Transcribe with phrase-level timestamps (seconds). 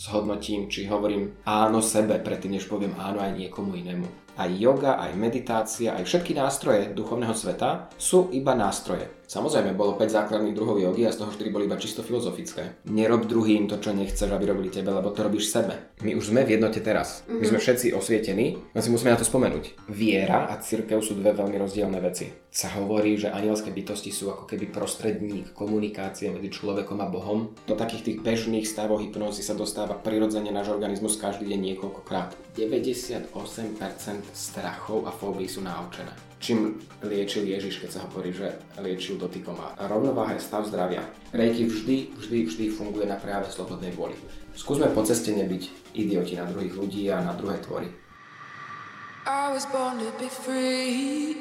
[0.00, 4.29] zhodnotím, či hovorím áno sebe, predtým než poviem áno aj niekomu inému.
[4.40, 9.20] Aj yoga, aj meditácia, aj všetky nástroje duchovného sveta sú iba nástroje.
[9.30, 12.82] Samozrejme, bolo 5 základných druhov jogy a z toho 4 boli iba čisto filozofické.
[12.90, 15.94] Nerob druhým to, čo nechceš, aby robili tebe, lebo to robíš sebe.
[16.02, 17.22] My už sme v jednote teraz.
[17.30, 19.86] My sme všetci osvietení, len si musíme na to spomenúť.
[19.86, 22.26] Viera a církev sú dve veľmi rozdielne veci.
[22.50, 27.54] Sa hovorí, že anielské bytosti sú ako keby prostredník komunikácie medzi človekom a Bohom.
[27.70, 32.34] Do takých tých bežných stavov hypnózy sa dostáva prirodzene náš organizmus každý deň niekoľkokrát.
[32.58, 33.30] 98%
[34.32, 39.60] strachov a fóbií sú naučené čím liečil Ježiš, keď sa hovorí, že liečil dotykom.
[39.60, 41.04] A rovnováha je stav zdravia.
[41.36, 44.16] Rejky vždy, vždy, vždy funguje na práve slobodnej vôli.
[44.56, 47.92] Skúsme po ceste nebyť idioti na druhých ľudí a na druhé tvory.
[49.28, 51.36] I was born to be free.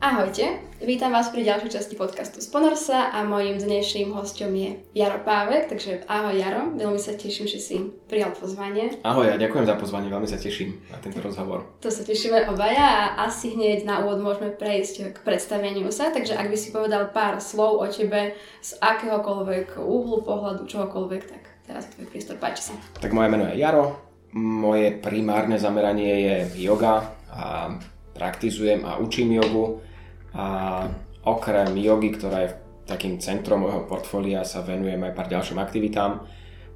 [0.00, 5.68] Ahojte, vítam vás pri ďalšej časti podcastu Sponorsa a mojím dnešným hostom je Jaro Pávek,
[5.68, 7.76] takže ahoj Jaro, veľmi sa teším, že si
[8.08, 8.96] prijal pozvanie.
[9.04, 11.68] Ahoj, ja ďakujem za pozvanie, veľmi sa teším na tento rozhovor.
[11.84, 16.32] To sa tešíme obaja a asi hneď na úvod môžeme prejsť k predstaveniu sa, takže
[16.32, 18.32] ak by si povedal pár slov o tebe
[18.64, 22.74] z akéhokoľvek úhlu pohľadu, čohokoľvek, tak teraz tvoj priestor, páči sa.
[23.04, 24.00] Tak moje meno je Jaro,
[24.32, 27.68] moje primárne zameranie je yoga a
[28.16, 29.84] praktizujem a učím jogu
[30.34, 30.46] a
[31.26, 32.50] okrem jogy, ktorá je
[32.86, 36.26] takým centrom môjho portfólia, sa venujem aj pár ďalším aktivitám,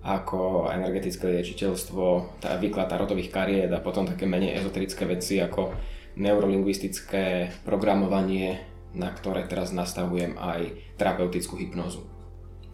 [0.04, 5.72] ako energetické liečiteľstvo, tá výklad tarotových kariet a potom také menej ezoterické veci ako
[6.20, 8.62] neurolingvistické programovanie,
[8.94, 12.06] na ktoré teraz nastavujem aj terapeutickú hypnózu.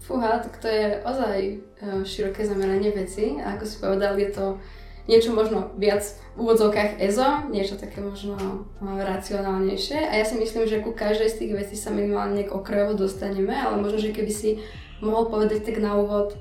[0.05, 1.56] Fúha, tak to je ozaj e,
[2.03, 4.58] široké zameranie veci a ako si povedal, je to
[5.09, 6.03] niečo možno viac
[6.37, 9.98] v úvodzovkách EZO, niečo také možno eh, racionálnejšie.
[10.09, 13.81] A ja si myslím, že ku každej z tých vecí sa minimálne okrajovo dostaneme, ale
[13.81, 14.61] možno, že keby si
[15.01, 16.37] mohol povedať tak na úvod,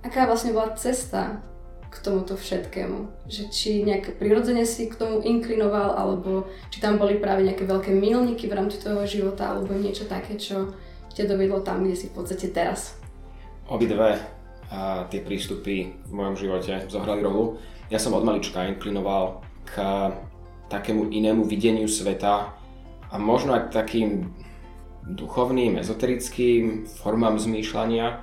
[0.00, 1.44] aká vlastne bola cesta
[1.88, 3.28] k tomuto všetkému.
[3.28, 7.96] Že či nejak prirodzene si k tomu inklinoval, alebo či tam boli práve nejaké veľké
[7.96, 10.72] milníky v rámci toho života, alebo niečo také, čo
[11.16, 13.00] ťa dovedlo tam, kde si v podstate teraz.
[13.68, 14.38] Obidve
[14.68, 17.56] a tie prístupy v mojom živote zohrali rolu.
[17.88, 19.80] Ja som od malička inklinoval k
[20.68, 22.52] takému inému videniu sveta
[23.08, 24.28] a možno aj takým
[25.08, 28.20] duchovným, ezoterickým formám zmýšľania.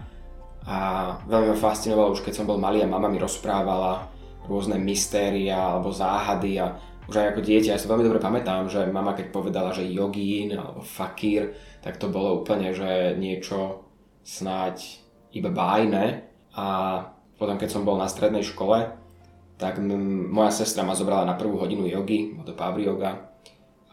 [0.66, 0.78] A
[1.26, 4.10] veľmi ma fascinovalo už keď som bol malý a mama mi rozprávala
[4.46, 8.90] rôzne mystéria alebo záhady a už aj ako dieťa, ja sa veľmi dobre pamätám, že
[8.90, 11.54] mama keď povedala, že jogín alebo fakír,
[11.86, 13.86] tak to bolo úplne, že niečo
[14.26, 14.82] snáď
[15.34, 16.26] iba bájne.
[16.58, 16.66] A
[17.38, 19.05] potom keď som bol na strednej škole,
[19.56, 23.32] tak m- moja sestra ma zobrala na prvú hodinu jogy, to Pavri yoga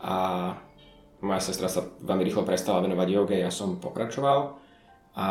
[0.02, 0.14] a
[1.22, 4.58] moja sestra sa veľmi rýchlo prestala venovať joge, ja som pokračoval.
[5.14, 5.26] A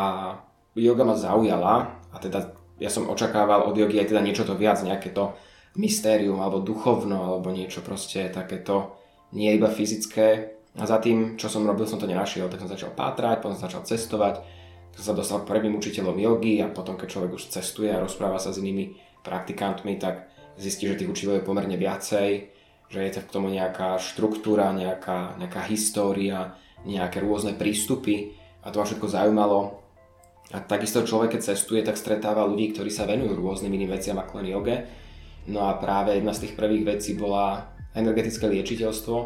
[0.72, 4.80] yoga ma zaujala a teda ja som očakával od jogy aj teda niečo to viac,
[4.80, 5.36] nejaké to
[5.76, 8.96] mystérium alebo duchovno alebo niečo proste takéto
[9.36, 10.56] nie iba fyzické.
[10.72, 13.68] A za tým, čo som robil, som to nenašiel, tak som začal pátrať, potom som
[13.68, 14.40] začal cestovať,
[14.96, 18.40] som sa dostal k prvým učiteľom jogy a potom, keď človek už cestuje a rozpráva
[18.40, 20.28] sa s inými praktikantmi, tak
[20.58, 22.30] zistí, že tých učiteľov je pomerne viacej,
[22.92, 28.84] že je k tomu nejaká štruktúra, nejaká, nejaká história, nejaké rôzne prístupy a to ma
[28.84, 29.80] všetko zaujímalo.
[30.52, 34.44] A takisto človek, keď cestuje, tak stretáva ľudí, ktorí sa venujú rôznym iným veciam ako
[34.44, 34.76] len joge.
[35.48, 39.16] No a práve jedna z tých prvých vecí bola energetické liečiteľstvo,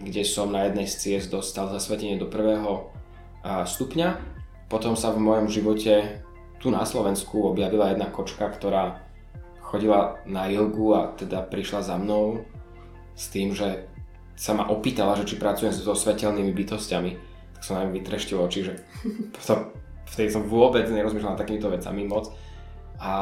[0.00, 2.94] kde som na jednej z ciest dostal zasvetenie do prvého
[3.44, 4.08] stupňa.
[4.70, 6.22] Potom sa v mojom živote
[6.62, 9.09] tu na Slovensku objavila jedna kočka, ktorá
[9.70, 12.42] chodila na jogu a teda prišla za mnou
[13.14, 13.86] s tým, že
[14.34, 17.12] sa ma opýtala, že či pracujem so svetelnými bytostiami.
[17.54, 18.74] Tak som ňu vytreštil oči, že
[19.36, 19.70] to,
[20.10, 22.32] vtedy som vôbec nerozmýšľal nad takýmito vecami moc.
[22.98, 23.12] A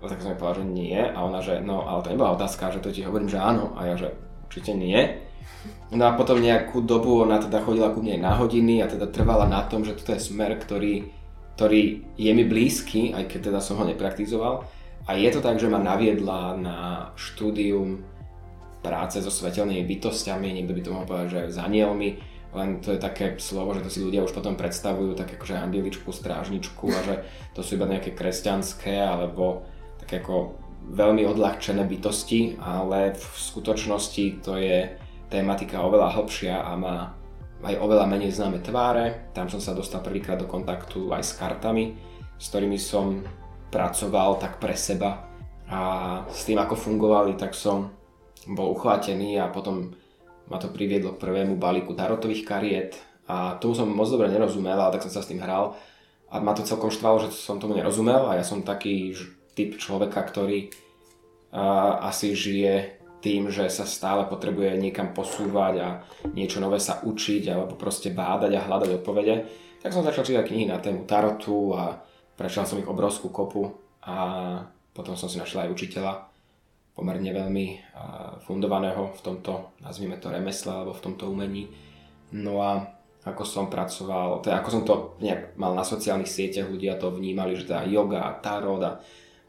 [0.00, 0.96] tak som jej povedal, že nie.
[0.96, 3.74] A ona, že no, ale to nebola otázka, že to ti hovorím, že áno.
[3.74, 4.14] A ja, že
[4.46, 5.18] určite nie.
[5.90, 9.50] No a potom nejakú dobu ona teda chodila ku mne na hodiny a teda trvala
[9.50, 11.10] na tom, že toto je smer, ktorý,
[11.58, 14.66] ktorý je mi blízky, aj keď teda som ho nepraktizoval.
[15.06, 16.78] A je to tak, že ma naviedla na
[17.14, 18.02] štúdium
[18.82, 22.18] práce so svetelnými bytostiami, niekto by to mohol povedať, že s anielmi,
[22.54, 26.08] len to je také slovo, že to si ľudia už potom predstavujú tak akože andeličku,
[26.08, 27.14] strážničku a že
[27.52, 29.66] to sú iba nejaké kresťanské alebo
[30.00, 30.56] také ako
[30.86, 34.94] veľmi odľahčené bytosti, ale v skutočnosti to je
[35.26, 36.96] tematika oveľa hlbšia a má
[37.66, 39.34] aj oveľa menej známe tváre.
[39.34, 41.98] Tam som sa dostal prvýkrát do kontaktu aj s kartami,
[42.38, 43.26] s ktorými som
[43.70, 45.26] pracoval tak pre seba.
[45.66, 45.80] A
[46.30, 47.90] s tým ako fungovali, tak som
[48.46, 49.90] bol uchvátený a potom
[50.46, 52.92] ma to priviedlo k prvému balíku tarotových kariet.
[53.26, 55.74] A tomu som moc dobre nerozumel, ale tak som sa s tým hral.
[56.30, 59.14] A ma to celkom štvalo, že som tomu nerozumel a ja som taký
[59.58, 62.96] typ človeka, ktorý uh, asi žije
[63.26, 65.88] tým, že sa stále potrebuje niekam posúvať a
[66.30, 69.34] niečo nové sa učiť alebo proste bádať a hľadať odpovede,
[69.82, 71.98] tak som začal čítať knihy na tému tarotu a
[72.36, 73.72] prečal som ich obrovskú kopu
[74.04, 74.16] a
[74.92, 76.12] potom som si našiel aj učiteľa,
[76.96, 77.66] pomerne veľmi
[78.48, 81.68] fundovaného v tomto, nazvime to remesle alebo v tomto umení.
[82.32, 82.88] No a
[83.26, 87.58] ako som pracoval, teda ako som to nejak mal na sociálnych sieťach, ľudia to vnímali,
[87.58, 89.02] že tá yoga, tarot a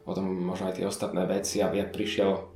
[0.04, 2.48] potom možno aj tie ostatné veci a jak prišiel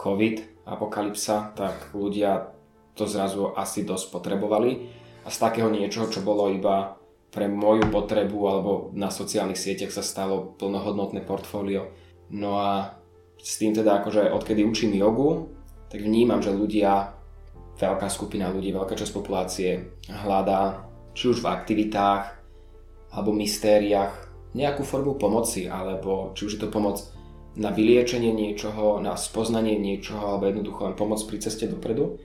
[0.00, 2.50] COVID, apokalypsa, tak ľudia
[2.98, 4.90] to zrazu asi dosť potrebovali
[5.22, 6.98] a z takého niečoho, čo bolo iba
[7.32, 11.88] pre moju potrebu alebo na sociálnych sieťach sa stalo plnohodnotné portfólio.
[12.28, 13.00] No a
[13.40, 15.48] s tým teda akože odkedy učím jogu,
[15.88, 17.16] tak vnímam, že ľudia,
[17.80, 20.84] veľká skupina ľudí, veľká časť populácie hľadá
[21.16, 22.24] či už v aktivitách
[23.12, 27.00] alebo mystériách nejakú formu pomoci, alebo či už je to pomoc
[27.56, 32.16] na vyliečenie niečoho, na spoznanie niečoho, alebo jednoducho len pomoc pri ceste dopredu,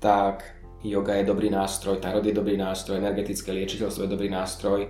[0.00, 0.44] tak
[0.84, 4.88] yoga je dobrý nástroj, tarot je dobrý nástroj, energetické liečiteľstvo je dobrý nástroj,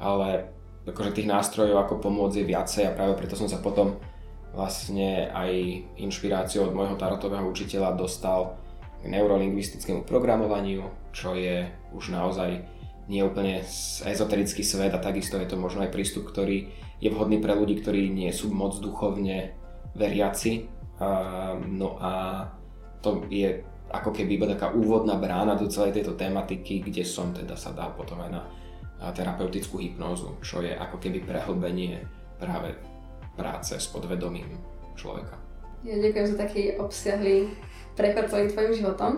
[0.00, 0.28] ale
[0.84, 3.96] akože tých nástrojov ako pomôcť je viacej a práve preto som sa potom
[4.50, 5.52] vlastne aj
[6.00, 8.58] inšpiráciou od môjho tarotového učiteľa dostal
[9.00, 10.84] k neurolingvistickému programovaniu,
[11.14, 11.64] čo je
[11.94, 12.66] už naozaj
[13.10, 13.62] nie úplne
[14.06, 16.70] ezoterický svet a takisto je to možno aj prístup, ktorý
[17.00, 19.56] je vhodný pre ľudí, ktorí nie sú moc duchovne
[19.96, 20.68] veriaci.
[21.66, 22.44] No a
[23.00, 27.58] to je ako keby iba taká úvodná brána do celej tejto tematiky, kde som teda
[27.58, 28.42] sa dal potom aj na
[29.10, 32.04] terapeutickú hypnózu, čo je ako keby prehlbenie
[32.36, 32.76] práve
[33.34, 34.60] práce s podvedomím
[34.94, 35.40] človeka.
[35.80, 37.48] Ja ďakujem za taký obsiahly
[37.96, 39.12] prechod celým tvojim životom.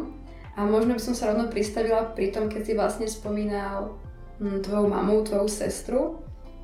[0.53, 3.97] A možno by som sa rovno pristavila pri tom, keď si vlastne spomínal
[4.39, 6.01] hm, tvoju mamu, tvoju sestru,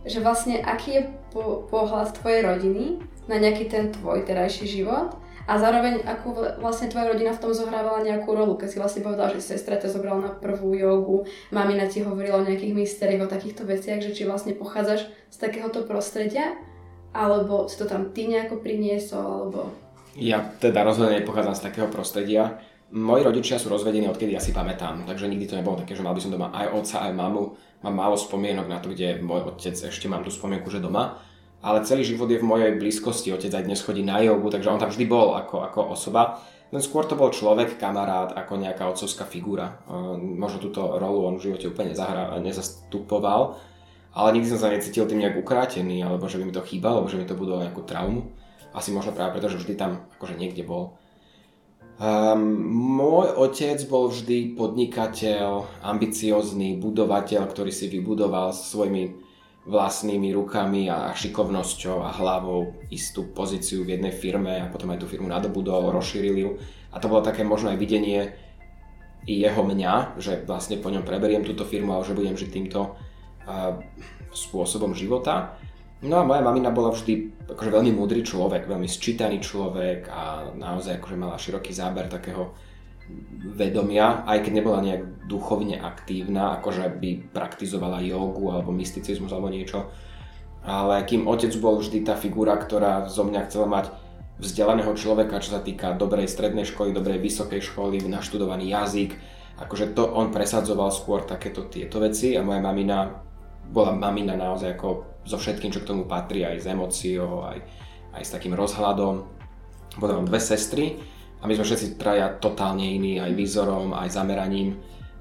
[0.04, 1.02] že vlastne aký je
[1.34, 5.16] po- pohľad tvojej rodiny na nejaký ten tvoj terajší život
[5.48, 9.32] a zároveň, ako vlastne tvoja rodina v tom zohrávala nejakú rolu, keď si vlastne povedala,
[9.32, 13.64] že sestra ťa zobrala na prvú jogu, mamina ti hovorila o nejakých mystériách, o takýchto
[13.64, 16.52] veciach, že či vlastne pochádzaš z takéhoto prostredia,
[17.16, 19.72] alebo si to tam ty nejako priniesol, alebo...
[20.20, 22.60] Ja teda rozhodne nepochádzam z takého prostredia.
[22.92, 26.12] Moji rodičia sú rozvedení, odkedy ja si pamätám, takže nikdy to nebolo také, že mal
[26.12, 27.56] by som doma aj otca, aj mamu.
[27.88, 31.24] Mám málo spomienok na to, kde môj otec, ešte mám tú spomienku, že doma
[31.58, 33.34] ale celý život je v mojej blízkosti.
[33.34, 36.38] Otec aj dnes chodí na jogu, takže on tam vždy bol ako, ako osoba.
[36.68, 39.80] Len skôr to bol človek, kamarát, ako nejaká otcovská figúra.
[40.20, 43.56] Možno túto rolu on v živote úplne zahra, nezastupoval,
[44.12, 47.16] ale nikdy som sa necítil tým nejak ukrátený, alebo že by mi to chýbalo, že
[47.16, 48.36] mi to budalo nejakú traumu.
[48.76, 51.00] Asi možno práve preto, že vždy tam akože niekde bol.
[51.98, 52.44] Um,
[52.94, 59.26] môj otec bol vždy podnikateľ, ambiciózny budovateľ, ktorý si vybudoval svojimi
[59.66, 65.06] vlastnými rukami a šikovnosťou a hlavou istú pozíciu v jednej firme a potom aj tú
[65.10, 66.50] firmu nadobudol, rozšíril ju.
[66.94, 68.32] A to bolo také možno aj videnie
[69.28, 73.76] jeho mňa, že vlastne po ňom preberiem túto firmu a že budem žiť týmto uh,
[74.32, 75.60] spôsobom života.
[76.00, 81.02] No a moja mamina bola vždy akože veľmi múdry človek, veľmi sčítaný človek a naozaj
[81.02, 82.54] akože mala široký záber takého
[83.58, 89.90] vedomia, aj keď nebola nejak duchovne aktívna, akože by praktizovala jogu alebo mysticizmus alebo niečo.
[90.64, 93.92] Ale kým otec bol vždy tá figura, ktorá zo mňa chcela mať
[94.38, 99.10] vzdelaného človeka, čo sa týka dobrej strednej školy, dobrej vysokej školy, naštudovaný jazyk,
[99.58, 103.26] akože to on presadzoval skôr takéto tieto veci a moja mamina
[103.68, 104.88] bola mamina naozaj ako
[105.28, 107.58] so všetkým, čo k tomu patrí, aj s emóciou, aj,
[108.16, 109.28] aj s takým rozhľadom.
[110.00, 110.96] Potom mám dve sestry,
[111.38, 114.74] a my sme všetci traja totálne iní, aj výzorom, aj zameraním.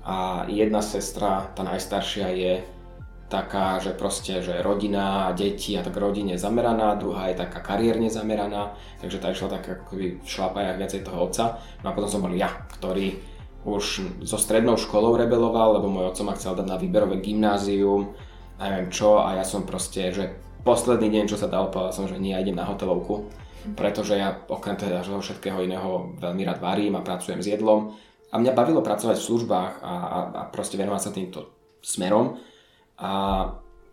[0.07, 2.53] A jedna sestra, tá najstaršia, je
[3.27, 8.71] taká, že proste, že rodina, deti a tak rodine zameraná, druhá je taká kariérne zameraná,
[9.03, 11.59] takže tá išla tak akoby v šlapajach viacej toho otca.
[11.83, 12.47] No a potom som bol ja,
[12.79, 13.19] ktorý
[13.67, 13.86] už
[14.24, 18.15] so strednou školou rebeloval, lebo môj otco ma chcel dať na výberové gymnázium,
[18.63, 22.15] neviem čo, a ja som proste, že posledný deň, čo sa dal, povedal som, že
[22.15, 23.27] nie, ja idem na hotelovku
[23.75, 27.91] pretože ja okrem teda všetkého iného veľmi rád varím a pracujem s jedlom.
[28.31, 31.39] A mňa bavilo pracovať v službách a, a, a proste venovať sa týmto
[31.79, 32.36] smerom.
[33.00, 33.12] A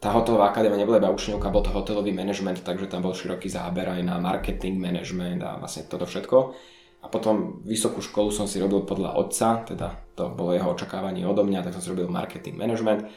[0.05, 3.89] tá hotelová akadémia nebola iba učňovka, bol to hotelový manažment, takže tam bol široký záber
[3.89, 6.37] aj na marketing management a vlastne toto všetko.
[7.05, 11.45] A potom vysokú školu som si robil podľa otca, teda to bolo jeho očakávanie odo
[11.45, 13.09] mňa, tak som si robil marketing management.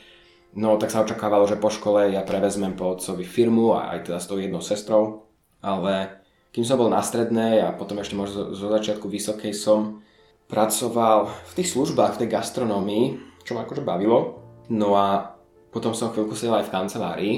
[0.55, 4.27] No tak sa očakávalo, že po škole ja prevezmem po otcovi firmu aj teda s
[4.31, 5.27] tou jednou sestrou,
[5.59, 6.16] ale
[6.57, 10.01] kým som bol na strednej a potom ešte možno zo, začiatku vysokej som
[10.49, 13.05] pracoval v tých službách, v tej gastronómii,
[13.45, 14.41] čo ma akože bavilo.
[14.73, 15.37] No a
[15.69, 17.33] potom som chvíľku sedel aj v kancelárii,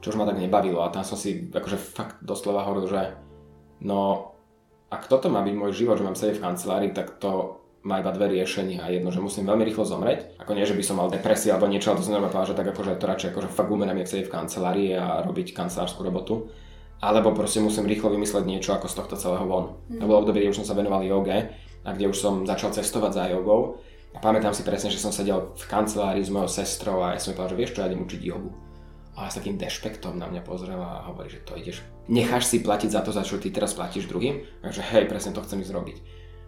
[0.00, 3.02] čo už ma tak nebavilo a tam som si akože fakt doslova hovoril, že
[3.84, 4.32] no
[4.88, 8.08] ak toto má byť môj život, že mám sedieť v kancelárii, tak to má iba
[8.08, 8.88] dve riešenia.
[8.88, 11.92] Jedno, že musím veľmi rýchlo zomrieť, ako nie, že by som mal depresiu alebo niečo,
[11.92, 14.34] ale to som povedal, že tak akože to radšej akože fakt umerám, jak sedieť v
[14.40, 16.48] kancelárii a robiť kancelárskú robotu.
[17.02, 19.74] Alebo proste musím rýchlo vymysleť niečo ako z tohto celého von.
[19.90, 19.98] Mm.
[19.98, 21.50] To bolo obdobie, kde už som sa venoval joge
[21.82, 23.82] a kde už som začal cestovať za jogou.
[24.14, 27.34] A pamätám si presne, že som sedel v kancelárii s mojou sestrou a ja som
[27.34, 28.54] mi povedal, že vieš čo, ja idem učiť jogu.
[29.18, 32.92] A s takým dešpektom na mňa pozrela a hovorí, že to ideš, necháš si platiť
[32.92, 34.44] za to, za čo ty teraz platíš druhým?
[34.62, 35.96] Takže hej, presne to chcem ísť robiť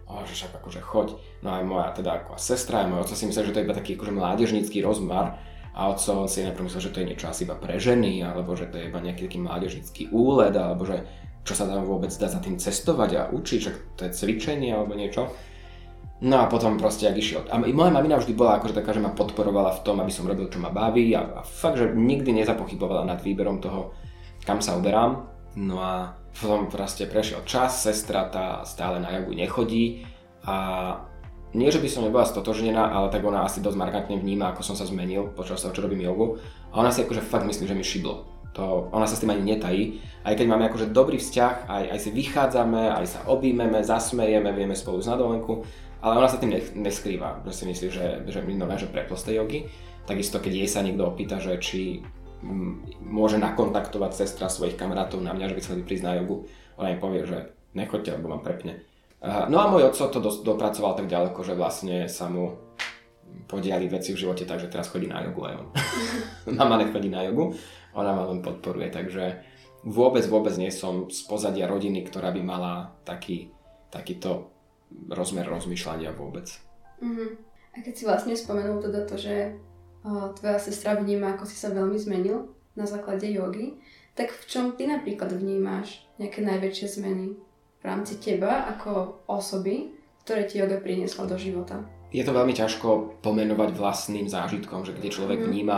[0.05, 1.07] a že však akože choď.
[1.41, 3.75] No aj moja teda ako sestra, aj môj otec si myslel, že to je iba
[3.75, 5.41] taký akože mládežnícky rozmar
[5.75, 8.55] a otco on si najprv myslel, že to je niečo asi iba pre ženy, alebo
[8.55, 11.03] že to je iba nejaký taký mládežnícky úled, alebo že
[11.43, 14.95] čo sa tam vôbec dá za tým cestovať a učiť, že to je cvičenie alebo
[14.95, 15.29] niečo.
[16.23, 17.43] No a potom proste, ak išiel.
[17.51, 20.47] A moja mamina vždy bola akože taká, že ma podporovala v tom, aby som robil,
[20.47, 23.91] čo ma baví a, a fakt, že nikdy nezapochybovala nad výberom toho,
[24.47, 25.27] kam sa uberám.
[25.59, 30.07] No a potom proste prešiel čas, sestra tá stále na jogu nechodí
[30.47, 30.55] a
[31.55, 34.75] nie, že by som nebola stotožnená, ale tak ona asi dosť markantne vníma, ako som
[34.75, 36.35] sa zmenil počas toho, čo robím jogu.
[36.75, 38.27] A ona si akože fakt myslí, že mi šiblo.
[38.55, 40.03] To, ona sa s tým ani netají.
[40.23, 44.75] Aj keď máme akože dobrý vzťah, aj, aj si vychádzame, aj sa objímeme, zasmejeme, vieme
[44.75, 45.63] spolu z na dovolenku,
[45.99, 49.67] ale ona sa tým neskrýva, že si myslí, že, že my nové, že preploste jogy.
[50.07, 52.05] Takisto, keď jej sa niekto opýta, že či
[53.01, 56.45] môže nakontaktovať sestra svojich kamarátov na mňa, že by chceli prísť na jogu.
[56.77, 58.85] Ona im povie, že nechoďte, lebo vám prepne.
[59.23, 62.65] No a môj otco to dopracoval tak ďaleko, že vlastne sa mu
[63.45, 65.67] podiali veci v živote, takže teraz chodí na jogu aj on.
[66.57, 67.53] Mama nechodí na jogu,
[67.93, 69.41] ona ma len podporuje, takže
[69.85, 73.53] vôbec, vôbec nie som z pozadia rodiny, ktorá by mala taký,
[73.93, 74.49] takýto
[75.09, 76.49] rozmer rozmýšľania vôbec.
[77.01, 77.37] Uh-huh.
[77.75, 79.57] A keď si vlastne spomenul teda to, že
[80.37, 83.77] tvoja sestra vníma, ako si sa veľmi zmenil na základe jogy,
[84.13, 87.35] tak v čom ty napríklad vnímaš nejaké najväčšie zmeny
[87.85, 89.93] rámci teba ako osoby,
[90.25, 91.85] ktoré ti yoga priniesla do života?
[92.09, 95.47] Je to veľmi ťažko pomenovať vlastným zážitkom, že kde človek mm.
[95.51, 95.77] vníma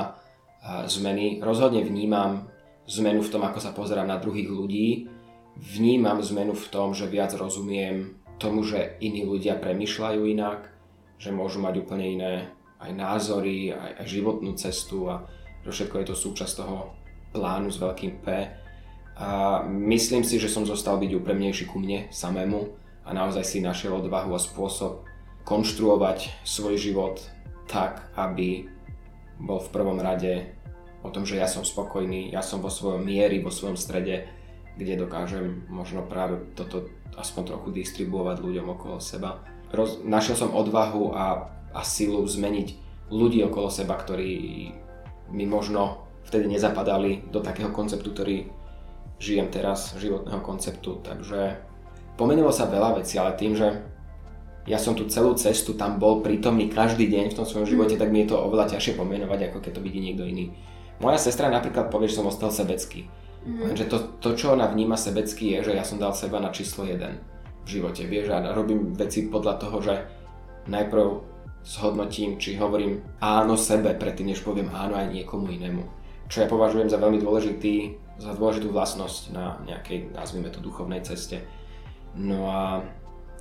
[0.88, 1.40] zmeny.
[1.40, 2.48] Rozhodne vnímam
[2.88, 5.08] zmenu v tom, ako sa pozerám na druhých ľudí.
[5.58, 10.70] Vnímam zmenu v tom, že viac rozumiem tomu, že iní ľudia premyšľajú inak,
[11.18, 12.34] že môžu mať úplne iné
[12.78, 15.26] aj názory, aj, aj životnú cestu a
[15.66, 16.94] že všetko je to súčasť toho
[17.34, 18.28] plánu s veľkým P.
[19.18, 22.70] A myslím si, že som zostal byť úprimnejší ku mne samému
[23.02, 25.06] a naozaj si našiel odvahu a spôsob
[25.42, 27.18] konštruovať svoj život
[27.66, 28.70] tak, aby
[29.42, 30.54] bol v prvom rade
[31.02, 34.30] o tom, že ja som spokojný, ja som vo svojom miery, vo svojom strede,
[34.78, 36.86] kde dokážem možno práve toto
[37.18, 39.42] aspoň trochu distribuovať ľuďom okolo seba.
[39.74, 42.68] Roz, našiel som odvahu a a silu zmeniť
[43.14, 44.34] ľudí okolo seba, ktorí
[45.30, 48.50] mi možno vtedy nezapadali do takého konceptu, ktorý
[49.18, 51.02] žijem teraz, životného konceptu.
[51.02, 51.58] Takže
[52.18, 53.78] pomenilo sa veľa vecí, ale tým, že
[54.68, 58.02] ja som tu celú cestu tam bol prítomný každý deň v tom svojom živote, mm.
[58.04, 60.52] tak mi je to oveľa ťažšie pomenovať, ako keď to vidí niekto iný.
[61.00, 63.08] Moja sestra napríklad povie, že som ostal sebecký.
[63.48, 63.74] Mm.
[63.74, 66.84] Lenže to, to, čo ona vníma sebecky, je, že ja som dal seba na číslo
[66.84, 67.00] 1
[67.64, 68.04] v živote.
[68.04, 69.96] Vieš, a robím veci podľa toho, že
[70.68, 71.06] najprv
[71.64, 75.84] zhodnotím, či hovorím áno sebe predtým, než poviem áno aj niekomu inému.
[76.28, 81.46] Čo ja považujem za veľmi dôležitý, za dôležitú vlastnosť na nejakej, nazvime to, duchovnej ceste.
[82.18, 82.82] No a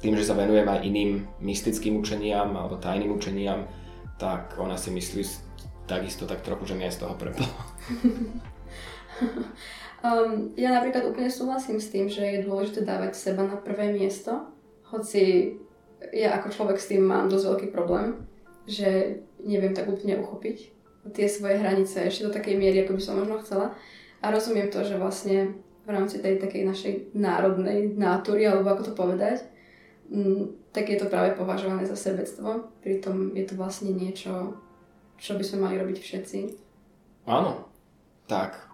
[0.04, 3.64] tým, že sa venujem aj iným mystickým učeniam alebo tajným učeniam,
[4.20, 5.24] tak ona si myslí
[5.88, 7.48] takisto tak trochu, že mi je z toho preplo.
[10.04, 14.52] um, ja napríklad úplne súhlasím s tým, že je dôležité dávať seba na prvé miesto,
[14.92, 15.56] hoci
[16.12, 18.28] ja ako človek s tým mám dosť veľký problém,
[18.68, 20.76] že neviem tak úplne uchopiť
[21.14, 23.66] tie svoje hranice ešte do takej miery, ako by som možno chcela.
[24.20, 25.56] A rozumiem to, že vlastne
[25.86, 29.46] v rámci tej takej našej národnej nátury, alebo ako to povedať,
[30.10, 32.68] mm, tak je to práve považované za sebectvo.
[32.82, 34.58] Pritom je to vlastne niečo,
[35.16, 36.38] čo by sme mali robiť všetci.
[37.30, 37.70] Áno,
[38.26, 38.66] tak.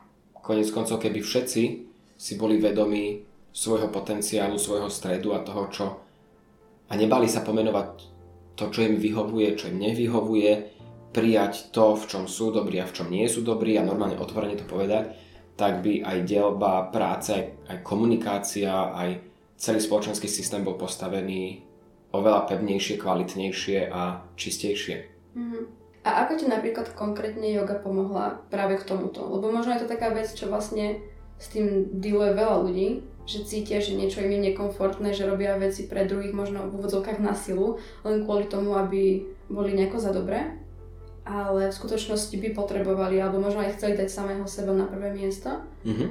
[0.43, 1.63] Konec koncov, keby všetci
[2.19, 3.23] si boli vedomí
[3.53, 5.87] svojho potenciálu, svojho stredu a toho, čo
[6.89, 7.89] a nebali sa pomenovať
[8.53, 10.51] to, čo im vyhovuje, čo im nevyhovuje,
[11.13, 14.61] prijať to, v čom sú dobrí a v čom nie sú dobrí a normálne otvorene
[14.61, 15.13] to povedať,
[15.57, 17.35] tak by aj dielba, práce,
[17.69, 19.21] aj komunikácia, aj
[19.57, 21.63] celý spoločenský systém bol postavený
[22.13, 24.97] oveľa pevnejšie, kvalitnejšie a čistejšie.
[25.33, 25.63] Mm-hmm.
[26.03, 29.23] A ako ti napríklad konkrétne yoga pomohla práve k tomuto?
[29.23, 30.99] Lebo možno je to taká vec, čo vlastne
[31.39, 32.89] s tým dealuje veľa ľudí,
[33.23, 37.23] že cítia, že niečo im je nekomfortné, že robia veci pre druhých možno v úvodzovkách
[37.23, 40.59] na silu, len kvôli tomu, aby boli nejako za dobré,
[41.23, 45.63] ale v skutočnosti by potrebovali, alebo možno aj chceli dať samého seba na prvé miesto.
[45.87, 46.11] Mm-hmm.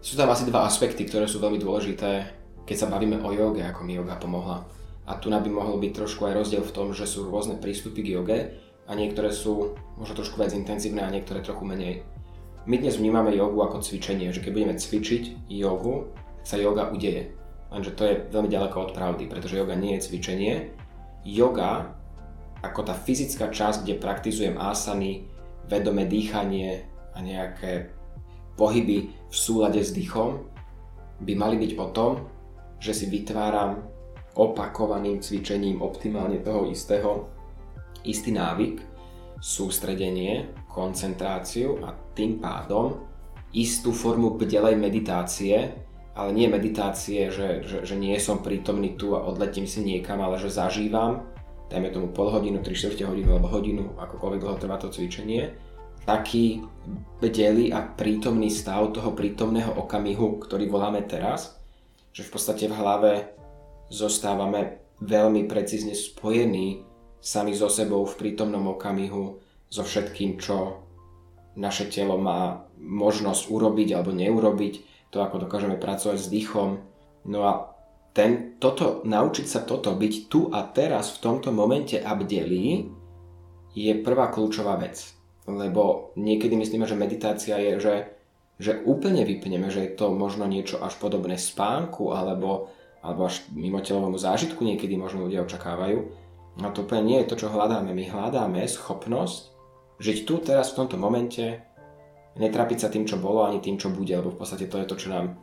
[0.00, 3.84] Sú tam asi dva aspekty, ktoré sú veľmi dôležité, keď sa bavíme o joge, ako
[3.84, 4.64] mi joga pomohla.
[5.08, 8.12] A tu by mohol byť trošku aj rozdiel v tom, že sú rôzne prístupy k
[8.14, 8.38] joge
[8.86, 12.06] a niektoré sú možno trošku viac intenzívne a niektoré trochu menej.
[12.68, 16.12] My dnes vnímame jogu ako cvičenie, že keď budeme cvičiť jogu,
[16.44, 17.34] sa yoga udeje.
[17.72, 20.54] Lenže to je veľmi ďaleko od pravdy, pretože yoga nie je cvičenie.
[21.26, 21.99] Yoga,
[22.60, 25.28] ako tá fyzická časť, kde praktizujem asany,
[25.68, 27.92] vedomé dýchanie a nejaké
[28.58, 30.44] pohyby v súlade s dýchom,
[31.20, 32.12] by mali byť o tom,
[32.80, 33.80] že si vytváram
[34.36, 37.28] opakovaným cvičením optimálne toho istého
[38.04, 38.80] istý návyk,
[39.40, 43.04] sústredenie, koncentráciu a tým pádom
[43.56, 45.74] istú formu bdelej meditácie,
[46.14, 50.38] ale nie meditácie, že, že, že nie som prítomný tu a odletím si niekam, ale
[50.38, 51.29] že zažívam,
[51.70, 55.54] dajme tomu pol hodinu, 3 čtvrte hodinu alebo hodinu, akokoľvek dlho trvá to cvičenie,
[56.02, 56.66] taký
[57.22, 61.56] bdelý a prítomný stav toho prítomného okamihu, ktorý voláme teraz,
[62.10, 63.12] že v podstate v hlave
[63.86, 66.82] zostávame veľmi precízne spojení
[67.22, 69.38] sami so sebou v prítomnom okamihu,
[69.70, 70.82] so všetkým, čo
[71.54, 74.74] naše telo má možnosť urobiť alebo neurobiť,
[75.14, 76.82] to, ako dokážeme pracovať s dýchom.
[77.30, 77.69] No a
[78.10, 82.90] ten, toto, naučiť sa toto, byť tu a teraz v tomto momente a bdelí,
[83.70, 85.14] je prvá kľúčová vec.
[85.46, 87.94] Lebo niekedy myslíme, že meditácia je, že,
[88.58, 92.70] že úplne vypneme, že je to možno niečo až podobné spánku alebo,
[93.02, 95.98] alebo až mimotelovému zážitku niekedy možno ľudia očakávajú.
[96.58, 97.94] No to úplne nie je to, čo hľadáme.
[97.94, 99.54] My hľadáme schopnosť
[100.02, 101.62] žiť tu teraz v tomto momente
[102.38, 104.96] netrapiť sa tým, čo bolo, ani tým, čo bude, lebo v podstate to je to,
[104.98, 105.38] čo nám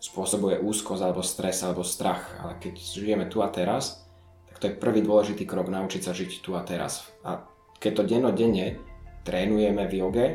[0.00, 2.40] spôsobuje úzkosť, alebo stres, alebo strach.
[2.40, 4.08] Ale keď žijeme tu a teraz,
[4.48, 7.12] tak to je prvý dôležitý krok, naučiť sa žiť tu a teraz.
[7.20, 7.44] A
[7.76, 8.80] keď to dennodenne
[9.22, 10.26] trénujeme v joge,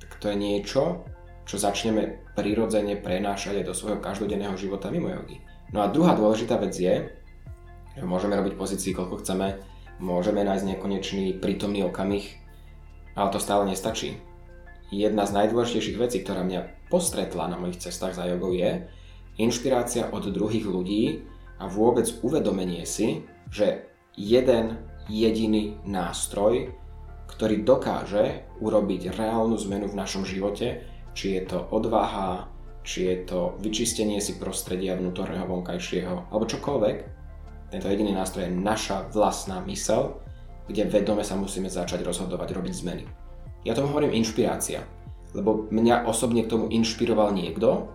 [0.00, 1.04] tak to je niečo,
[1.44, 5.44] čo začneme prirodzene prenášať aj do svojho každodenného života mimo jogy.
[5.70, 7.12] No a druhá dôležitá vec je,
[7.94, 9.60] že môžeme robiť pozícii, koľko chceme,
[10.00, 12.24] môžeme nájsť nekonečný prítomný okamih,
[13.14, 14.16] ale to stále nestačí
[14.90, 18.90] jedna z najdôležitejších vecí, ktorá mňa postretla na mojich cestách za jogou je
[19.38, 21.26] inšpirácia od druhých ľudí
[21.60, 26.72] a vôbec uvedomenie si, že jeden jediný nástroj,
[27.30, 30.82] ktorý dokáže urobiť reálnu zmenu v našom živote,
[31.14, 32.50] či je to odvaha,
[32.82, 36.96] či je to vyčistenie si prostredia vnútorného vonkajšieho, alebo čokoľvek,
[37.70, 40.18] tento jediný nástroj je naša vlastná mysel,
[40.66, 43.04] kde vedome sa musíme začať rozhodovať, robiť zmeny.
[43.66, 44.82] Ja tomu hovorím inšpirácia,
[45.34, 47.90] lebo mňa osobne k tomu inšpiroval niekto,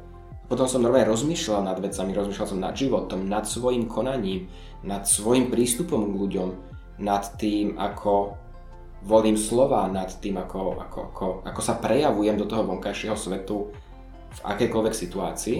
[0.46, 4.46] potom som normálne rozmýšľal nad vecami, rozmýšľal som nad životom, nad svojim konaním,
[4.86, 6.50] nad svojim prístupom k ľuďom,
[7.02, 8.38] nad tým, ako
[9.06, 13.74] volím slova, nad tým, ako, ako, ako, ako sa prejavujem do toho vonkajšieho svetu
[14.36, 15.60] v akejkoľvek situácii.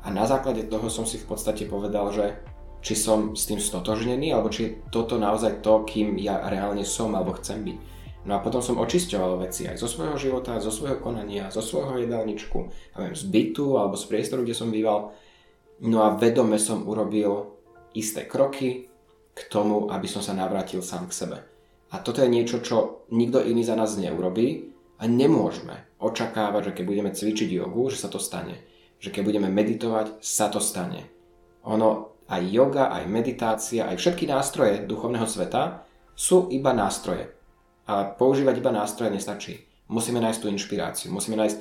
[0.00, 2.40] A na základe toho som si v podstate povedal, že
[2.80, 7.12] či som s tým stotožnený, alebo či je toto naozaj to, kým ja reálne som
[7.12, 7.76] alebo chcem byť.
[8.20, 12.04] No a potom som očisťoval veci aj zo svojho života, zo svojho konania, zo svojho
[12.04, 12.58] jedálničku,
[13.00, 15.16] neviem, z bytu alebo z priestoru, kde som býval.
[15.80, 17.56] No a vedome som urobil
[17.96, 18.92] isté kroky
[19.32, 21.38] k tomu, aby som sa navrátil sám k sebe.
[21.90, 24.68] A toto je niečo, čo nikto iný za nás neurobí
[25.00, 28.60] a nemôžeme očakávať, že keď budeme cvičiť jogu, že sa to stane.
[29.00, 31.08] Že keď budeme meditovať, sa to stane.
[31.64, 37.39] Ono, aj yoga, aj meditácia, aj všetky nástroje duchovného sveta sú iba nástroje
[37.90, 39.66] a používať iba nástroje nestačí.
[39.90, 41.58] Musíme nájsť tú inšpiráciu, musíme nájsť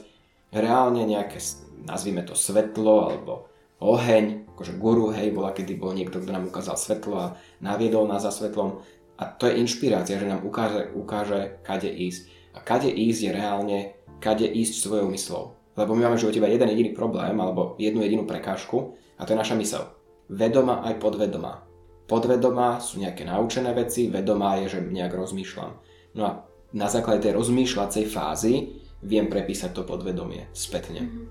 [0.53, 1.41] reálne nejaké,
[1.89, 3.49] nazvime to svetlo alebo
[3.81, 7.27] oheň, akože guru, hej, bola kedy bol niekto, kto nám ukázal svetlo a
[7.65, 8.85] naviedol nás za svetlom
[9.17, 12.53] a to je inšpirácia, že nám ukáže, ukáže, kade ísť.
[12.53, 13.79] A kade ísť je reálne,
[14.21, 15.57] kade ísť svojou myslou.
[15.73, 19.33] Lebo my máme v živote iba jeden jediný problém alebo jednu jedinú prekážku a to
[19.33, 19.83] je naša mysel.
[20.29, 21.65] Vedomá aj podvedomá.
[22.05, 25.88] Podvedomá sú nejaké naučené veci, vedomá je, že nejak rozmýšľam.
[26.19, 26.31] No a
[26.75, 31.07] na základe tej rozmýšľacej fázy viem prepísať to podvedomie spätne.
[31.07, 31.25] Mm-hmm.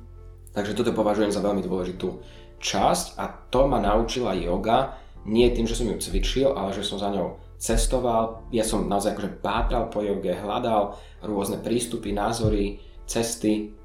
[0.57, 2.25] Takže toto považujem za veľmi dôležitú
[2.59, 4.97] časť a to ma naučila yoga
[5.29, 8.49] nie tým, že som ju cvičil, ale že som za ňou cestoval.
[8.49, 13.77] Ja som naozaj akože pátral po joge, hľadal rôzne prístupy, názory, cesty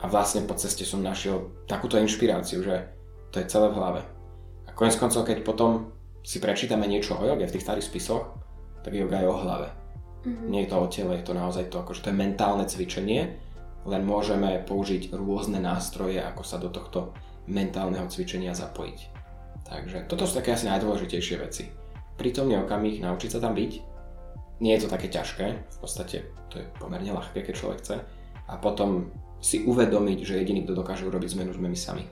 [0.00, 2.88] a vlastne po ceste som našiel takúto inšpiráciu, že
[3.34, 4.00] to je celé v hlave.
[4.64, 5.92] A konec koncov, keď potom
[6.24, 8.32] si prečítame niečo o joge v tých starých spisoch,
[8.80, 9.77] tak yoga je o hlave.
[10.28, 10.48] Mm-hmm.
[10.52, 13.40] Nie je to o tele, je to naozaj to, akože to je mentálne cvičenie,
[13.88, 17.16] len môžeme použiť rôzne nástroje, ako sa do tohto
[17.48, 18.98] mentálneho cvičenia zapojiť.
[19.64, 21.72] Takže toto sú také asi najdôležitejšie veci.
[22.20, 23.72] Prítomný okamih, naučiť sa tam byť.
[24.60, 27.96] Nie je to také ťažké, v podstate to je pomerne ľahké, keď človek chce.
[28.48, 32.04] A potom si uvedomiť, že jediný, kto dokáže urobiť zmenu, sme my sami.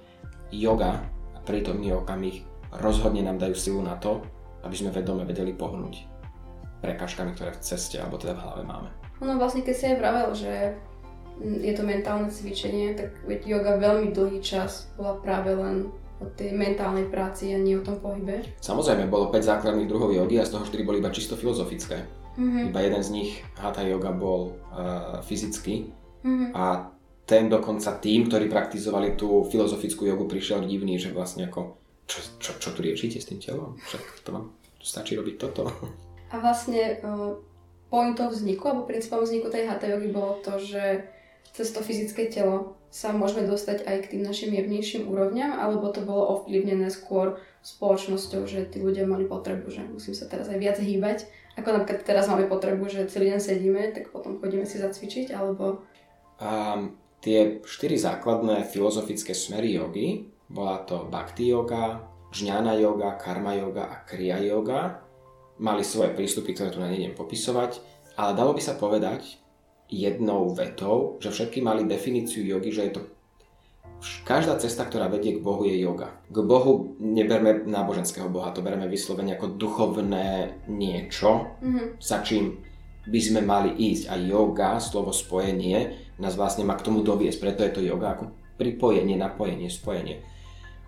[0.54, 1.02] Yoga
[1.34, 2.46] a prítomný okamih
[2.78, 4.22] rozhodne nám dajú silu na to,
[4.62, 6.15] aby sme vedome vedeli pohnúť
[6.86, 8.90] prekažkami, ktoré v ceste alebo teda v hlave máme.
[9.18, 10.52] No vlastne keď si aj vravel, že
[11.42, 16.56] je to mentálne cvičenie, tak veď yoga veľmi dlhý čas bola práve len o tej
[16.56, 18.40] mentálnej práci a nie o tom pohybe.
[18.64, 22.08] Samozrejme, bolo 5 základných druhov jogy a z toho 4 boli iba čisto filozofické.
[22.40, 22.72] Mm-hmm.
[22.72, 25.92] Iba jeden z nich, hatha yoga, bol uh, fyzický
[26.24, 26.56] mm-hmm.
[26.56, 26.88] a
[27.28, 32.50] ten dokonca tým, ktorí praktizovali tú filozofickú jogu, prišiel divný, že vlastne ako, čo, čo,
[32.56, 33.76] čo tu riešite s tým telom?
[33.82, 34.44] Však to vám
[34.80, 35.68] stačí robiť toto.
[36.30, 37.38] A vlastne uh,
[37.90, 41.06] pointom vzniku, alebo princípom vzniku tej hatha jogy bolo to, že
[41.54, 46.04] cez to fyzické telo sa môžeme dostať aj k tým našim jemnejším úrovňam, alebo to
[46.04, 50.78] bolo ovplyvnené skôr spoločnosťou, že tí ľudia mali potrebu, že musím sa teraz aj viac
[50.80, 51.28] hýbať.
[51.56, 55.84] Ako napríklad teraz máme potrebu, že celý deň sedíme, tak potom chodíme si zacvičiť, alebo...
[56.36, 63.88] Um, tie štyri základné filozofické smery jogy, bola to bhakti yoga, žňana yoga, karma yoga
[63.88, 65.00] a kriya yoga,
[65.58, 67.80] mali svoje prístupy, ktoré tu nejdem popisovať,
[68.16, 69.40] ale dalo by sa povedať
[69.86, 73.02] jednou vetou, že všetky mali definíciu jogy, že je to
[74.28, 76.20] každá cesta, ktorá vedie k Bohu je yoga.
[76.28, 81.86] K Bohu neberme náboženského Boha, to bereme vyslovene ako duchovné niečo, mm-hmm.
[81.96, 82.60] za čím
[83.06, 84.12] by sme mali ísť.
[84.12, 88.24] A yoga, slovo spojenie, nás vlastne má k tomu doviesť, preto je to yoga ako
[88.60, 90.20] pripojenie, napojenie, spojenie.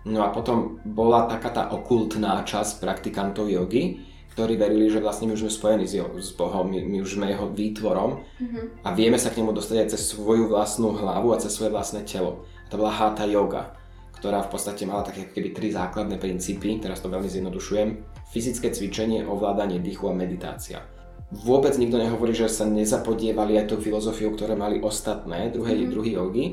[0.07, 3.99] No a potom bola taká tá okultná časť praktikantov jogy,
[4.39, 7.27] ktorí verili, že vlastne my už sme spojení s, s Bohom, my, my už sme
[7.27, 8.87] jeho výtvorom mm-hmm.
[8.87, 12.07] a vieme sa k nemu dostať aj cez svoju vlastnú hlavu a cez svoje vlastné
[12.07, 12.47] telo.
[12.47, 13.75] A to bola Hatha yoga,
[14.15, 17.99] ktorá v podstate mala také keby tri základné princípy, teraz to veľmi zjednodušujem.
[18.31, 20.87] Fyzické cvičenie, ovládanie dýchu a meditácia.
[21.35, 25.91] Vôbec nikto nehovorí, že sa nezapodievali aj tou filozofiou, ktoré mali ostatné, druhé, mm-hmm.
[25.91, 26.45] druhý jogy,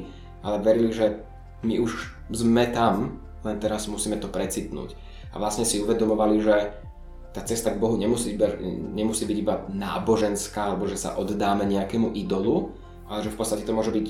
[0.42, 1.22] ale verili, že
[1.62, 4.98] my už sme tam, len teraz musíme to precitnúť.
[5.30, 6.82] A vlastne si uvedomovali, že
[7.36, 8.32] tá cesta k Bohu nemusí,
[8.96, 12.72] nemusí byť iba náboženská, alebo že sa oddáme nejakému idolu,
[13.04, 14.06] ale že v podstate to môže byť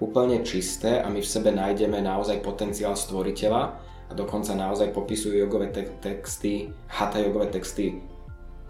[0.00, 3.62] úplne čisté a my v sebe nájdeme naozaj potenciál stvoriteľa
[4.08, 8.00] a dokonca naozaj popisujú jogové te- texty, hatha jogové texty,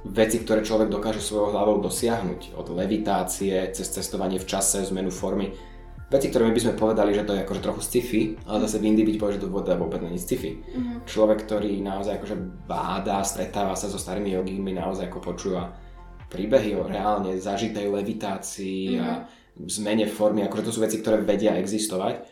[0.02, 2.58] veci, ktoré človek dokáže svojou hlavou dosiahnuť.
[2.58, 5.54] Od levitácie, cez cestovanie v čase, zmenu formy
[6.10, 8.20] veci, ktoré my by sme povedali, že to je akože trochu sci-fi,
[8.50, 10.58] ale zase v Indii byť povie, že to voda vôbec není sci-fi.
[10.58, 10.96] Mm-hmm.
[11.06, 15.70] Človek, ktorý naozaj akože báda, stretáva sa so starými jogínmi, naozaj ako počúva
[16.26, 19.06] príbehy o reálne zažitej levitácii mm-hmm.
[19.06, 19.10] a
[19.54, 19.70] mhm.
[19.70, 22.26] zmene formy, akože to sú veci, ktoré vedia existovať.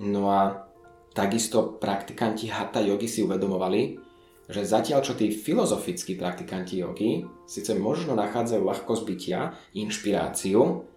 [0.00, 0.64] No a
[1.12, 4.08] takisto praktikanti hatha jogy si uvedomovali,
[4.48, 10.88] že zatiaľ čo tí filozofickí praktikanti jogy síce možno nachádzajú ľahkosť bytia, inšpiráciu,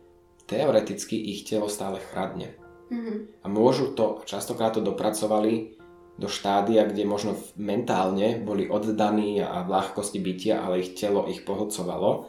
[0.52, 2.60] teoreticky ich telo stále chradne.
[2.92, 3.40] Mm-hmm.
[3.42, 5.80] A môžu to, častokrát to dopracovali
[6.20, 11.48] do štádia, kde možno mentálne boli oddaní a v ľahkosti bytia, ale ich telo ich
[11.48, 12.28] pohodcovalo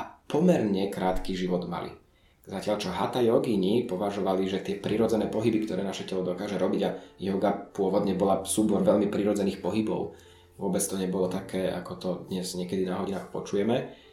[0.24, 1.92] pomerne krátky život mali.
[2.48, 6.96] Zatiaľ čo hatha jogini považovali, že tie prirodzené pohyby, ktoré naše telo dokáže robiť a
[7.20, 10.16] yoga pôvodne bola súbor veľmi prirodzených pohybov.
[10.56, 14.07] Vôbec to nebolo také, ako to dnes niekedy na hodinách počujeme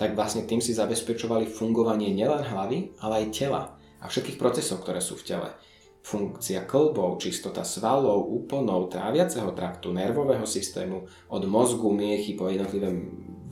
[0.00, 4.96] tak vlastne tým si zabezpečovali fungovanie nielen hlavy, ale aj tela a všetkých procesov, ktoré
[5.04, 5.48] sú v tele.
[6.00, 12.88] Funkcia klbov, čistota svalov, úponov, tráviaceho traktu, nervového systému, od mozgu, miechy po jednotlivé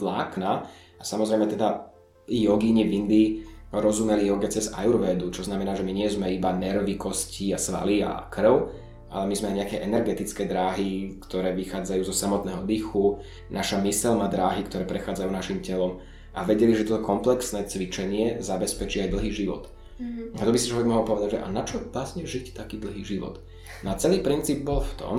[0.00, 0.64] vlákna
[0.96, 1.92] a samozrejme teda
[2.24, 3.28] jogíne v Indii
[3.68, 8.00] rozumeli joge cez ajurvédu, čo znamená, že my nie sme iba nervy, kosti a svaly
[8.00, 8.72] a krv,
[9.12, 13.20] ale my sme nejaké energetické dráhy, ktoré vychádzajú zo samotného dýchu,
[13.52, 16.00] naša mysel má dráhy, ktoré prechádzajú našim telom
[16.34, 19.72] a vedeli, že toto komplexné cvičenie zabezpečí aj dlhý život.
[19.98, 20.38] Mm-hmm.
[20.38, 23.02] A to by si človek mohol povedať, že a na čo vlastne žiť taký dlhý
[23.02, 23.42] život?
[23.82, 25.16] No a celý princíp bol v tom,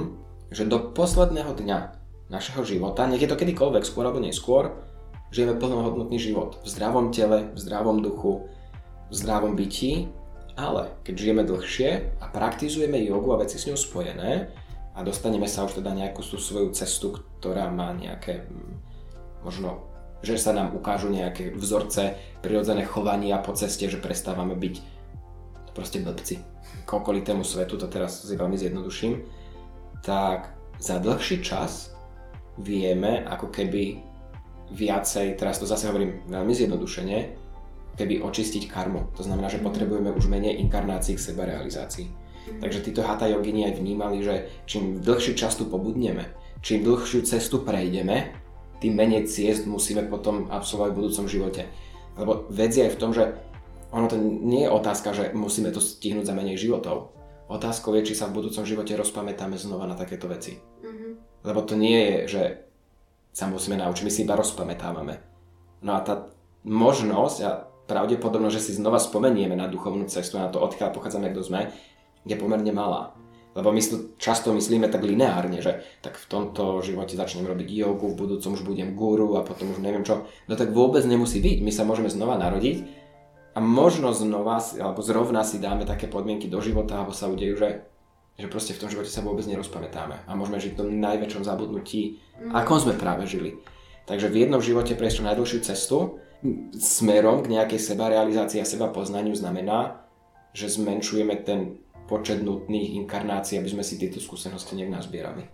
[0.50, 1.80] že do posledného dňa
[2.32, 4.78] našeho života, nech je to kedykoľvek, skôr alebo neskôr,
[5.34, 6.62] žijeme plnohodnotný život.
[6.62, 8.50] V zdravom tele, v zdravom duchu,
[9.10, 10.10] v zdravom bytí,
[10.60, 14.52] ale keď žijeme dlhšie a praktizujeme jogu a veci s ňou spojené
[14.93, 18.74] a dostaneme sa už teda nejakú tú svoju cestu, ktorá má nejaké mm,
[19.48, 19.88] možno
[20.19, 24.75] že sa nám ukážu nejaké vzorce prirodzené chovania po ceste, že prestávame byť
[25.71, 26.43] proste blbci
[26.84, 29.21] k okolitému svetu, to teraz si veľmi zjednoduším,
[30.01, 30.51] tak
[30.82, 31.93] za dlhší čas
[32.60, 34.01] vieme ako keby
[34.73, 37.17] viacej, teraz to zase hovorím veľmi zjednodušene,
[37.97, 39.12] keby očistiť karmu.
[39.19, 42.08] To znamená, že potrebujeme už menej inkarnácií k sebarealizácii.
[42.08, 42.60] Mm.
[42.63, 46.32] Takže títo hatha jogini aj vnímali, že čím dlhší čas tu pobudneme,
[46.63, 48.32] čím dlhšiu cestu prejdeme,
[48.80, 51.68] tým menej ciest musíme potom absolvovať v budúcom živote.
[52.15, 53.36] Lebo vec je aj v tom, že
[53.92, 57.15] ono to nie je otázka, že musíme to stihnúť za menej životov.
[57.50, 60.62] Otázkou je, či sa v budúcom živote rozpamätáme znova na takéto veci.
[60.62, 61.12] Mm-hmm.
[61.50, 62.44] Lebo to nie je, že
[63.34, 65.18] sa musíme naučiť, my si iba rozpamätávame.
[65.82, 66.30] No a tá
[66.68, 67.52] možnosť a
[67.89, 71.74] pravdepodobnosť, že si znova spomenieme na duchovnú cestu, na to, odkiaľ pochádzame, kto sme,
[72.28, 73.18] je pomerne malá.
[73.60, 78.08] Lebo my to často myslíme tak lineárne, že tak v tomto živote začnem robiť jogu,
[78.08, 80.24] v budúcom už budem guru a potom už neviem čo.
[80.48, 81.60] No tak vôbec nemusí byť.
[81.60, 82.88] My sa môžeme znova narodiť
[83.52, 87.84] a možno znova, alebo zrovna si dáme také podmienky do života, alebo sa udejú, že,
[88.39, 92.15] že proste v tom živote sa vôbec nerozpamätáme a môžeme žiť v tom najväčšom zabudnutí,
[92.15, 92.56] mm.
[92.56, 93.60] akom sme práve žili.
[94.08, 96.24] Takže v jednom živote prejsť najdlhšiu cestu
[96.80, 100.08] smerom k nejakej sebarealizácii a seba poznaniu znamená,
[100.53, 101.77] že zmenšujeme ten
[102.09, 105.45] počet nutných inkarnácií, aby sme si tieto skúsenosti nejak nazbierali.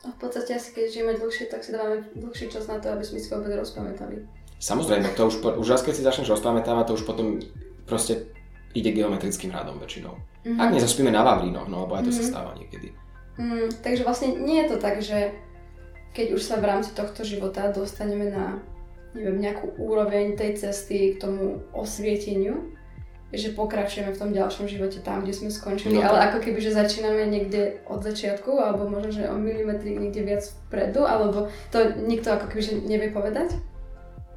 [0.00, 3.04] A v podstate asi keď žijeme dlhšie, tak si dávame dlhší čas na to, aby
[3.04, 4.24] sme si vôbec rozpamätali.
[4.60, 7.38] Samozrejme, to už, už raz keď si začneš rozpamätávať, to už potom
[7.84, 8.28] proste
[8.72, 10.14] ide geometrickým radom väčšinou.
[10.16, 10.60] Mm-hmm.
[10.60, 12.18] Ak nezaspíme na Vavrínoch, no lebo aj to mm-hmm.
[12.18, 12.30] sa mhm.
[12.32, 12.88] stáva niekedy.
[13.40, 15.32] Mm, takže vlastne nie je to tak, že
[16.12, 18.58] keď už sa v rámci tohto života dostaneme na
[19.14, 22.74] neviem, nejakú úroveň tej cesty k tomu osvieteniu,
[23.30, 26.74] že pokračujeme v tom ďalšom živote tam, kde sme skončili, no, ale ako keby, že
[26.74, 32.34] začíname niekde od začiatku, alebo možno, že o milimetri niekde viac vpredu, alebo to nikto
[32.34, 33.54] ako keby, že nevie povedať?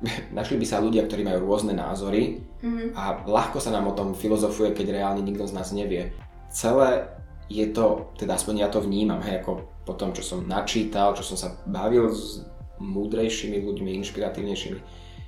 [0.38, 2.94] Našli by sa ľudia, ktorí majú rôzne názory mm-hmm.
[2.94, 6.14] a ľahko sa nám o tom filozofuje, keď reálne nikto z nás nevie.
[6.54, 7.10] Celé
[7.50, 11.26] je to, teda aspoň ja to vnímam, hej, ako po tom, čo som načítal, čo
[11.26, 12.46] som sa bavil s
[12.80, 14.80] múdrejšími ľuďmi, inšpiratívnejšími,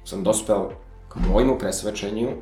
[0.05, 0.75] som dospel
[1.09, 2.39] k môjmu presvedčeniu,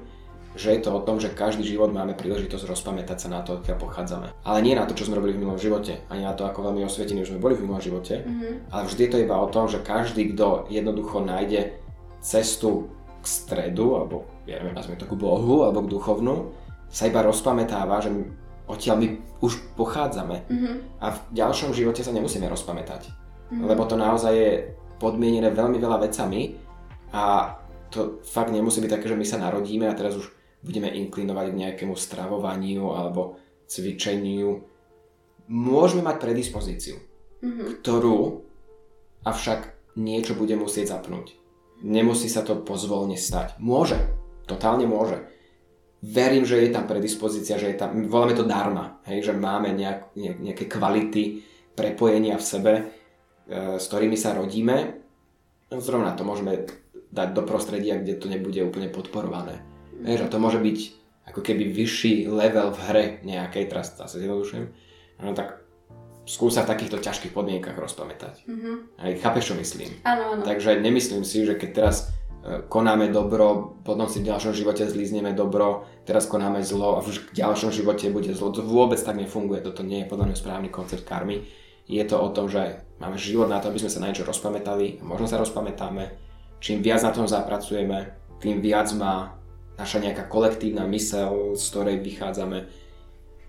[0.54, 3.78] že je to o tom, že každý život máme príležitosť rozpamätať sa na to, odkiaľ
[3.82, 4.28] pochádzame.
[4.46, 6.86] Ale nie na to, čo sme robili v minulom živote, ani na to, ako veľmi
[6.86, 8.70] osvietení už sme boli v minulom živote, mm-hmm.
[8.70, 11.74] ale vždy je to iba o tom, že každý, kto jednoducho nájde
[12.22, 16.54] cestu k stredu, alebo ja neviem, nazvime to k Bohu, alebo k duchovnu,
[16.94, 18.13] sa iba rozpamätáva, že
[18.70, 19.08] odtiaľ my
[19.42, 20.46] už pochádzame.
[20.46, 20.76] Mm-hmm.
[21.02, 23.10] A v ďalšom živote sa nemusíme rozpamätať.
[23.10, 23.66] Mm-hmm.
[23.66, 24.52] Lebo to naozaj je
[25.02, 26.62] podmienené veľmi veľa vecami
[27.12, 27.58] a
[27.92, 31.60] to fakt nemusí byť také, že my sa narodíme a teraz už budeme inklinovať k
[31.67, 34.63] nejakému stravovaniu alebo cvičeniu.
[35.52, 36.95] Môžeme mať predispozíciu,
[37.43, 37.84] mm-hmm.
[37.84, 38.47] ktorú
[39.28, 41.36] avšak niečo bude musieť zapnúť.
[41.84, 43.60] Nemusí sa to pozvolne stať.
[43.60, 43.99] Môže,
[44.47, 45.19] totálne môže.
[46.04, 50.15] Verím, že je tam predispozícia, že je tam, voláme to darma, hej, že máme nejak,
[50.15, 51.43] nejaké kvality
[51.76, 52.84] prepojenia v sebe, e,
[53.80, 54.99] s ktorými sa rodíme.
[55.71, 56.67] Zrovna to môžeme
[57.08, 59.73] dať do prostredia, kde to nebude úplne podporované.
[60.01, 60.77] Vieš, a to môže byť
[61.29, 64.65] ako keby vyšší level v hre nejakej, teraz zase zjednodušujem,
[65.23, 65.63] no tak
[66.23, 68.47] skúsa v takýchto ťažkých podmienkach rozpamätať.
[68.47, 68.75] Mm-hmm.
[68.99, 69.89] Aj chápeš, čo myslím?
[70.08, 70.41] Áno, áno.
[70.43, 71.95] Takže nemyslím si, že keď teraz
[72.43, 77.12] e, konáme dobro, potom si v ďalšom živote zlízneme dobro, teraz konáme zlo a v
[77.36, 78.56] ďalšom živote bude zlo.
[78.56, 81.43] To vôbec tak nefunguje, toto nie je podľa mňa správny koncept karmy.
[81.84, 85.03] Je to o tom, že máme život na to, aby sme sa na niečo rozpamätali,
[85.03, 86.15] možno sa rozpamätáme.
[86.63, 89.36] Čím viac na tom zapracujeme, tým viac má
[89.78, 92.70] naša nejaká kolektívna mysel, z ktorej vychádzame,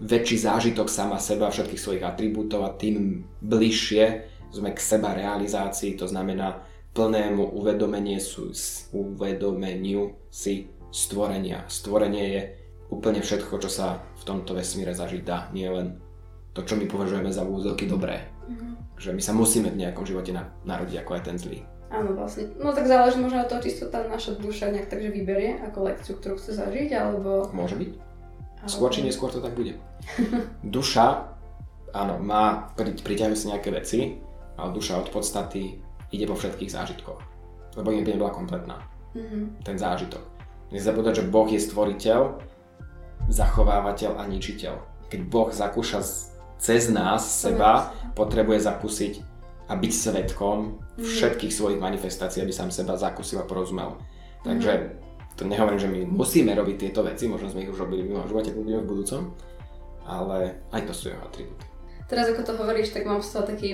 [0.00, 4.04] väčší zážitok sama seba, všetkých svojich atribútov a tým bližšie
[4.54, 6.62] sme k seba realizácii, to znamená
[6.94, 8.22] plnému uvedomeniu,
[8.94, 11.66] uvedomeniu si stvorenia.
[11.66, 12.42] Stvorenie je
[12.94, 15.98] úplne všetko, čo sa v tomto vesmíre zažiť dá, nie len
[16.54, 18.30] to, čo my považujeme za úzovky dobré.
[18.46, 18.72] Mm-hmm.
[18.94, 20.30] Že my sa musíme v nejakom živote
[20.62, 21.66] narodiť ako aj ten zlý.
[21.94, 22.50] Áno, vlastne.
[22.58, 25.86] No tak záleží možno od toho, či to tá naša duša nejak takže vyberie ako
[25.86, 27.46] lekciu, ktorú chce zažiť, alebo...
[27.54, 27.90] Môže byť.
[27.94, 28.70] Alebo...
[28.70, 29.78] Skôr či neskôr to tak bude.
[30.76, 31.30] duša,
[31.94, 33.98] áno, má, priťahuje si nejaké veci,
[34.58, 35.78] ale duša od podstaty
[36.10, 37.20] ide po všetkých zážitkoch.
[37.78, 38.82] Lebo im bola kompletná.
[39.14, 39.62] Mm-hmm.
[39.62, 40.22] Ten zážitok.
[40.74, 42.20] Nezabúdať, že Boh je stvoriteľ,
[43.30, 44.74] zachovávateľ a ničiteľ.
[45.10, 46.02] Keď Boh zakúša
[46.58, 49.33] cez nás, seba, potrebuje zakúsiť
[49.68, 50.58] a byť svetkom
[50.98, 51.04] mhm.
[51.04, 53.96] všetkých svojich manifestácií, aby sám seba zakusil a porozumel.
[54.44, 54.86] Takže mhm.
[55.36, 58.28] to nehovorím, že my musíme robiť tieto veci, možno sme ich už robili v minulom
[58.28, 59.32] živote, budeme v budúcom,
[60.04, 61.64] ale aj to sú jeho atribúty.
[62.04, 63.70] Teraz ako to hovoríš, tak mám z toho taký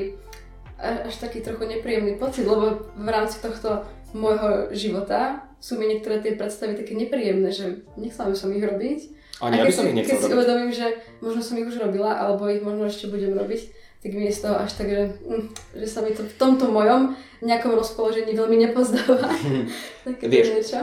[0.81, 3.85] až taký trochu nepríjemný pocit, lebo v rámci tohto
[4.17, 8.99] môjho života sú mi niektoré tie predstavy také nepríjemné, že nechcela by som ich robiť.
[9.45, 10.87] Ani ja by som ich Keď si uvedomím, že
[11.21, 13.61] možno som ich už robila, alebo ich možno ešte budem robiť,
[14.01, 15.45] tak mi je z toho až tak, že, hm,
[15.77, 17.13] že sa mi to v tomto mojom
[17.45, 19.29] nejakom rozpoložení veľmi nepozdáva.
[20.09, 20.81] Také Vieš, niečo.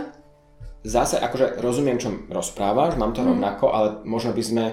[0.86, 3.28] Zase akože rozumiem, čo rozprávaš, mám to mm.
[3.34, 4.66] rovnako, ale možno by sme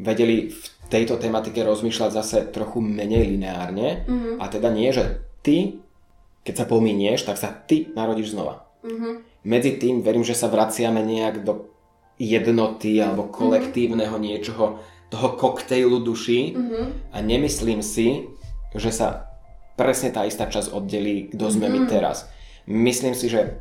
[0.00, 4.34] vedeli v tejto tematike rozmýšľať zase trochu menej lineárne mm-hmm.
[4.40, 5.80] a teda nie, že ty,
[6.44, 8.68] keď sa pominieš, tak sa ty narodíš znova.
[8.84, 9.14] Mm-hmm.
[9.48, 11.72] Medzi tým verím, že sa vraciame nejak do
[12.16, 14.26] jednoty alebo kolektívneho mm-hmm.
[14.26, 14.80] niečoho,
[15.16, 16.84] toho koktejlu duší mm-hmm.
[17.16, 18.28] a nemyslím si,
[18.76, 19.32] že sa
[19.80, 21.88] presne tá istá časť oddelí, kto sme mm-hmm.
[21.88, 22.28] my teraz.
[22.68, 23.56] Myslím si, že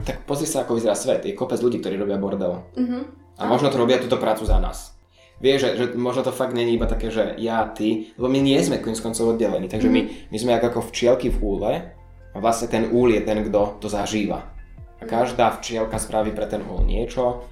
[0.00, 1.28] tak pozri sa, ako vyzerá svet.
[1.28, 2.64] Je kopec ľudí, ktorí robia bordel.
[2.72, 3.02] Mm-hmm.
[3.36, 4.96] A možno to robia túto prácu za nás.
[5.42, 8.56] Vieš, že, že možno to fakt není iba také, že ja, ty, lebo my nie
[8.62, 9.94] sme koniec koncov oddelení, takže mm.
[9.94, 11.72] my, my sme ako včielky v úle
[12.30, 14.54] a vlastne ten úl je ten, kto to zažíva.
[14.98, 17.42] A každá včielka spraví pre ten úl niečo,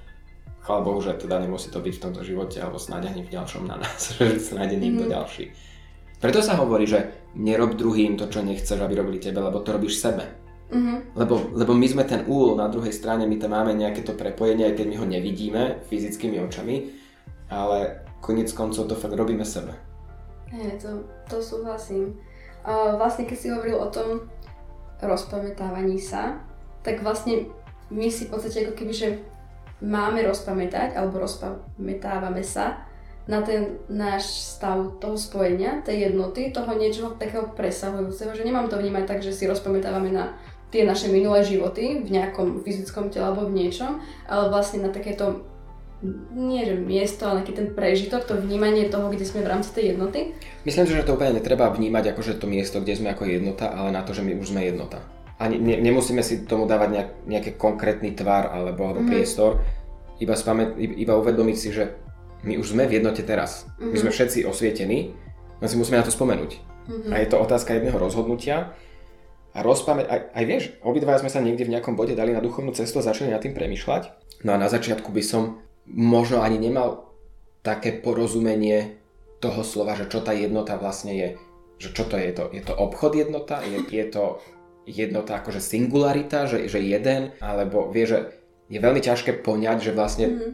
[0.61, 3.65] chvála Bohu, že teda nemusí to byť v tomto živote, alebo snáď ani v ďalšom
[3.65, 5.11] na nás, že snáď niekto mm.
[5.11, 5.45] ďalší.
[6.21, 9.97] Preto sa hovorí, že nerob druhým to, čo nechceš, aby robili tebe, lebo to robíš
[9.97, 10.29] sebe.
[10.71, 11.17] Mm-hmm.
[11.17, 14.69] Lebo, lebo my sme ten úl na druhej strane, my tam máme nejaké to prepojenie,
[14.71, 16.93] aj keď my ho nevidíme fyzickými očami,
[17.51, 19.75] ale konec koncov to fakt robíme sebe.
[20.53, 22.15] Hej, to, to súhlasím.
[22.61, 24.29] A vlastne keď si hovoril o tom
[25.01, 26.39] rozpamätávaní sa,
[26.85, 27.49] tak vlastne
[27.89, 29.07] my si v podstate ako keby, že
[29.81, 32.85] máme rozpamätať, alebo rozpamätávame sa
[33.29, 38.81] na ten náš stav toho spojenia, tej jednoty, toho niečoho takého presahujúceho, že nemám to
[38.81, 40.33] vnímať tak, že si rozpamätávame na
[40.71, 45.45] tie naše minulé životy v nejakom fyzickom tele alebo v niečom, ale vlastne na takéto
[46.33, 49.93] nie že miesto, ale taký ten prežitok, to vnímanie toho, kde sme v rámci tej
[49.93, 50.33] jednoty.
[50.65, 53.69] Myslím si, že to úplne netreba vnímať ako že to miesto, kde sme ako jednota,
[53.69, 54.97] ale na to, že my už sme jednota.
[55.41, 59.09] A ne, nemusíme si tomu dávať nejak, nejaký konkrétny tvar alebo, alebo mm.
[59.09, 59.57] priestor,
[60.21, 61.97] iba, spamät, iba uvedomiť si, že
[62.45, 63.65] my už sme v jednote teraz.
[63.65, 63.89] Mm-hmm.
[63.89, 64.15] My sme mhm.
[64.17, 64.99] všetci osvietení,
[65.61, 66.51] len si musíme na to spomenúť.
[66.57, 67.11] Mm-hmm.
[67.13, 68.73] A je to otázka jedného rozhodnutia,
[69.51, 70.07] a rozpamä...
[70.07, 73.07] Aj, aj vieš, obidva sme sa niekde v nejakom bode dali na duchovnú cestu a
[73.07, 74.03] začali nad tým premyšľať.
[74.47, 75.59] No a na začiatku by som
[75.91, 77.11] možno ani nemal
[77.59, 78.95] také porozumenie
[79.43, 81.29] toho slova, že čo tá jednota vlastne je.
[81.83, 82.23] Že čo to je?
[82.31, 83.59] Je to, je to obchod jednota?
[83.67, 84.39] Je, je to
[84.85, 87.33] jednota akože singularita, že, že jeden?
[87.41, 88.33] Alebo vie, že
[88.71, 90.51] je veľmi ťažké poňať, že vlastne mm-hmm.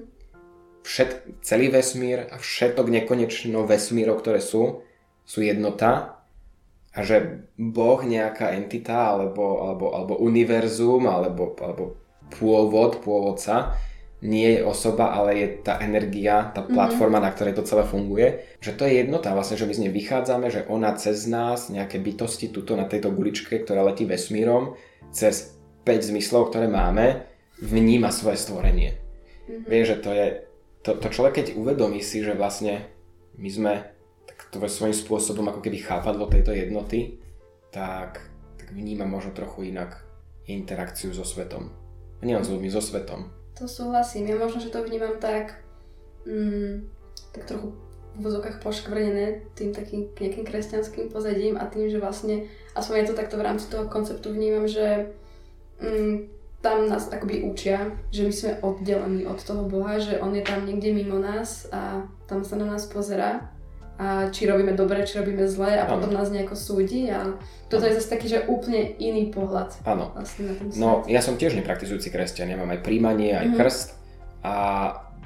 [0.84, 1.12] všet,
[1.46, 4.84] celý vesmír a všetok nekonečno vesmírov, ktoré sú,
[5.24, 6.18] sú jednota
[6.98, 12.02] a že Boh, nejaká entita alebo, alebo, alebo univerzum alebo, alebo
[12.34, 13.78] pôvod, pôvodca
[14.18, 16.74] nie je osoba, ale je tá energia, tá mhm.
[16.74, 17.28] platforma, mm-hmm.
[17.30, 18.28] na ktorej to celé funguje.
[18.58, 22.02] Že to je jednota vlastne, že my z nej vychádzame, že ona cez nás, nejaké
[22.02, 24.74] bytosti tuto na tejto guličke, ktorá letí vesmírom,
[25.14, 25.54] cez
[25.86, 27.30] 5 zmyslov, ktoré máme,
[27.62, 28.98] vníma svoje stvorenie.
[28.98, 29.70] Mm-hmm.
[29.70, 30.28] Vieš, že to je,
[30.82, 32.90] to, to človek keď uvedomí si, že vlastne
[33.38, 33.74] my sme
[34.26, 37.22] tak to svojím spôsobom ako keby chápadlo tejto jednoty,
[37.70, 38.22] tak,
[38.58, 40.02] tak vníma možno trochu inak
[40.50, 41.70] interakciu so svetom.
[42.22, 43.37] nielen s ľuďmi, so svetom.
[43.58, 44.30] To súhlasím.
[44.30, 45.58] Ja možno, že to vnímam tak,
[46.30, 46.86] mm,
[47.34, 47.74] tak trochu
[48.18, 53.20] v vozokách poškvrnené tým takým nejakým kresťanským pozadím a tým, že vlastne, aspoň ja to
[53.20, 55.14] takto v rámci toho konceptu vnímam, že
[55.82, 60.42] mm, tam nás akoby učia, že my sme oddelení od toho Boha, že On je
[60.42, 63.57] tam niekde mimo nás a tam sa na nás pozera
[63.98, 65.98] a či robíme dobre, či robíme zle a ano.
[65.98, 67.34] potom nás nejako súdi a
[67.66, 69.74] toto je zase taký, že úplne iný pohľad.
[69.90, 70.14] Áno.
[70.14, 73.58] Vlastne na ten no, ja som tiež nepraktizujúci kresťan, ja mám aj príjmanie, aj mm-hmm.
[73.58, 73.88] krst
[74.46, 74.54] a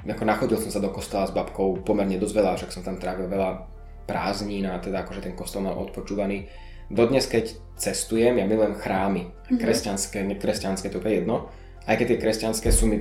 [0.08, 3.28] ako nachodil som sa do kostola s babkou pomerne dosť veľa, však som tam trávil
[3.28, 3.68] veľa
[4.08, 6.48] prázdnin a teda akože ten kostol mal odpočúvaný.
[6.88, 9.60] Dodnes, keď cestujem, ja milujem chrámy, mm-hmm.
[9.60, 11.52] kresťanské, nekresťanské, to je jedno.
[11.84, 12.98] Aj keď tie kresťanské sú mi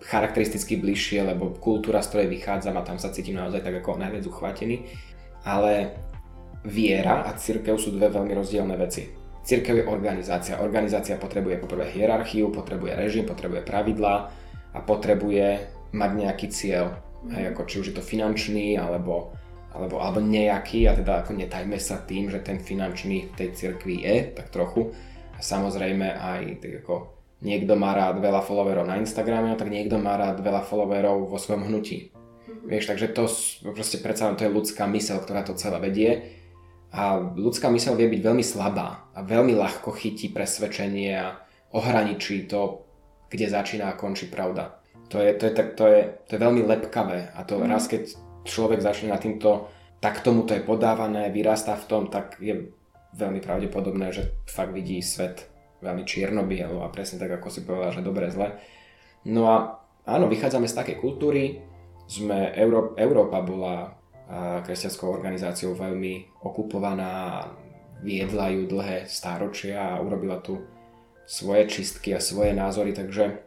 [0.00, 4.24] charakteristicky bližšie, lebo kultúra, z ktorej vychádzam a tam sa cítim naozaj tak ako najviac
[4.24, 4.88] uchvatený.
[5.44, 5.96] Ale
[6.64, 9.08] viera a církev sú dve veľmi rozdielne veci.
[9.40, 10.60] Církev je organizácia.
[10.60, 14.16] Organizácia potrebuje poprvé hierarchiu, potrebuje režim, potrebuje pravidlá
[14.76, 15.64] a potrebuje
[15.96, 17.00] mať nejaký cieľ.
[17.24, 17.30] Mm.
[17.36, 19.32] Hej, ako či už je to finančný alebo,
[19.72, 24.04] alebo, alebo nejaký a teda ako netajme sa tým, že ten finančný v tej cirkvi
[24.04, 24.92] je tak trochu.
[25.36, 30.16] A samozrejme aj tak ako niekto má rád veľa followerov na Instagrame, tak niekto má
[30.16, 32.12] rád veľa followerov vo svojom hnutí.
[32.12, 32.68] Mm-hmm.
[32.68, 33.24] Vieš, takže to
[33.72, 36.10] proste predsa to je ľudská mysel, ktorá to celé vedie.
[36.90, 41.38] A ľudská mysel vie byť veľmi slabá a veľmi ľahko chytí presvedčenie a
[41.70, 42.82] ohraničí to,
[43.30, 44.82] kde začína a končí pravda.
[45.10, 47.66] To je, to je, to je, to je, to je veľmi lepkavé a to mm.
[47.66, 48.10] raz, keď
[48.42, 49.70] človek začne na týmto,
[50.02, 52.70] tak tomu to je podávané, vyrastá v tom, tak je
[53.14, 55.49] veľmi pravdepodobné, že fakt vidí svet
[55.80, 58.56] veľmi čierno-bielo a presne tak, ako si povedal, že dobre, zle.
[59.28, 61.60] No a áno, vychádzame z takej kultúry,
[62.10, 64.00] sme, Euró- Európa bola
[64.62, 67.46] kresťanskou organizáciou veľmi okupovaná,
[68.00, 70.62] viedla ju dlhé stáročia a urobila tu
[71.26, 73.42] svoje čistky a svoje názory, takže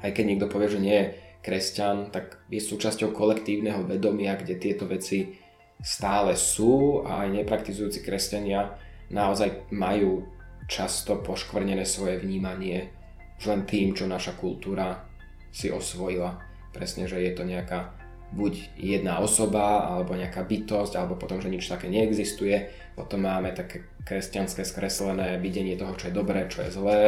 [0.00, 1.06] aj keď niekto povie, že nie je
[1.44, 5.36] kresťan, tak je súčasťou kolektívneho vedomia, kde tieto veci
[5.80, 8.74] stále sú a aj nepraktizujúci kresťania
[9.12, 10.26] naozaj majú
[10.66, 12.90] často poškvrnené svoje vnímanie
[13.38, 15.06] už len tým, čo naša kultúra
[15.52, 16.40] si osvojila.
[16.72, 17.92] Presne, že je to nejaká
[18.32, 22.68] buď jedna osoba, alebo nejaká bytosť, alebo potom, že nič také neexistuje.
[22.98, 27.02] Potom máme také kresťanské skreslené videnie toho, čo je dobré, čo je zlé,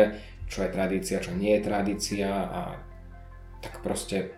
[0.48, 2.60] čo je tradícia, čo nie je tradícia a
[3.58, 4.32] tak proste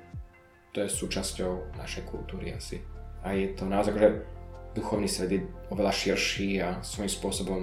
[0.73, 2.81] to je súčasťou našej kultúry asi.
[3.27, 4.25] A je to naozaj, že
[4.73, 7.61] duchovný svet je oveľa širší a svojím spôsobom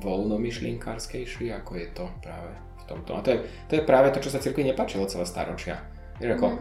[0.00, 3.10] voľnomyšlienkarskejší, ako je to práve v tomto.
[3.16, 3.38] A to je,
[3.68, 5.84] to je práve to, čo sa cirkvi nepáčilo celé staročia.
[6.16, 6.58] Vieš, ako mm.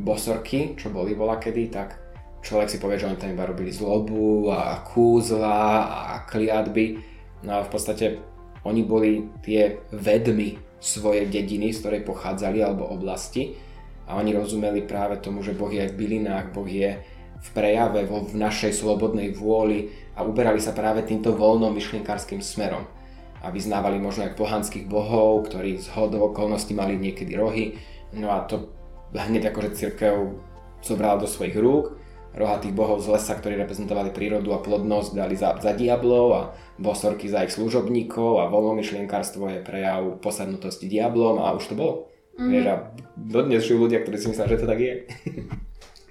[0.00, 1.98] bosorky, čo boli bola kedy, tak
[2.42, 6.98] človek si povie, že oni tam iba robili zlobu a kúzla a kliatby.
[7.44, 8.22] No a v podstate
[8.62, 13.54] oni boli tie vedmy svojej dediny, z ktorej pochádzali alebo oblasti
[14.06, 16.98] a oni rozumeli práve tomu, že Boh je aj v bylinách, Boh je
[17.42, 22.84] v prejave, vo, v našej slobodnej vôli a uberali sa práve týmto voľnom myšlienkárským smerom.
[23.42, 27.74] A vyznávali možno aj pohanských bohov, ktorí z hodov okolností mali niekedy rohy.
[28.14, 28.70] No a to
[29.10, 30.38] hneď akože církev
[30.84, 32.02] zobrala do svojich rúk
[32.32, 36.42] rohatých bohov z lesa, ktorí reprezentovali prírodu a plodnosť, dali za, za diablov a
[36.80, 41.94] bosorky za ich služobníkov a voľnomyšlienkárstvo je prejav posadnutosti diablom a už to bolo.
[42.32, 42.48] Mm-hmm.
[42.48, 42.74] Vieš, a
[43.20, 44.94] dodnes žijú ľudia, ktorí si myslia, že to tak je.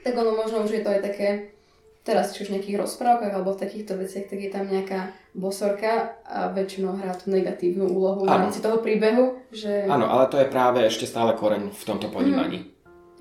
[0.06, 1.58] tak ono možno už je to aj také,
[2.02, 6.18] teraz či už v nejakých rozprávkach alebo v takýchto veciach, tak je tam nejaká bosorka
[6.26, 9.38] a väčšinou hrá tú negatívnu úlohu v rámci toho príbehu.
[9.54, 9.86] Že...
[9.88, 12.66] Áno, ale to je práve ešte stále koreň v tomto ponímaní.
[12.66, 12.70] Mm.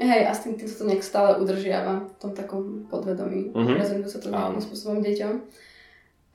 [0.00, 3.52] Hej, a s tým, tým sa to nejak stále udržiava v tom takom podvedomí.
[3.52, 3.76] Mm-hmm.
[3.76, 5.34] Prezentuje sa to nejakým spôsobom deťom.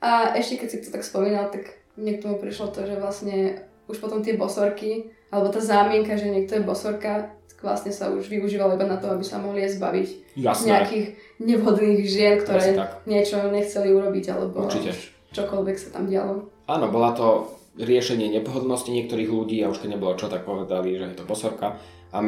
[0.06, 3.66] A ešte keď si to tak spomínal, tak mne k tomu prišlo to, že vlastne
[3.90, 8.76] už potom tie bosorky, alebo tá zámienka, že niekto je bosorka, vlastne sa už využívalo
[8.76, 10.66] iba na to, aby sa mohli zbaviť Jasné.
[10.68, 11.06] nejakých
[11.40, 12.76] nevhodných žien, ktoré
[13.08, 14.92] niečo nechceli urobiť, alebo Určite.
[15.32, 16.48] čokoľvek sa tam dialo.
[16.66, 21.12] Áno, bola to riešenie nepohodlnosti niektorých ľudí a už keď nebolo čo, tak povedali, že
[21.12, 21.76] je to bosorka.
[22.12, 22.18] A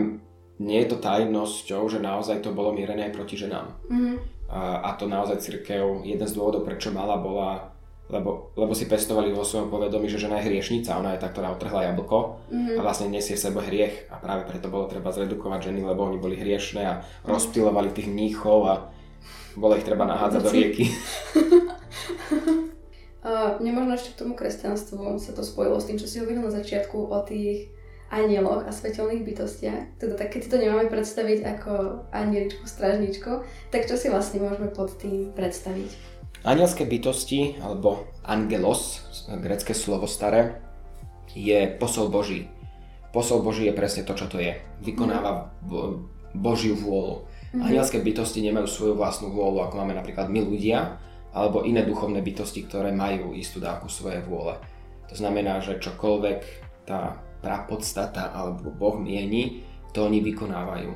[0.58, 3.72] nie je to tajnosťou, že naozaj to bolo mierené aj proti ženám.
[3.88, 4.16] Mm-hmm.
[4.48, 7.77] A, a to naozaj církev, jeden z dôvodov, prečo mala, bola,
[8.08, 11.52] lebo, lebo si pestovali vo svojom povedomí, že žena je hriešnica, ona je tá, ktorá
[11.52, 12.76] otrhla jablko mm-hmm.
[12.76, 16.16] a vlastne nesie v sebe hriech a práve preto bolo treba zredukovať ženy, lebo oni
[16.16, 16.94] boli hriešne a
[17.28, 18.74] rozptilovali tých mníchov a
[19.60, 20.84] bolo ich treba nahádzať do rieky.
[23.18, 26.48] Uh, mne možno ešte k tomu kresťanstvu sa to spojilo s tým, čo si hovoril
[26.48, 27.68] na začiatku o tých
[28.08, 30.00] anieloch a svetelných bytostiach.
[30.00, 31.72] Teda tak keď si to nemáme predstaviť ako
[32.08, 36.17] anieličku, stražničku, tak čo si vlastne môžeme pod tým predstaviť?
[36.46, 40.62] Anielské bytosti, alebo angelos, grecké slovo staré,
[41.34, 42.46] je posol Boží.
[43.10, 44.54] Posol Boží je presne to, čo to je.
[44.84, 45.50] Vykonáva
[46.36, 47.24] Božiu vôľu.
[47.24, 47.64] Mm-hmm.
[47.64, 51.00] Anielské bytosti nemajú svoju vlastnú vôľu, ako máme napríklad my ľudia,
[51.32, 54.56] alebo iné duchovné bytosti, ktoré majú istú dávku svojej vôle.
[55.08, 56.40] To znamená, že čokoľvek
[56.84, 59.64] tá prapodstata alebo Boh mieni,
[59.96, 60.92] to oni vykonávajú.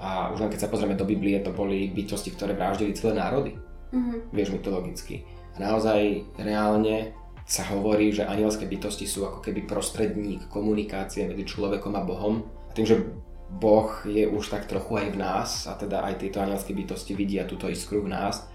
[0.00, 3.52] A už len keď sa pozrieme do Biblie, to boli bytosti, ktoré vraždili celé národy.
[3.90, 4.18] Mm-hmm.
[4.30, 5.26] Vieš, mytologicky.
[5.54, 7.12] A naozaj reálne
[7.50, 12.46] sa hovorí, že anielské bytosti sú ako keby prostredník komunikácie medzi človekom a Bohom.
[12.68, 13.02] A tým, že
[13.50, 17.50] Boh je už tak trochu aj v nás, a teda aj tieto anielské bytosti vidia
[17.50, 18.46] túto iskru v nás,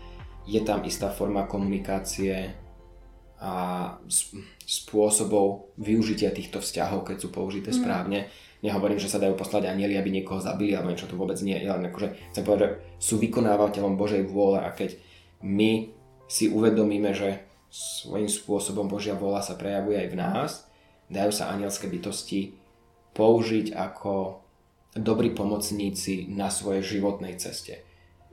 [0.47, 2.55] je tam istá forma komunikácie
[3.36, 3.53] a
[4.63, 7.77] spôsobov využitia týchto vzťahov, keď sú použité mm.
[7.83, 8.19] správne.
[8.63, 11.67] Nehovorím, že sa dajú poslať anieli, aby niekoho zabili, alebo niečo to vôbec nie je,
[11.67, 14.95] len akože chcem povedať, že sú vykonávateľom Božej vôle a keď
[15.45, 15.93] my
[16.25, 20.51] si uvedomíme, že svojím spôsobom Božia vôľa sa prejavuje aj v nás,
[21.11, 22.57] dajú sa anielské bytosti
[23.13, 24.41] použiť ako
[24.95, 27.83] dobrí pomocníci na svojej životnej ceste.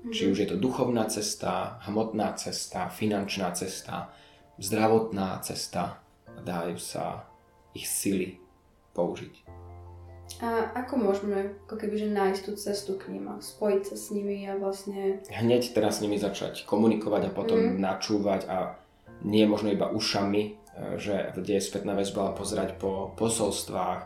[0.03, 0.15] Mm.
[0.15, 4.15] Či už je to duchovná cesta, hmotná cesta, finančná cesta,
[4.63, 6.01] zdravotná cesta
[6.43, 7.27] dajú sa
[7.77, 8.39] ich sily
[8.97, 9.42] použiť.
[10.41, 14.15] A ako môžeme ako keby, že nájsť tú cestu k ním a spojiť sa s
[14.15, 15.21] nimi a vlastne...
[15.29, 17.79] Hneď teraz s nimi začať komunikovať a potom mm.
[17.83, 18.57] načúvať a
[19.23, 20.51] nie možno iba ušami, e,
[20.99, 24.01] že kde je spätná väzba, ale pozerať po posolstvách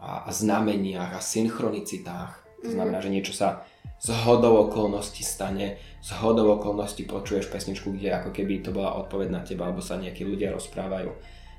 [0.00, 2.40] a, a znameniach a synchronicitách.
[2.64, 2.74] To mhm.
[2.76, 3.64] znamená, že niečo sa
[4.00, 9.28] z hodou okolností stane, z hodou okolností počuješ pesničku, kde ako keby to bola odpoveď
[9.28, 11.12] na teba, alebo sa nejakí ľudia rozprávajú.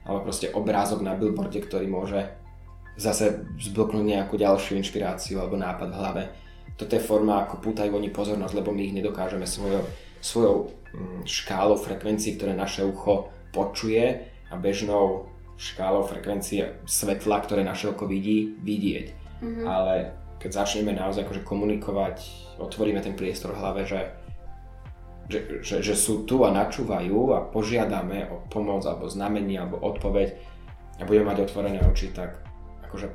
[0.10, 2.26] Alebo proste obrázok na billboarde, ktorý môže
[2.98, 6.24] zase zbloknúť nejakú ďalšiu inšpiráciu alebo nápad v hlave.
[6.76, 9.84] Toto je forma, ako pútajú oni pozornosť, lebo my ich nedokážeme svojou,
[10.20, 10.56] svojou
[10.92, 15.30] mm, škálou frekvencií, ktoré naše ucho počuje a bežnou
[15.62, 19.08] škálou frekvencie svetla, ktoré naše oko vidí, vidieť.
[19.42, 19.66] Mm-hmm.
[19.70, 19.96] Ale
[20.42, 22.18] keď začneme naozaj akože komunikovať,
[22.58, 24.02] otvoríme ten priestor v hlave, že,
[25.30, 30.34] že, že, že sú tu a načúvajú a požiadame o pomoc alebo znamenie alebo odpoveď
[30.98, 32.42] a budeme mať otvorené oči, tak
[32.92, 33.08] akože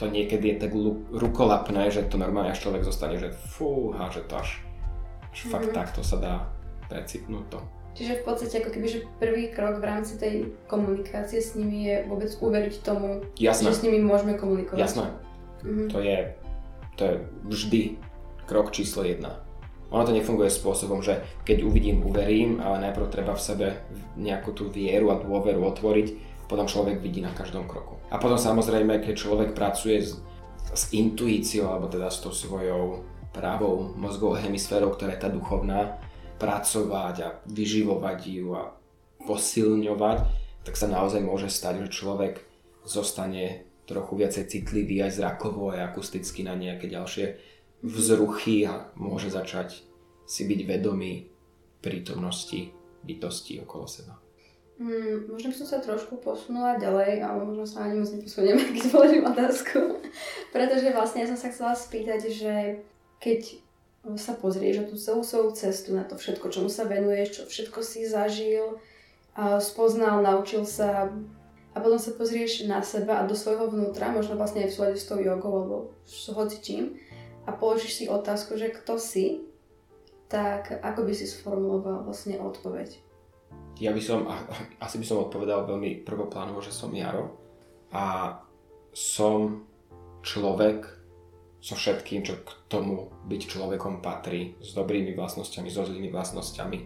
[0.00, 0.72] to niekedy je tak
[1.12, 4.64] rukolapné, že to normálne až človek zostane, že fúha, že to až,
[5.28, 5.52] až mm-hmm.
[5.52, 6.34] fakt takto sa dá
[6.88, 7.60] precitnúť to.
[7.98, 12.06] Čiže v podstate ako keby, že prvý krok v rámci tej komunikácie s nimi je
[12.06, 13.74] vôbec uveriť tomu, Jasné.
[13.74, 14.78] že s nimi môžeme komunikovať.
[14.78, 15.10] Jasné.
[15.66, 15.88] Mm-hmm.
[15.90, 16.18] To, je,
[16.94, 17.14] to je
[17.50, 17.80] vždy
[18.46, 19.42] krok číslo jedna.
[19.90, 23.66] Ono to nefunguje spôsobom, že keď uvidím, uverím, ale najprv treba v sebe
[24.14, 26.06] nejakú tú vieru a dôveru otvoriť,
[26.46, 27.97] potom človek vidí na každom kroku.
[28.08, 30.16] A potom samozrejme, keď človek pracuje s,
[30.72, 33.04] s intuíciou, alebo teda s tou svojou
[33.36, 36.00] pravou mozgovou hemisférou, ktorá je tá duchovná,
[36.40, 38.72] pracovať a vyživovať ju a
[39.26, 40.18] posilňovať,
[40.64, 42.40] tak sa naozaj môže stať, že človek
[42.86, 47.40] zostane trochu viacej citlivý aj zrakovo, aj akusticky na nejaké ďalšie
[47.84, 49.84] vzruchy a môže začať
[50.28, 51.32] si byť vedomý
[51.80, 54.27] prítomnosti bytosti okolo seba.
[54.78, 58.84] Hmm, možno by som sa trošku posunula ďalej, ale možno sa ani moc neposunieme, keď
[58.94, 59.78] položím otázku.
[60.54, 62.54] Pretože vlastne ja som sa chcela spýtať, že
[63.18, 63.58] keď
[64.14, 67.82] sa pozrieš na tú celú svoju cestu, na to všetko, čomu sa venuješ, čo všetko
[67.82, 68.78] si zažil,
[69.58, 71.10] spoznal, naučil sa
[71.74, 74.98] a potom sa pozrieš na seba a do svojho vnútra, možno vlastne aj v súlade
[74.98, 75.76] s tou jogou alebo
[76.06, 76.84] s hoci čím
[77.46, 79.46] a položíš si otázku, že kto si,
[80.30, 83.07] tak ako by si sformuloval vlastne odpoveď?
[83.78, 84.26] Ja by som,
[84.84, 87.38] asi by som odpovedal veľmi prvoplánovo, že som Jaro
[87.94, 88.36] a
[88.90, 89.64] som
[90.26, 90.98] človek,
[91.58, 96.78] so všetkým, čo k tomu byť človekom patrí, s dobrými vlastnosťami, so zlými vlastnosťami,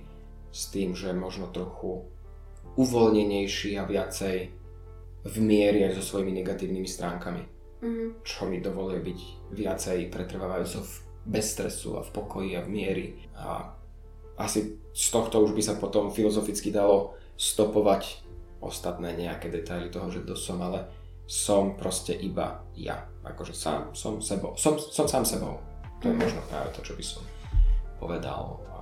[0.49, 2.05] s tým, že možno trochu
[2.77, 4.37] uvoľnenejší a viacej
[5.23, 7.43] v miery aj so svojimi negatívnymi stránkami.
[7.83, 8.09] Mm-hmm.
[8.25, 9.21] Čo mi dovoluje byť
[9.53, 10.81] viacej pretrvávajúco
[11.29, 13.07] bez stresu a v pokoji a v miery.
[13.37, 13.77] A
[14.41, 18.23] asi z tohto už by sa potom filozoficky dalo stopovať
[18.63, 20.87] ostatné nejaké detaily toho, že kto som, ale
[21.27, 23.09] som proste iba ja.
[23.25, 24.55] Akože sám, som sebou.
[24.55, 25.59] Som, som sám sebou.
[26.03, 26.23] To je mhm.
[26.23, 27.23] možno práve to, čo by som
[27.99, 28.59] povedal.
[28.71, 28.75] A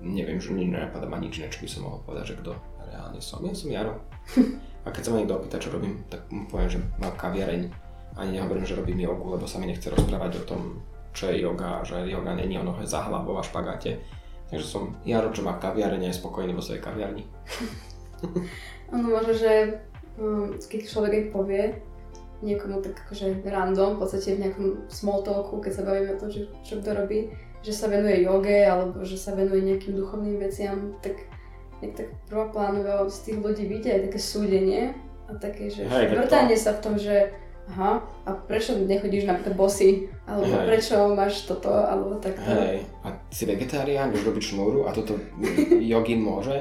[0.00, 2.52] neviem, že nenapadá ma nič iné, čo by som mohol povedať, že kto
[2.90, 3.44] reálne som.
[3.44, 3.94] Ja som Jaro.
[4.86, 7.68] A keď sa ma niekto opýta, čo robím, tak mu poviem, že mám kaviareň.
[8.16, 10.80] Ani nehovorím, že robím jogu, lebo sa mi nechce rozprávať o tom,
[11.12, 14.00] čo je yoga, že yoga není o nohe za hlavou a špagáte.
[14.50, 17.22] Takže som Jaro, čo má kaviareň a je spokojný vo svojej kaviarni.
[18.94, 19.78] ono možno, že
[20.20, 21.62] Hm, keď človek aj povie
[22.44, 26.28] niekomu tak akože random, v podstate v nejakom small talku, keď sa bavíme o tom,
[26.32, 27.32] že čo kto robí,
[27.64, 31.24] že sa venuje joge alebo že sa venuje nejakým duchovným veciam, tak
[31.80, 34.92] nejak tak prvoplánovo z tých ľudí vidie aj také súdenie
[35.28, 37.32] a také, že vrtanie sa v tom, že
[37.68, 40.66] aha, a prečo nechodíš napríklad bosy, alebo Hej.
[40.66, 42.46] prečo máš toto, alebo takto.
[42.46, 45.20] Hej, a si vegetarián, už robiť šnúru a toto
[45.92, 46.56] jogin môže?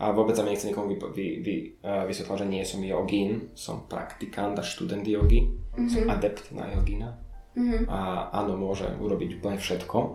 [0.00, 3.52] A vôbec sa mi nechce nikomu vy, vy, vy, uh, vysvetľovať, že nie som jogín,
[3.52, 5.92] som praktikant a študent jogy, mm-hmm.
[5.92, 7.20] som adept na jogína.
[7.50, 7.90] Mm-hmm.
[7.90, 10.14] A áno, môže urobiť úplne všetko.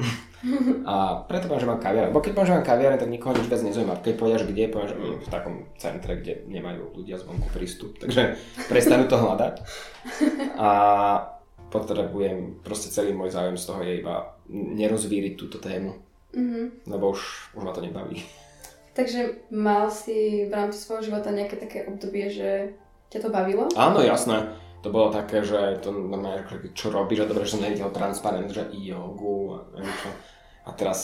[0.91, 0.95] a
[1.27, 2.07] preto poviem, že mám kaviare.
[2.15, 3.99] Bo keď poviem, že mám kaviare, tak nikoho nič viac nezaujíma.
[3.99, 7.99] Keď povedia, že kde, poviem, že mm, v takom centre, kde nemajú ľudia zvonku prístup.
[7.99, 8.39] Takže
[8.71, 9.55] prestanú to hľadať.
[10.55, 10.69] A
[11.67, 14.15] potrebujem, proste celý môj záujem z toho je iba
[14.55, 15.99] nerozvíriť túto tému.
[16.31, 16.87] Mm-hmm.
[16.87, 18.23] Lebo už, už ma to nebaví.
[18.95, 22.79] Takže mal si v rámci svojho života nejaké také obdobie, že
[23.11, 23.67] ťa to bavilo?
[23.75, 24.55] Áno, jasné.
[24.85, 26.45] To bolo také, že to normálne,
[26.77, 30.09] čo robíš, a dobre, že som nevidel transparent, že jogu a neviem čo.
[30.61, 30.99] A teraz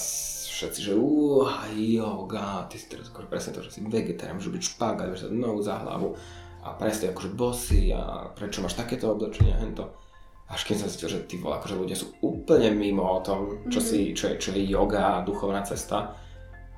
[0.53, 4.63] všetci, že uha, yoga, ty si teraz akože presne to, že si vegetarián, že byť
[4.77, 6.13] špagát, že sa nohu za hlavu
[6.61, 9.89] a presne akože bossy a prečo máš takéto oblečenie, hento.
[10.45, 13.81] Až keď som zistil, že tí vole, akože ľudia sú úplne mimo o tom, čo,
[13.81, 14.13] mm-hmm.
[14.13, 16.13] si, čo, je, čo je yoga a duchovná cesta.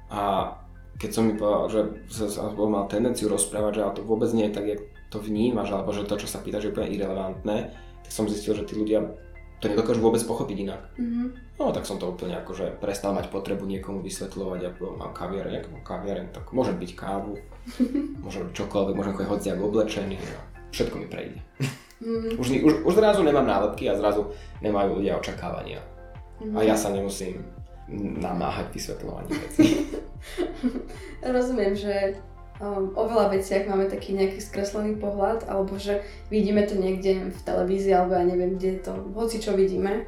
[0.08, 0.56] A
[0.96, 1.68] keď som mi povedal,
[2.08, 5.70] že sa mal tendenciu rozprávať, že ale to vôbec nie je tak, jak to vnímaš,
[5.70, 7.70] alebo že to, čo sa pýtaš, je úplne irrelevantné,
[8.02, 9.14] tak som zistil, že tí ľudia
[9.62, 10.82] to nedokážu vôbec pochopiť inak.
[11.00, 11.28] Mm-hmm.
[11.56, 15.70] No tak som to úplne akože prestal mať potrebu niekomu vysvetľovať, ako mám kaviareň, ako
[15.78, 17.40] mám kaviareň, tak môžem byť kávu,
[18.26, 20.40] môžem čokoľvek, môžem chodiť hociak oblečený a
[20.74, 21.40] všetko mi prejde.
[22.04, 22.36] Mm-hmm.
[22.36, 25.80] Už, už, už zrazu nemám nálepky a zrazu nemajú ľudia očakávania.
[26.42, 26.58] Mm-hmm.
[26.58, 27.40] A ja sa nemusím
[28.20, 29.88] namáhať vysvetľovanie vecí.
[31.36, 32.20] Rozumiem, že
[32.60, 37.40] um, o veľa veciach máme taký nejaký skreslený pohľad, alebo že vidíme to niekde v
[37.46, 40.06] televízii, alebo ja neviem, kde to, hoci čo vidíme,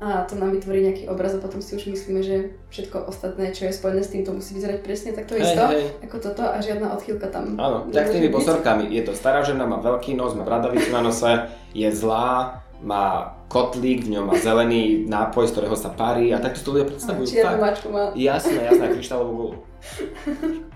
[0.00, 3.68] a to nám vytvorí nejaký obraz a potom si už myslíme, že všetko ostatné, čo
[3.68, 5.92] je spojené s tým, to musí vyzerať presne takto hey, isto, hey.
[6.00, 7.60] ako toto a žiadna odchýlka tam.
[7.60, 8.88] Áno, tak tými bosorkami.
[8.88, 14.08] Je to stará žena, má veľký nos, má bradavicu na nose, je zlá, má kotlík,
[14.08, 17.24] v ňom má zelený nápoj, z ktorého sa parí a takto si to ľudia predstavujú.
[17.28, 18.04] Čiernu mačku má.
[18.16, 19.54] Jasné, jasné, kryštálovú gulu.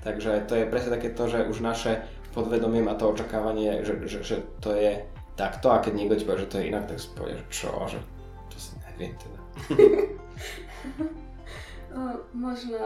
[0.07, 4.19] Takže to je presne také to, že už naše podvedomie má to očakávanie, že, že,
[4.27, 7.09] že to je takto a keď niekto ti povie, že to je inak, tak si
[7.15, 7.99] povie, že čo, že
[8.51, 9.39] to si neviem teda.
[12.35, 12.79] Možno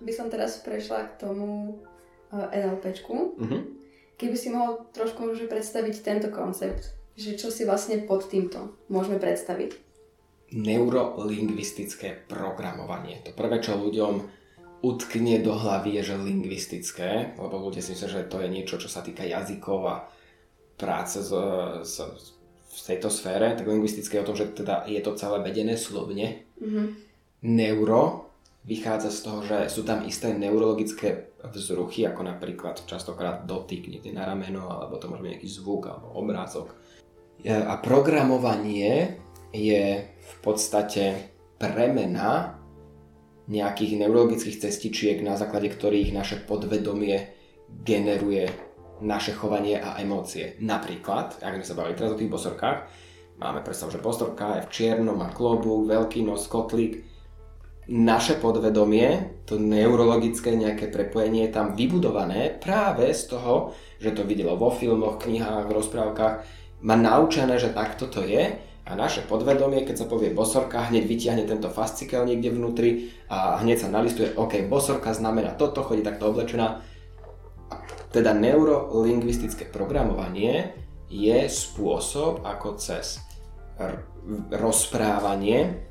[0.00, 1.80] by som teraz prešla k tomu
[2.32, 3.14] NLPčku.
[3.36, 3.62] Uh-huh.
[4.16, 9.20] Keby si mohol trošku že predstaviť tento koncept, že čo si vlastne pod týmto môžeme
[9.20, 9.84] predstaviť?
[10.56, 13.20] Neurolingvistické programovanie.
[13.26, 14.35] To prvé, čo ľuďom
[14.84, 18.88] utkne do hlavy je, že lingvistické, lebo ľudia si myslia, že to je niečo, čo
[18.90, 19.96] sa týka jazykov a
[20.76, 21.32] práce z,
[21.82, 21.94] z,
[22.68, 26.44] v tejto sfére, tak lingvistické je o tom, že teda je to celé vedené slovne.
[26.60, 26.86] Mm-hmm.
[27.48, 28.32] Neuro
[28.66, 34.26] vychádza z toho, že sú tam isté neurologické vzruchy, ako napríklad častokrát dotyk niekde na
[34.26, 36.74] rameno, alebo to môže byť nejaký zvuk alebo obrázok.
[37.46, 39.22] A programovanie
[39.54, 42.55] je v podstate premena
[43.46, 47.30] nejakých neurologických cestičiek, na základe ktorých naše podvedomie
[47.86, 48.50] generuje
[49.02, 50.56] naše chovanie a emócie.
[50.62, 52.78] Napríklad, ak sme sa bavili teraz o tých bosorkách,
[53.36, 57.04] máme predstavu, že bosorka je v čiernom, má klobúk, veľký nos, kotlík.
[57.86, 64.58] Naše podvedomie, to neurologické nejaké prepojenie je tam vybudované práve z toho, že to videlo
[64.58, 66.34] vo filmoch, knihách, rozprávkach,
[66.82, 71.42] má naučené, že takto to je a naše podvedomie, keď sa povie bosorka, hneď vytiahne
[71.42, 76.86] tento fascikel niekde vnútri a hneď sa nalistuje, OK, bosorka znamená toto, chodí takto oblečená.
[78.14, 80.78] Teda neurolingvistické programovanie
[81.10, 83.18] je spôsob, ako cez
[83.82, 84.06] r-
[84.54, 85.82] rozprávanie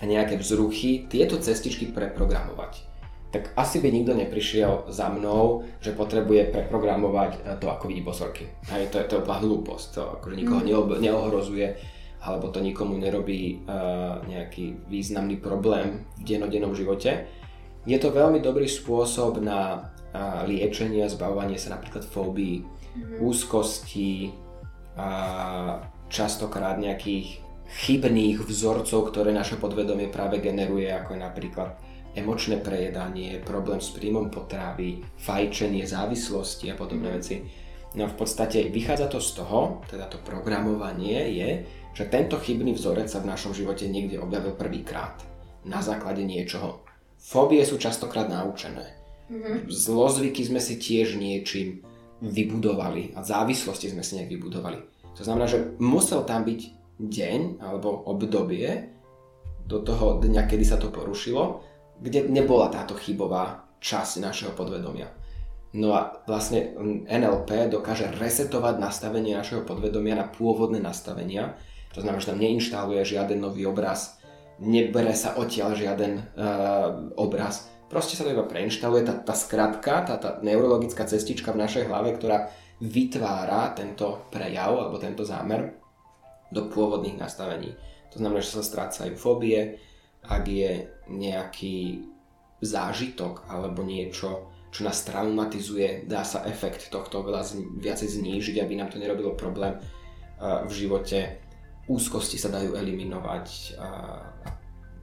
[0.00, 2.92] a nejaké vzruchy tieto cestičky preprogramovať
[3.32, 8.44] tak asi by nikto neprišiel za mnou, že potrebuje preprogramovať to, ako vidí bosorky.
[8.68, 11.00] Hej, to, je, to je úplná hlúposť, to akože nikoho mm.
[11.00, 11.66] neohrozuje
[12.22, 17.26] alebo to nikomu nerobí uh, nejaký významný problém v denodennom živote.
[17.82, 23.18] Je to veľmi dobrý spôsob na uh, liečenie a zbavovanie sa napríklad fóbií, mm-hmm.
[23.18, 24.30] úzkosti
[24.94, 25.10] a
[26.12, 27.42] častokrát nejakých
[27.72, 31.70] chybných vzorcov, ktoré naše podvedomie práve generuje, ako je napríklad
[32.12, 37.14] emočné prejedanie, problém s príjmom potravy, fajčenie, závislosti a podobné mm.
[37.16, 37.36] veci.
[37.96, 41.50] No v podstate vychádza to z toho, teda to programovanie je,
[41.92, 45.20] že tento chybný vzorec sa v našom živote niekde objavil prvýkrát
[45.68, 46.82] na základe niečoho.
[47.20, 48.98] Fóbie sú častokrát naučené.
[49.30, 49.70] Mm-hmm.
[49.70, 51.84] Zlozvyky sme si tiež niečím
[52.22, 54.78] vybudovali a závislosti sme si nejak vybudovali.
[55.18, 56.60] To znamená, že musel tam byť
[56.98, 58.88] deň alebo obdobie
[59.68, 61.62] do toho dňa, kedy sa to porušilo,
[62.02, 65.10] kde nebola táto chybová časť našeho podvedomia.
[65.72, 66.76] No a vlastne
[67.08, 71.56] NLP dokáže resetovať nastavenie našeho podvedomia na pôvodné nastavenia
[71.92, 74.16] to znamená, že tam neinštaluje žiaden nový obraz,
[74.60, 77.68] nebere sa odtiaľ žiaden uh, obraz.
[77.92, 82.16] Proste sa to iba preinštaluje, tá, tá skratka, tá, tá neurologická cestička v našej hlave,
[82.16, 82.48] ktorá
[82.80, 85.76] vytvára tento prejav alebo tento zámer
[86.48, 87.76] do pôvodných nastavení.
[88.12, 89.76] To znamená, že sa strácajú fóbie,
[90.24, 92.08] ak je nejaký
[92.64, 97.44] zážitok alebo niečo, čo nás traumatizuje, dá sa efekt tohto veľa
[97.76, 101.41] viacej znížiť, aby nám to nerobilo problém uh, v živote
[101.90, 103.46] úzkosti sa dajú eliminovať,
[103.78, 103.88] a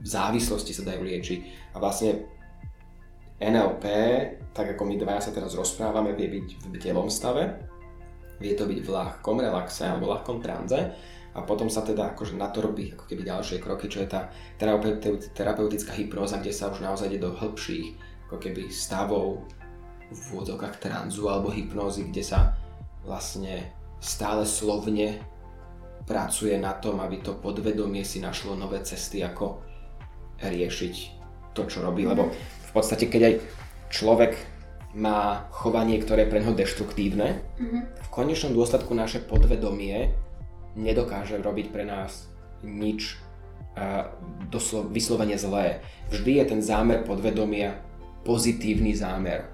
[0.00, 1.38] závislosti sa dajú liečiť.
[1.74, 2.24] A vlastne
[3.40, 3.84] NLP,
[4.52, 7.56] tak ako my dvaja sa teraz rozprávame, vie byť v bdelom stave,
[8.40, 10.76] vie to byť v ľahkom relaxe alebo ľahkom tranze
[11.30, 14.32] a potom sa teda akože na to robí ako keby ďalšie kroky, čo je tá
[15.36, 19.46] terapeutická hypnoza, kde sa už naozaj ide do hĺbších ako keby stavov
[20.10, 22.58] v vôdzokách tranzu alebo hypnózy, kde sa
[23.06, 23.70] vlastne
[24.02, 25.22] stále slovne
[26.06, 29.62] pracuje na tom, aby to podvedomie si našlo nové cesty, ako
[30.40, 30.94] riešiť
[31.52, 32.08] to, čo robí.
[32.08, 32.32] Lebo
[32.66, 33.34] v podstate, keď aj
[33.92, 34.32] človek
[34.94, 37.82] má chovanie, ktoré je pre neho deštruktívne, mm-hmm.
[38.02, 40.10] v konečnom dôsledku naše podvedomie
[40.74, 42.26] nedokáže robiť pre nás
[42.62, 43.18] nič
[43.78, 44.10] uh,
[44.50, 45.82] doslo- vyslovene zlé.
[46.10, 47.78] Vždy je ten zámer podvedomia
[48.26, 49.46] pozitívny zámer.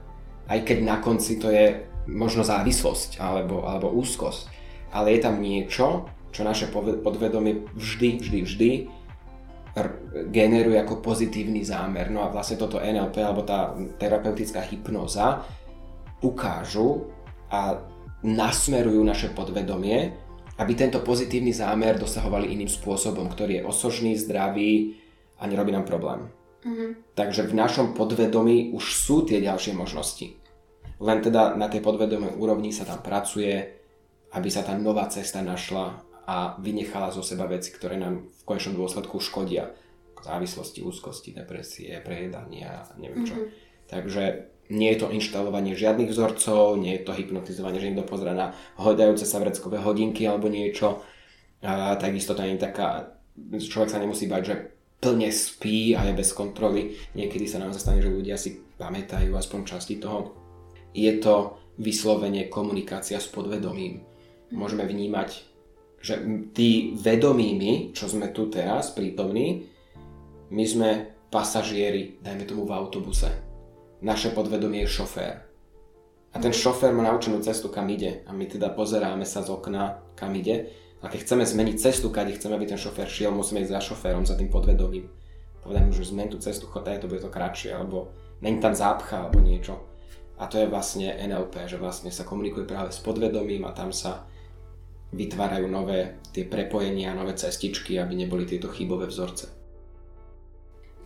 [0.48, 4.48] Aj keď na konci to je možno závislosť alebo, alebo úzkosť.
[4.94, 6.06] Ale je tam niečo,
[6.36, 6.68] čo naše
[7.00, 8.70] podvedomie vždy, vždy, vždy
[10.28, 12.12] generuje ako pozitívny zámer.
[12.12, 15.44] No a vlastne toto NLP alebo tá terapeutická hypnoza
[16.20, 17.08] ukážu
[17.52, 17.80] a
[18.24, 20.16] nasmerujú naše podvedomie,
[20.56, 24.96] aby tento pozitívny zámer dosahovali iným spôsobom, ktorý je osožný, zdravý
[25.36, 26.32] a nerobí nám problém.
[26.64, 27.12] Mm-hmm.
[27.12, 30.32] Takže v našom podvedomí už sú tie ďalšie možnosti.
[30.96, 33.52] Len teda na tej podvedomej úrovni sa tam pracuje,
[34.32, 38.74] aby sa tá nová cesta našla a vynechala zo seba veci, ktoré nám v konečnom
[38.74, 39.70] dôsledku škodia.
[40.18, 43.38] Závislosti, úzkosti, depresie, prejedania, neviem čo.
[43.38, 43.86] Mm-hmm.
[43.86, 44.22] Takže
[44.74, 48.50] nie je to inštalovanie žiadnych vzorcov, nie je to hypnotizovanie, že niekto pozera na
[48.82, 51.06] hodajúce sa vreckové hodinky alebo niečo.
[51.62, 53.14] A takisto to nie je taká,
[53.54, 54.56] človek sa nemusí bať, že
[54.98, 56.98] plne spí a je bez kontroly.
[57.14, 60.34] Niekedy sa nám zastane, že ľudia si pamätajú aspoň časti toho.
[60.90, 64.02] Je to vyslovene komunikácia s podvedomím.
[64.50, 65.55] Môžeme vnímať
[66.06, 66.22] že
[66.54, 69.66] tí vedomými, čo sme tu teraz prítomní,
[70.54, 70.90] my sme
[71.26, 73.26] pasažieri, dajme tomu v autobuse.
[74.06, 75.34] Naše podvedomie je šofér.
[76.30, 78.22] A ten šofér má naučenú cestu, kam ide.
[78.28, 80.70] A my teda pozeráme sa z okna, kam ide.
[81.02, 84.22] A keď chceme zmeniť cestu, kade chceme, aby ten šofér šiel, musíme ísť za šoférom,
[84.22, 85.10] za tým podvedomím.
[85.64, 89.26] Povedať mu, že zmen tú cestu, chod to bude to kratšie, alebo není tam zápcha,
[89.26, 89.82] alebo niečo.
[90.38, 94.28] A to je vlastne NLP, že vlastne sa komunikuje práve s podvedomím a tam sa
[95.14, 99.52] vytvárajú nové tie prepojenia, nové cestičky, aby neboli tieto chybové vzorce.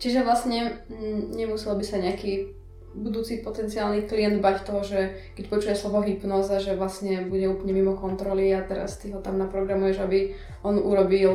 [0.01, 2.57] Čiže vlastne mm, nemusel by sa nejaký
[2.91, 4.99] budúci potenciálny klient bať toho, že
[5.37, 9.39] keď počuje slovo hypnoza, že vlastne bude úplne mimo kontroly a teraz ty ho tam
[9.39, 10.35] naprogramuješ, aby
[10.65, 11.31] on urobil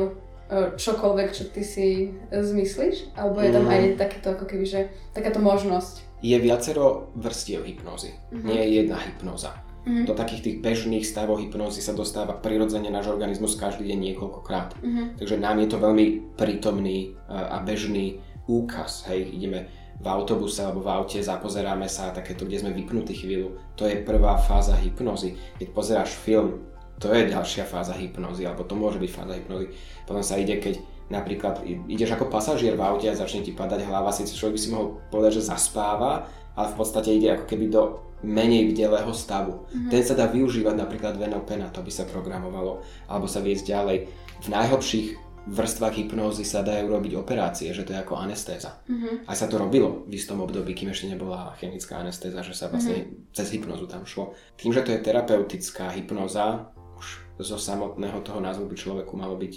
[0.51, 3.17] e, čokoľvek, čo ty si zmyslíš?
[3.17, 3.73] Alebo je tam mm.
[3.73, 4.79] aj takéto, ako keby, že
[5.17, 6.21] takáto možnosť?
[6.21, 8.13] Je viacero vrstiev hypnozy.
[8.13, 8.45] Mm-hmm.
[8.45, 9.66] Nie je jedna hypnoza.
[9.87, 10.03] Mm-hmm.
[10.03, 14.75] Do takých tých bežných stavov hypnózy sa dostáva prirodzene náš organizmus každý deň niekoľkokrát.
[14.83, 15.05] Mm-hmm.
[15.15, 18.19] Takže nám je to veľmi prítomný a bežný
[18.51, 19.07] úkaz.
[19.07, 23.55] Hej, ideme v autobuse alebo v aute, zapozeráme sa takéto, kde sme vypnutí chvíľu.
[23.79, 25.39] To je prvá fáza hypnozy.
[25.57, 26.67] Keď pozeráš film,
[26.99, 29.71] to je ďalšia fáza hypnozy, alebo to môže byť fáza hypnozy.
[30.03, 34.11] Potom sa ide, keď napríklad ideš ako pasažier v aute a začne ti padať hlava,
[34.11, 36.27] síce človek by si mohol povedať, že zaspáva,
[36.57, 39.69] ale v podstate ide ako keby do menej bdelého stavu.
[39.69, 39.89] Mm-hmm.
[39.93, 43.65] Ten sa dá využívať napríklad v NLP na to, aby sa programovalo, alebo sa viesť
[43.69, 43.97] ďalej.
[44.41, 45.07] V najhlbších
[45.47, 48.83] vrstvách hypnózy sa dajú robiť operácie, že to je ako anestéza.
[48.83, 49.29] Mm-hmm.
[49.29, 53.07] Aj sa to robilo v istom období, kým ešte nebola chemická anestéza, že sa vlastne
[53.07, 53.31] mm-hmm.
[53.31, 54.35] cez hypnozu tam šlo.
[54.59, 56.67] Tým, že to je terapeutická hypnoza,
[56.99, 57.07] už
[57.39, 59.53] zo samotného toho názvu by človeku malo byť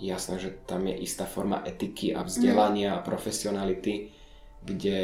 [0.00, 3.02] jasné, že tam je istá forma etiky a vzdelania mm-hmm.
[3.02, 3.94] a profesionality,
[4.64, 4.98] kde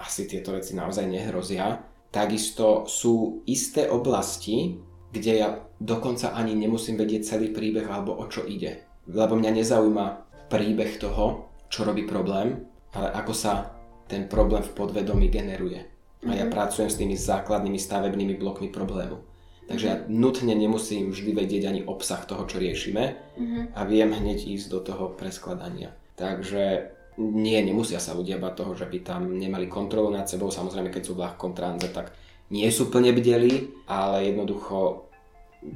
[0.00, 4.78] asi tieto veci naozaj nehrozia Takisto sú isté oblasti,
[5.10, 5.48] kde ja
[5.82, 8.86] dokonca ani nemusím vedieť celý príbeh alebo o čo ide.
[9.10, 10.06] Lebo mňa nezaujíma
[10.46, 12.62] príbeh toho, čo robí problém,
[12.94, 13.74] ale ako sa
[14.06, 15.82] ten problém v podvedomí generuje.
[16.24, 16.54] A ja mhm.
[16.54, 19.34] pracujem s tými základnými stavebnými blokmi problému.
[19.64, 23.62] Takže ja nutne nemusím vždy vedieť ani obsah toho, čo riešime mm-hmm.
[23.72, 25.96] a viem hneď ísť do toho preskladania.
[26.20, 30.50] Takže nie, nemusia sa ľudia toho, že by tam nemali kontrolu nad sebou.
[30.50, 32.10] Samozrejme, keď sú v ľahkom tranze, tak
[32.50, 35.06] nie sú plne bdelí, ale jednoducho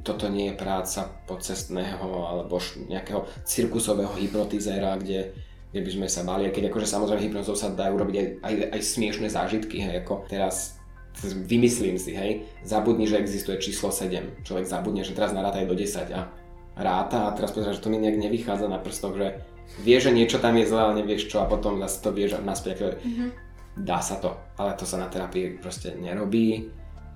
[0.04, 2.60] toto nie je práca pocestného alebo
[2.90, 5.32] nejakého cirkusového hypnotizéra, kde,
[5.72, 8.80] kde by sme sa bali, keď akože samozrejme hypnozou sa dajú robiť aj, aj, aj
[8.84, 10.76] smiešné zážitky, hej, ako teraz
[11.24, 14.44] vymyslím si, hej, zabudni, že existuje číslo 7.
[14.44, 16.30] Človek zabudne, že teraz naráta aj do 10 a
[16.78, 19.42] ráta a teraz pozrie, že to mi nejak nevychádza na prstoch, že
[19.82, 22.98] vie, že niečo tam je zle, ale nevieš čo a potom zase to vieš naspäť.
[22.98, 23.28] Mm-hmm.
[23.78, 26.66] Dá sa to, ale to sa na terapii proste nerobí,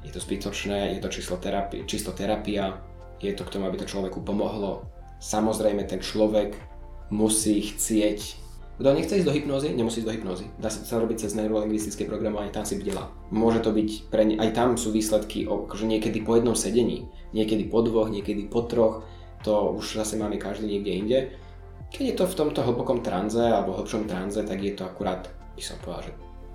[0.03, 2.79] je to zbytočné, je to čisto, terapia, čisto terapia,
[3.19, 4.87] je to k tomu, aby to človeku pomohlo.
[5.23, 6.55] Samozrejme ten človek
[7.11, 8.43] musí chcieť
[8.83, 10.45] kto nechce ísť do hypnózy, nemusí ísť do hypnózy.
[10.59, 13.15] Dá sa to robiť cez neurolingvistické programovanie, tam si bdela.
[13.31, 17.71] Môže to byť, pre ne, aj tam sú výsledky akože niekedy po jednom sedení, niekedy
[17.71, 19.07] po dvoch, niekedy po troch,
[19.47, 21.19] to už zase máme každý niekde inde.
[21.93, 25.63] Keď je to v tomto hlbokom tranze alebo hlbšom tranze, tak je to akurát, by
[25.63, 26.13] som povedal, že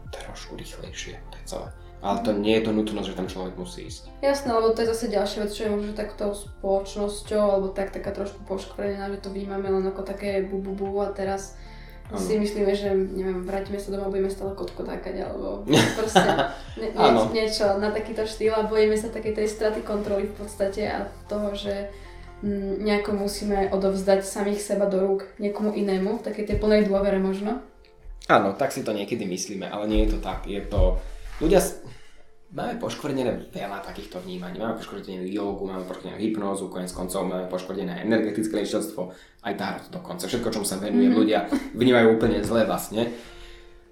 [0.10, 1.68] trošku rýchlejšie, to je celé.
[1.98, 4.10] Ale to nie je to nutnosť, že tam človek musí ísť.
[4.22, 8.14] Jasné, lebo to je zase ďalšia vec, čo je možno takto spoločnosťou, alebo tak taká
[8.14, 11.58] trošku poškvrnená, že to vnímame len ako také bu, bu, bu a teraz
[12.14, 12.22] ano.
[12.22, 15.66] si myslíme, že neviem, vrátime sa domov, budeme stále kotko takať, alebo
[15.98, 16.30] proste
[16.78, 20.86] ne, nie, niečo na takýto štýl a bojíme sa takej tej straty kontroly v podstate
[20.86, 21.90] a toho, že
[22.84, 27.66] nejako musíme odovzdať samých seba do rúk niekomu inému, v takej tej plnej dôvere možno.
[28.28, 30.46] Áno, tak si to niekedy myslíme, ale nie je to tak.
[30.46, 31.00] Je to...
[31.40, 31.64] Ľudia...
[32.48, 34.64] Máme poškvrnené veľa takýchto vnímaní.
[34.64, 39.12] Máme poškvrnené jogu, máme poškvrnené hypnózu, konec koncov máme poškvrnené energetické liečiteľstvo,
[39.44, 40.32] aj tarot dokonca.
[40.32, 41.20] Všetko, čomu sa venujem, mm-hmm.
[41.20, 41.40] ľudia
[41.76, 43.12] vnímajú úplne zle vlastne.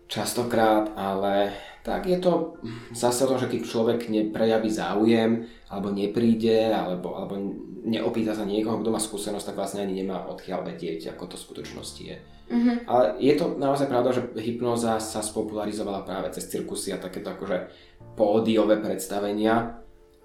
[0.07, 1.51] Častokrát, ale
[1.85, 2.57] tak je to
[2.97, 7.37] zase o tom, že keď človek neprejaví záujem, alebo nepríde, alebo, alebo
[7.85, 11.45] neopýta sa niekoho, kto má skúsenosť, tak vlastne ani nemá odkiaľ vedieť, ako to v
[11.45, 12.17] skutočnosti je.
[12.49, 12.75] Mm-hmm.
[12.89, 17.69] Ale je to naozaj pravda, že hypnoza sa spopularizovala práve cez cirkusy a takéto akože
[18.17, 19.77] pódiové predstavenia,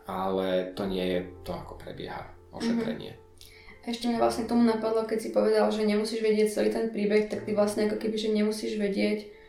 [0.08, 2.24] ale to nie je to, ako prebieha
[2.56, 3.20] ošetrenie.
[3.20, 3.84] Mm-hmm.
[3.84, 7.44] Ešte mňa vlastne tomu napadlo, keď si povedal, že nemusíš vedieť celý ten príbeh, tak
[7.44, 9.39] ty vlastne ako keby, že nemusíš vedieť,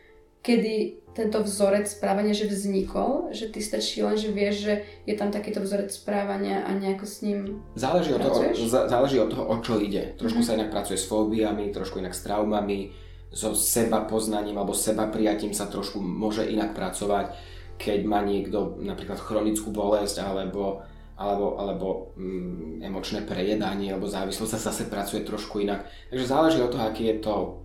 [0.42, 4.74] kedy tento vzorec správania, že vznikol, že ty stačí len, že vieš, že
[5.04, 8.40] je tam takýto vzorec správania a nejako s ním Záleží od, toho,
[8.88, 10.16] záleží od toho, o čo ide.
[10.16, 10.46] Trošku Mhm.
[10.48, 12.90] sa inak pracuje s fóbiami, trošku inak s traumami,
[13.32, 17.32] so seba poznaním alebo seba prijatím sa trošku môže inak pracovať,
[17.80, 20.84] keď má niekto napríklad chronickú bolesť alebo,
[21.16, 25.88] alebo, alebo mm, emočné prejedanie alebo závislosť sa zase pracuje trošku inak.
[26.12, 27.61] Takže záleží od toho, aký je to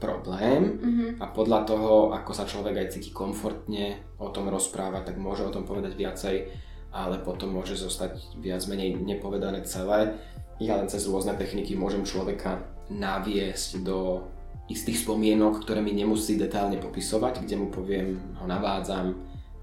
[0.00, 1.06] problém Mhm.
[1.20, 5.52] a podľa toho, ako sa človek aj cíti komfortne o tom rozprávať, tak môže o
[5.52, 6.36] tom povedať viacej,
[6.90, 10.16] ale potom môže zostať viac menej nepovedané celé.
[10.58, 14.24] Ja len cez rôzne techniky môžem človeka naviesť do
[14.66, 19.14] istých spomienok, ktoré mi nemusí detálne popisovať, kde mu poviem, ho navádzam,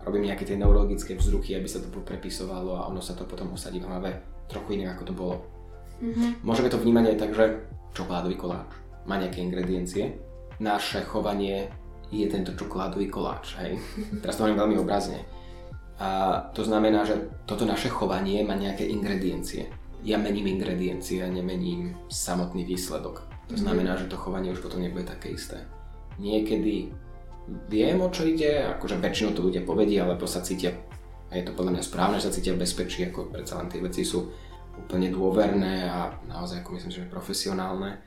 [0.03, 3.79] robím nejaké tie neurologické vzruchy, aby sa to poprepisovalo a ono sa to potom usadí
[3.79, 4.11] v hlave
[4.47, 5.35] trochu inak, ako to bolo.
[5.99, 6.45] Mhm.
[6.45, 7.45] Môžeme to vnímať aj tak, že
[7.91, 8.69] čokoládový koláč
[9.07, 10.19] má nejaké ingrediencie.
[10.57, 11.69] Naše chovanie
[12.09, 13.77] je tento čokoládový koláč, hej.
[14.21, 15.27] Teraz to hovorím veľmi obrazne.
[15.97, 17.17] A to znamená, že
[17.49, 19.69] toto naše chovanie má nejaké ingrediencie.
[20.05, 23.25] Ja mením ingrediencie a nemením samotný výsledok.
[23.49, 25.65] To znamená, že to chovanie už potom nebude také isté.
[26.21, 26.93] Niekedy
[27.71, 30.75] viem, o čo ide, akože väčšinou to ľudia povedia, alebo sa cítia,
[31.27, 33.83] a je to podľa mňa správne, že sa cítia v bezpečí, ako predsa len tie
[33.83, 34.31] veci sú
[34.77, 37.99] úplne dôverné a naozaj ako myslím, že profesionálne.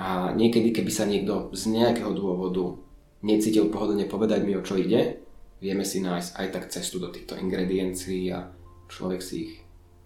[0.00, 2.80] A niekedy, keby sa niekto z nejakého dôvodu
[3.20, 5.20] necítil pohodlne povedať mi, o čo ide,
[5.60, 8.48] vieme si nájsť aj tak cestu do týchto ingrediencií a
[8.88, 9.52] človek si ich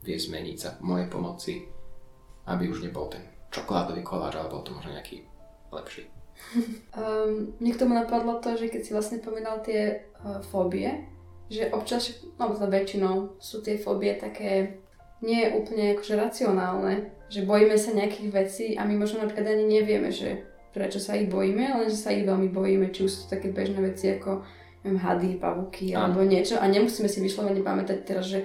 [0.03, 1.63] vie zmeniť za mojej pomoci,
[2.51, 3.23] aby už nebol ten
[3.55, 5.23] čokoládový koláč, ale bol to možno nejaký
[5.71, 6.11] lepší.
[6.99, 11.07] Um, mne k tomu napadlo to, že keď si vlastne pomínal tie uh, fóbie,
[11.47, 14.83] že občas, no to väčšinou sú tie fóbie také
[15.25, 20.13] nie úplne akože racionálne, že bojíme sa nejakých vecí a my možno napríklad ani nevieme,
[20.13, 20.45] že
[20.75, 23.55] prečo sa ich bojíme, ale že sa ich veľmi bojíme, či už sú to také
[23.55, 24.43] bežné veci ako
[24.85, 28.45] neviem, hady, pavúky alebo niečo a nemusíme si vyslovene pamätať teraz, že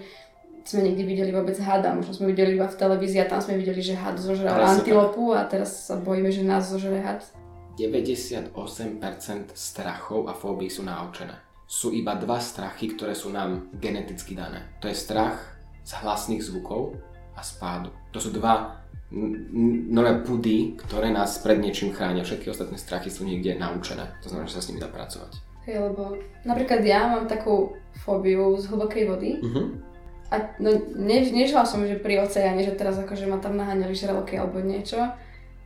[0.64, 3.82] sme niekdy videli vôbec hada, možno sme videli iba v televízii a tam sme videli,
[3.82, 7.26] že had zožral antilopu a teraz sa bojíme, že nás zožere had.
[7.80, 8.54] 98%
[9.56, 11.34] strachov a fóbií sú naučené.
[11.66, 14.78] Sú iba dva strachy, ktoré sú nám geneticky dané.
[14.84, 15.42] To je strach
[15.82, 17.00] z hlasných zvukov
[17.40, 17.90] a spádu.
[18.12, 18.84] To sú dva
[19.90, 22.22] nové pudy, ktoré nás pred niečím chránia.
[22.22, 24.06] Všetky ostatné strachy sú niekde naučené.
[24.22, 25.34] To znamená, že sa s nimi dá pracovať.
[25.66, 27.74] Hej, lebo napríklad ja mám takú
[28.06, 29.64] fóbiu z hlbokej vody Mhm.
[30.30, 34.38] a no, ne, nežila som, že pri oceáne, že teraz akože ma tam naháňali žraloky
[34.38, 35.02] alebo niečo.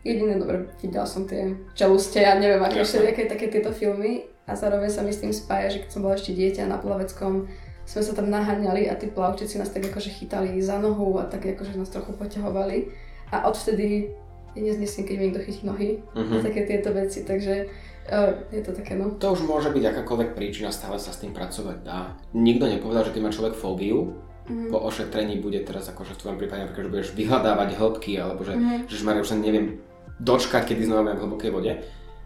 [0.03, 4.91] Jediné, dobre, videla som tie čeluste a neviem, aké všelijaké také tieto filmy a zároveň
[4.91, 7.47] sa mi s tým spája, že keď som bola ešte dieťa na plaveckom,
[7.85, 11.43] sme sa tam naháňali a tí plavčici nás tak akože chytali za nohu a tak
[11.43, 12.87] akože nás trochu poťahovali
[13.31, 14.13] a odvtedy
[14.53, 16.33] ja neznesiem, keď mi niekto chytí nohy Mhm.
[16.33, 17.65] a také tieto veci, takže
[18.05, 19.17] uh, je to také no.
[19.17, 22.13] To už môže byť akákoľvek príčina, stále sa s tým pracovať dá.
[22.37, 24.13] Nikto nepovedal, že keď má človek fóbiu,
[24.43, 24.75] Mhm.
[24.75, 28.59] po ošetrení bude teraz akože v tvojom prípade napríklad, že budeš vyhľadávať hĺbky, alebo že,
[28.59, 28.91] Mhm.
[28.91, 29.79] že už sa neviem
[30.19, 31.71] dočkať, kedy znova v hlbokej vode.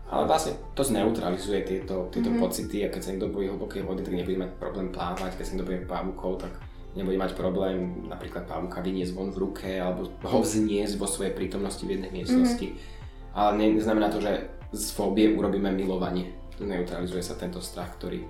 [0.08, 2.39] Ale vlastne to zneutralizuje tieto, tieto Mhm.
[2.39, 5.51] pocity a keď sa niekto bojí hlbokej vody, tak nebude mať problém plávať, keď sa
[5.51, 6.53] niekto bojí pavúkov, tak
[6.95, 11.84] nebude mať problém napríklad pavúka vyniesť von v ruke alebo ho vzniesť vo svojej prítomnosti
[11.84, 12.68] v jednej miestnosti.
[13.36, 16.34] Ale ne, neznamená to, že z fóbie urobíme milovanie.
[16.58, 18.26] Neutralizuje sa tento strach, ktorý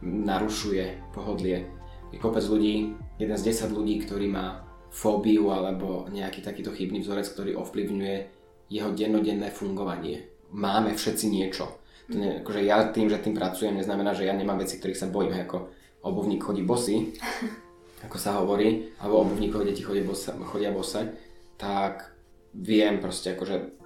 [0.00, 1.68] narušuje pohodlie.
[2.14, 7.28] Je kopec ľudí, jeden z 10 ľudí, ktorý má fóbiu alebo nejaký takýto chybný vzorec,
[7.28, 8.16] ktorý ovplyvňuje
[8.72, 10.35] jeho dennodenné fungovanie.
[10.54, 11.82] Máme všetci niečo.
[12.12, 15.10] To nie, akože ja tým, že tým pracujem, neznamená, že ja nemám veci, ktorých sa
[15.10, 15.74] bojím, ako
[16.06, 17.18] obuvník chodí bosy,
[18.06, 21.02] ako sa hovorí, alebo obuvníkové deti chodia bose, chodia bose,
[21.58, 22.14] tak
[22.54, 23.76] viem proste akože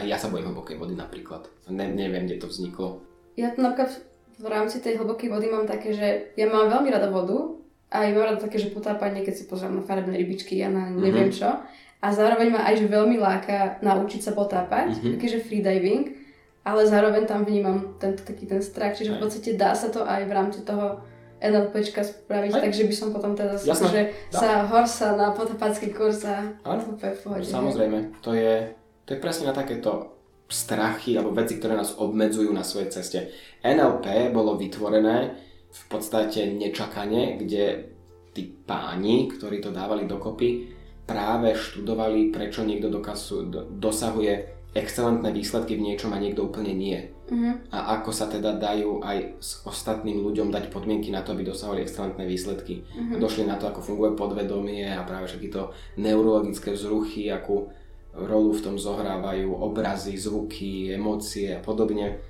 [0.00, 1.44] aj ja sa bojím hlbokej vody napríklad.
[1.68, 3.04] Ne, neviem, kde to vzniklo.
[3.36, 4.00] Ja to napríklad
[4.40, 7.60] v rámci tej hlbokej vody mám také, že ja mám veľmi rada vodu
[7.92, 10.88] a ja mám rada také, že potápanie, keď si pozriem na farebné rybičky a na
[10.88, 11.52] neviem čo.
[11.98, 15.18] A zároveň ma aj že veľmi láka naučiť sa potápať, Mhm.
[15.18, 16.14] takže freediving,
[16.62, 20.22] ale zároveň tam vnímam tento taký ten strach, čiže v podstate dá sa to aj
[20.22, 21.02] v rámci toho
[21.38, 22.62] NLPčka spraviť, Aj.
[22.62, 24.38] takže by som potom teda Jasné, že dá.
[24.38, 27.46] sa horsa na potápacký kurz a úplne v pohode.
[27.46, 32.62] Samozrejme, to je, to je presne na takéto strachy alebo veci, ktoré nás obmedzujú na
[32.62, 33.18] svojej ceste.
[33.60, 35.34] NLP bolo vytvorené
[35.68, 37.94] v podstate nečakane, kde
[38.32, 40.77] tí páni, ktorí to dávali dokopy,
[41.08, 47.08] práve študovali, prečo niekto dokazu, do, dosahuje excelentné výsledky v niečom a niekto úplne nie.
[47.32, 47.72] Mhm.
[47.72, 51.88] A ako sa teda dajú aj s ostatným ľuďom dať podmienky na to, aby dosahovali
[51.88, 52.84] excelentné výsledky.
[52.84, 53.16] Mhm.
[53.16, 57.72] Došli na to, ako funguje podvedomie a práve všetky to neurologické vzruchy, akú
[58.12, 62.20] rolu v tom zohrávajú obrazy, zvuky, emócie a podobne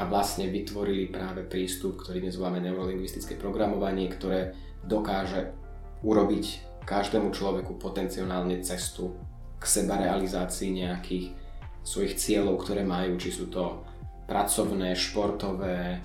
[0.00, 5.52] a vlastne vytvorili práve prístup, ktorý dnes voláme neurolingvistické programovanie, ktoré dokáže
[6.00, 9.16] urobiť každému človeku potenciálne cestu
[9.60, 11.36] k seba realizácii nejakých
[11.84, 13.84] svojich cieľov, ktoré majú, či sú to
[14.28, 16.00] pracovné, športové,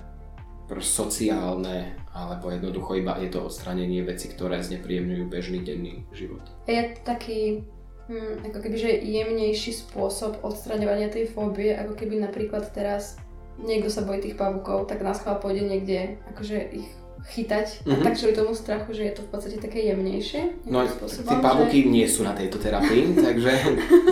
[0.82, 6.42] sociálne, alebo jednoducho iba je to odstránenie veci, ktoré znepríjemňujú bežný denný život.
[6.66, 7.62] Je taký
[8.10, 13.14] hm, ako keby, že jemnejší spôsob odstraňovania tej fóbie, ako keby napríklad teraz
[13.62, 15.98] niekto sa bojí tých pavúkov, tak nás chvíľa pôjde niekde
[16.34, 16.88] akože ich
[17.26, 18.04] chytať mm-hmm.
[18.06, 20.70] tak čili tomu strachu, že je to v podstate také jemnejšie.
[20.70, 21.90] No spôsobom, tí pavúky že...
[21.90, 23.52] nie sú na tejto terapii, takže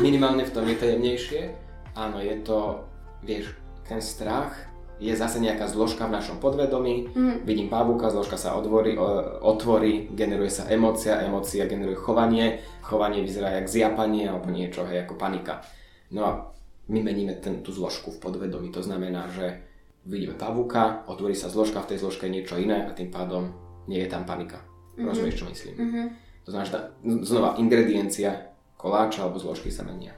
[0.02, 1.42] minimálne v tom je to jemnejšie.
[1.94, 2.82] Áno, je to,
[3.22, 3.54] vieš,
[3.86, 4.50] ten strach
[4.98, 7.10] je zase nejaká zložka v našom podvedomí.
[7.14, 7.36] Mm.
[7.42, 8.94] Vidím pavúka, zložka sa otvorí,
[9.42, 15.18] otvorí, generuje sa emócia, emócia generuje chovanie, chovanie vyzerá jak zjapanie alebo niečo, hej, ako
[15.18, 15.66] panika.
[16.14, 16.30] No a
[16.88, 18.70] my meníme ten, tú zložku v podvedomí.
[18.70, 19.73] To znamená, že
[20.04, 23.52] vidíme pavúka, otvorí sa zložka, v tej zložke je niečo iné a tým pádom
[23.88, 24.60] nie je tam panika.
[24.60, 25.08] Mm-hmm.
[25.08, 25.74] Rozumieš, čo myslím?
[25.74, 26.06] Mm-hmm.
[26.44, 26.80] To znamená, že tá,
[27.24, 30.12] znova ingrediencia koláča alebo zložky sa menia.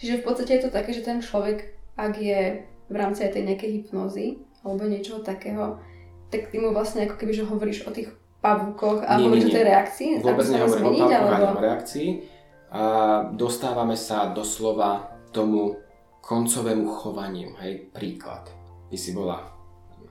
[0.00, 3.44] Čiže v podstate je to také, že ten človek, ak je v rámci aj tej
[3.52, 5.76] nejakej hypnózy alebo niečoho takého,
[6.32, 8.08] tak ty mu vlastne ako keby, že hovoríš o tých
[8.40, 9.54] pavúkoch a nie, hovoríš nie, nie.
[9.54, 10.08] o tej reakcii?
[10.24, 11.58] Vôbec nehovorím o pavúkoch alebo...
[11.60, 12.08] o reakcii.
[12.68, 12.82] A
[13.32, 15.80] dostávame sa doslova tomu
[16.20, 17.56] koncovému chovaniu.
[17.64, 18.57] Hej, príklad.
[18.88, 19.44] Ty si bola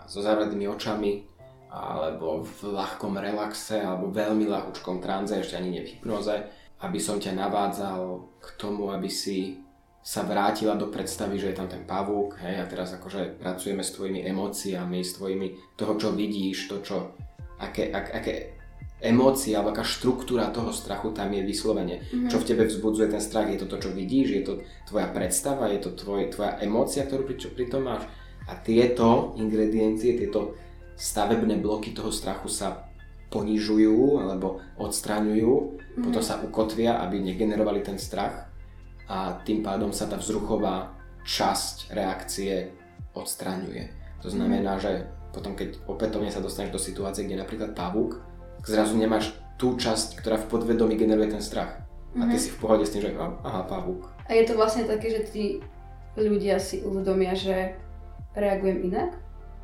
[0.07, 1.25] so zavretými očami,
[1.67, 6.47] alebo v ľahkom relaxe, alebo veľmi ľahúčkom tranze, ešte ani nie v hypnoze,
[6.79, 9.59] aby som ťa navádzal k tomu, aby si
[9.99, 13.91] sa vrátila do predstavy, že je tam ten pavúk, hej, a teraz akože pracujeme s
[13.91, 17.11] tvojimi emóciami, s tvojimi, toho, čo vidíš, to, čo,
[17.59, 18.33] aké, ak, aké
[19.03, 22.01] emócie alebo aká štruktúra toho strachu tam je vyslovene.
[22.01, 22.29] Mm-hmm.
[22.33, 23.45] Čo v tebe vzbudzuje ten strach?
[23.45, 24.27] Je to to, čo vidíš?
[24.31, 24.53] Je to
[24.89, 25.69] tvoja predstava?
[25.69, 28.09] Je to tvoj, tvoja emócia, ktorú pri, čo, pri tom máš?
[28.47, 30.55] A tieto ingrediencie, tieto
[30.95, 32.87] stavebné bloky toho strachu sa
[33.27, 36.03] ponižujú alebo odstraňujú, mm-hmm.
[36.03, 38.47] potom sa ukotvia, aby negenerovali ten strach
[39.07, 40.95] a tým pádom sa tá vzruchová
[41.27, 42.71] časť reakcie
[43.11, 43.91] odstraňuje.
[44.23, 48.23] To znamená, že potom keď opätovne sa dostaneš do situácie, kde napríklad pavúk
[48.63, 51.83] zrazu nemáš tú časť, ktorá v podvedomí generuje ten strach.
[52.15, 52.21] Mm-hmm.
[52.23, 52.43] A ty mhm.
[52.43, 54.07] si v pohode s tým, že aha, pavúk.
[54.27, 55.45] A je to vlastne také, že tí
[56.17, 57.77] ľudia si uvedomia, že
[58.37, 59.17] reagujem inak?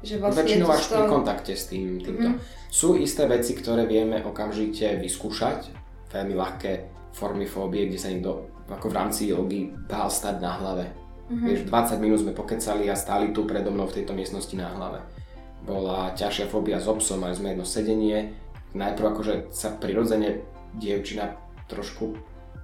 [0.03, 0.95] Že vlastne Väčšinou až to...
[0.99, 2.35] pri kontakte s tým, týmto.
[2.35, 2.67] Mm-hmm.
[2.67, 5.71] Sú isté veci, ktoré vieme okamžite vyskúšať,
[6.11, 6.71] veľmi ľahké
[7.15, 10.85] formy fóbie, kde sa niekto ako v rámci jogy dal stať na hlave.
[11.31, 11.45] Mm-hmm.
[11.47, 14.99] Vieš, 20 minút sme pokecali a stáli tu predo mnou v tejto miestnosti na hlave.
[15.63, 18.35] Bola ťažšia fóbia s obsom, mali sme jedno sedenie,
[18.75, 20.43] najprv akože sa prirodzene
[20.75, 21.39] dievčina
[21.71, 22.17] trošku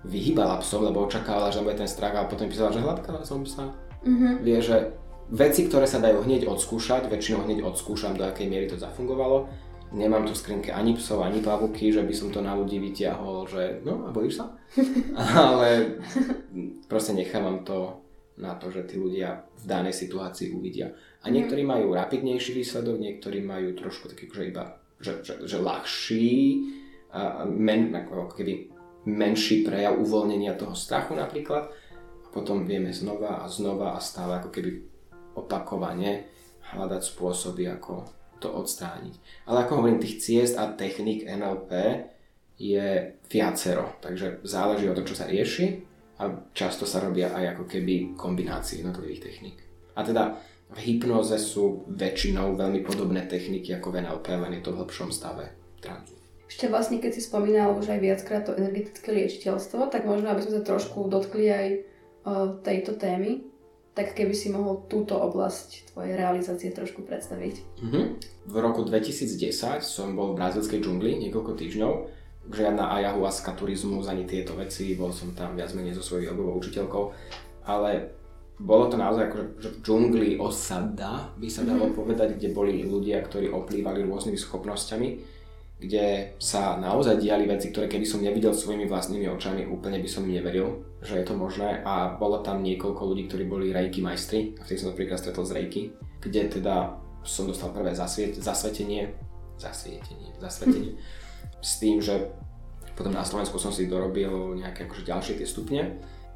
[0.03, 3.71] vyhýbala psom, lebo očakávala, že bude ten strach a potom písala, že hladkala som psa.
[4.03, 4.33] Mm-hmm.
[4.43, 4.91] Vie, že
[5.33, 9.49] veci, ktoré sa dajú hneď odskúšať, väčšinou hneď odskúšam, do akej miery to zafungovalo.
[9.89, 13.49] Nemám tu v skrinke ani psov, ani pavuky, že by som to na ľudí vytiahol,
[13.49, 14.45] že no a bojíš sa?
[15.49, 15.97] Ale
[16.85, 17.97] proste nechávam to
[18.37, 20.93] na to, že tí ľudia v danej situácii uvidia.
[21.25, 26.29] A niektorí majú rapidnejší výsledok, niektorí majú trošku taký, že iba že, že, že ľahší,
[27.09, 28.69] a men, ako keby
[29.09, 31.73] menší prejav uvoľnenia toho strachu napríklad.
[32.21, 34.69] A potom vieme znova a znova a stále ako keby
[35.45, 36.27] opakovane
[36.75, 38.05] hľadať spôsoby, ako
[38.39, 39.45] to odstrániť.
[39.45, 41.71] Ale ako hovorím, tých ciest a technik NLP
[42.59, 45.83] je viacero, takže záleží od toho, čo sa rieši
[46.19, 49.57] a často sa robia aj ako keby kombinácie jednotlivých techník.
[49.95, 50.35] A teda
[50.69, 55.09] v hypnoze sú väčšinou veľmi podobné techniky ako v NLP, len je to v hlbšom
[55.09, 55.49] stave
[55.81, 56.19] tranzu.
[56.49, 60.59] Ešte vlastne, keď si spomínal už aj viackrát to energetické liečiteľstvo, tak možno, aby sme
[60.59, 61.77] sa trošku dotkli aj o,
[62.65, 63.45] tejto témy,
[63.93, 67.55] tak keby si mohol túto oblasť tvojej realizácie trošku predstaviť.
[67.83, 68.05] Mm-hmm.
[68.47, 71.93] V roku 2010 som bol v brazilskej džungli niekoľko týždňov,
[72.49, 77.03] žiadna ayahuasca, turizmus, ani tieto veci, bol som tam viac menej so svojou jogovou učiteľkou,
[77.67, 78.15] ale
[78.59, 81.99] bolo to naozaj akože že v džungli osada, by sa dalo mm-hmm.
[81.99, 85.09] povedať, kde boli ľudia, ktorí oplývali rôznymi schopnosťami,
[85.79, 90.27] kde sa naozaj diali veci, ktoré keby som nevidel svojimi vlastnými očami, úplne by som
[90.27, 91.83] im neveril, že je to možné.
[91.83, 95.55] A bolo tam niekoľko ľudí, ktorí boli rejky majstri, a vtedy som napríklad stretol z
[95.55, 95.81] rejky,
[96.19, 99.15] kde teda som dostal prvé zasviet, zasvetenie,
[99.59, 100.99] zasvietenie, zasvetenie, mm.
[101.59, 102.31] s tým, že
[102.95, 105.81] potom na Slovensku som si dorobil nejaké akože ďalšie tie stupne.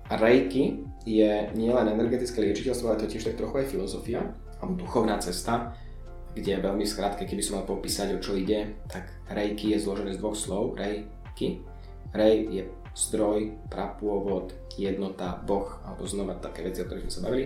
[0.08, 4.20] Reiki je nielen energetické liečiteľstvo, ale to tiež tak trochu aj filozofia,
[4.60, 5.76] alebo duchovná cesta,
[6.36, 10.16] kde je veľmi skrátke, keby som mal popísať, o čo ide, tak Reiki je zložené
[10.16, 11.64] z dvoch slov, Reiki.
[12.14, 17.46] Rei je zdroj, prapôvod, jednota, boh, alebo znova také veci, o ktorých sme sa bavili.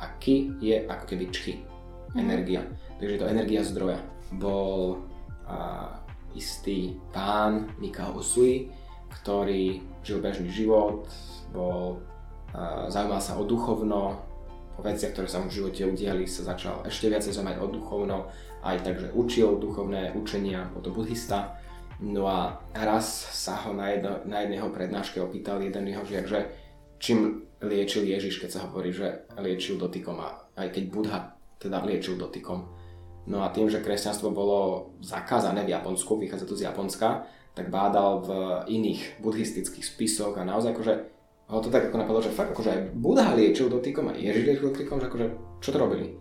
[0.00, 2.18] A ki je ako keby čchy, mm.
[2.20, 2.62] energia.
[3.00, 4.00] Takže to energia zdroja.
[4.36, 5.04] Bol
[5.44, 5.88] a,
[6.32, 8.72] istý pán Mikao Usui,
[9.22, 11.08] ktorý žil bežný život,
[11.52, 12.00] bol,
[12.52, 14.26] a, zaujímal sa o duchovno,
[14.76, 18.28] po veciach, ktoré sa mu v živote udiali, sa začal ešte viacej zaujímať o duchovno,
[18.60, 21.56] aj takže učil duchovné učenia, bol to buddhista.
[22.00, 26.40] No a raz sa ho na, jedno, na jedného prednáške opýtal jeden jeho žiak, že
[27.00, 31.20] čím liečil Ježiš, keď sa hovorí, že liečil dotykom a aj keď Budha
[31.56, 32.68] teda liečil dotykom.
[33.26, 37.26] No a tým, že kresťanstvo bolo zakázané v Japonsku, vychádza to z Japonska,
[37.56, 38.30] tak bádal v
[38.68, 40.94] iných buddhistických spisoch a naozaj akože
[41.46, 44.68] ho to tak ako napadlo, že fakt akože aj Budha liečil dotykom a Ježiš liečil
[44.74, 45.26] dotykom, že akože
[45.64, 46.12] čo to robili?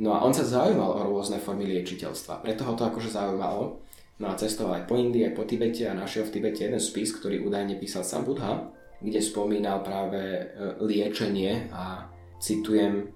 [0.00, 3.82] No a on sa zaujímal o rôzne formy liečiteľstva, preto ho to akože zaujímalo.
[4.20, 7.16] No a cestoval aj po Indii, aj po Tibete a našiel v Tibete jeden spis,
[7.16, 8.68] ktorý údajne písal sám Budha,
[9.00, 10.42] kde spomínal práve e,
[10.84, 12.04] liečenie a
[12.36, 13.08] citujem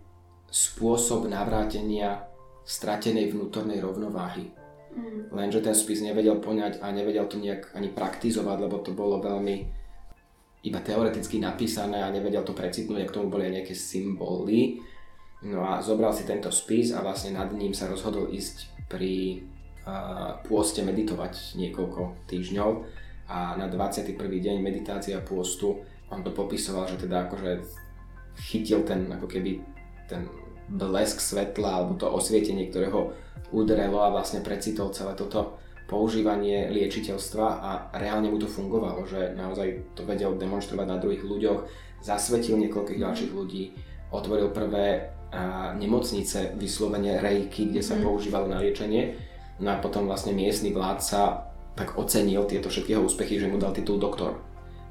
[0.48, 2.24] spôsob navrátenia
[2.64, 4.48] stratenej vnútornej rovnováhy.
[4.96, 5.28] Mm.
[5.28, 9.56] Lenže ten spis nevedel poňať a nevedel to nejak ani praktizovať, lebo to bolo veľmi
[10.64, 14.80] iba teoreticky napísané a nevedel to precitnúť, a k tomu boli aj nejaké symboly
[15.44, 19.44] No a zobral si tento spis a vlastne nad ním sa rozhodol ísť pri
[20.48, 22.70] pôste meditovať niekoľko týždňov
[23.28, 24.16] a na 21.
[24.16, 27.64] deň meditácia pôstu on to popisoval, že teda akože
[28.48, 29.60] chytil ten ako keby
[30.08, 30.28] ten
[30.68, 33.12] blesk svetla alebo to osvietenie, ktoré ho
[33.52, 37.70] udrelo a vlastne precitol celé toto používanie liečiteľstva a
[38.00, 41.60] reálne mu to fungovalo, že naozaj to vedel demonstrovať na druhých ľuďoch,
[42.00, 43.76] zasvetil niekoľkých ďalších ľudí,
[44.08, 48.02] otvoril prvé a nemocnice vyslovene rejky, kde sa mm.
[48.06, 49.18] používalo na liečenie.
[49.62, 53.98] No a potom vlastne miestny vládca tak ocenil tieto všetkého úspechy, že mu dal titul
[53.98, 54.38] doktor.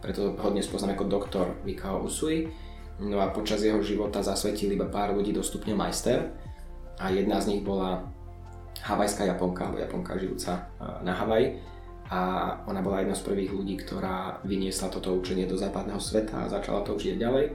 [0.04, 2.52] Preto ho dnes poznám ako doktor Mikao Usui.
[3.00, 6.32] No a počas jeho života zasvetil iba pár ľudí do stupňa majster
[7.00, 8.04] a jedna z nich bola
[8.84, 10.68] havajská Japonka, alebo Japonka žijúca
[11.02, 11.58] na Havaji.
[12.12, 16.52] A ona bola jedna z prvých ľudí, ktorá vyniesla toto učenie do západného sveta a
[16.52, 17.46] začala to učiť ďalej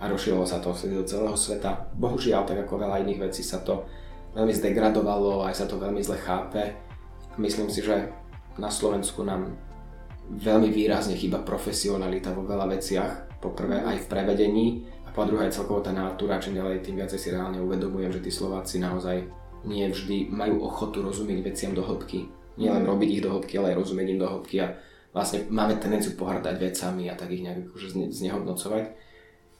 [0.00, 1.92] a rozšírilo sa to do celého sveta.
[1.94, 3.86] Bohužiaľ, tak ako veľa iných vecí sa to
[4.38, 6.78] veľmi zdegradovalo, aj sa to veľmi zle chápe.
[7.42, 8.14] Myslím si, že
[8.54, 9.58] na Slovensku nám
[10.30, 13.42] veľmi výrazne chýba profesionalita vo veľa veciach.
[13.42, 14.66] Po prvé aj v prevedení
[15.06, 18.30] a po druhé celkovo tá natúra, čím ďalej tým viacej si reálne uvedomujem, že tí
[18.30, 19.26] Slováci naozaj
[19.66, 22.30] nie vždy majú ochotu rozumieť veciam do hĺbky.
[22.58, 22.90] Nie len mm.
[22.90, 24.74] robiť ich do hĺbky, ale aj rozumieť im do hĺbky a
[25.14, 29.08] vlastne máme tendenciu pohrdať vecami a tak ich nejak akože znehodnocovať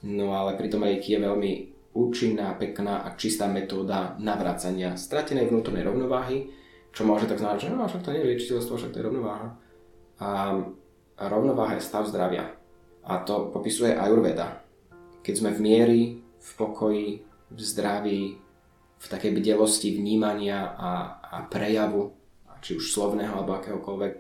[0.03, 1.53] No ale pritom reiki je veľmi
[1.99, 6.47] účinná, pekná a čistá metóda navracania stratenej vnútornej rovnováhy,
[6.95, 9.49] čo môže tak znamenať, že no, však to nie je liečiteľstvo, však to je rovnováha.
[10.23, 10.31] A,
[11.19, 12.55] a rovnováha je stav zdravia.
[13.03, 14.63] A to popisuje Ayurveda.
[15.27, 16.03] Keď sme v miery,
[16.39, 17.09] v pokoji,
[17.51, 18.23] v zdraví,
[18.99, 20.91] v takej bdelosti vnímania a,
[21.23, 22.15] a prejavu,
[22.59, 24.13] či už slovného alebo akéhokoľvek,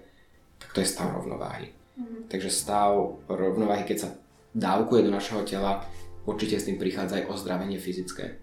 [0.59, 1.75] tak to je stav rovnováhy.
[1.99, 2.31] Mm.
[2.31, 2.95] Takže stav
[3.27, 4.09] rovnováhy, keď sa
[4.55, 5.83] dávkuje do našeho tela,
[6.29, 8.37] určite s tým prichádza aj ozdravenie fyzické.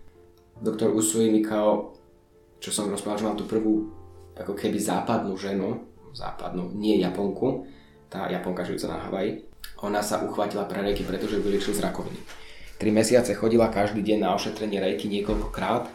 [0.57, 1.93] Doktor Usui Mikao,
[2.57, 3.93] čo som rozprával, že mal tú prvú
[4.33, 5.85] ako keby západnú ženu,
[6.17, 7.69] západnú, nie Japonku,
[8.09, 9.45] tá Japonka žijúca na Havaji,
[9.85, 12.19] ona sa uchvátila pre rejky, pretože vyliečil z rakoviny.
[12.75, 15.87] Tri mesiace chodila každý deň na ošetrenie rejky niekoľkokrát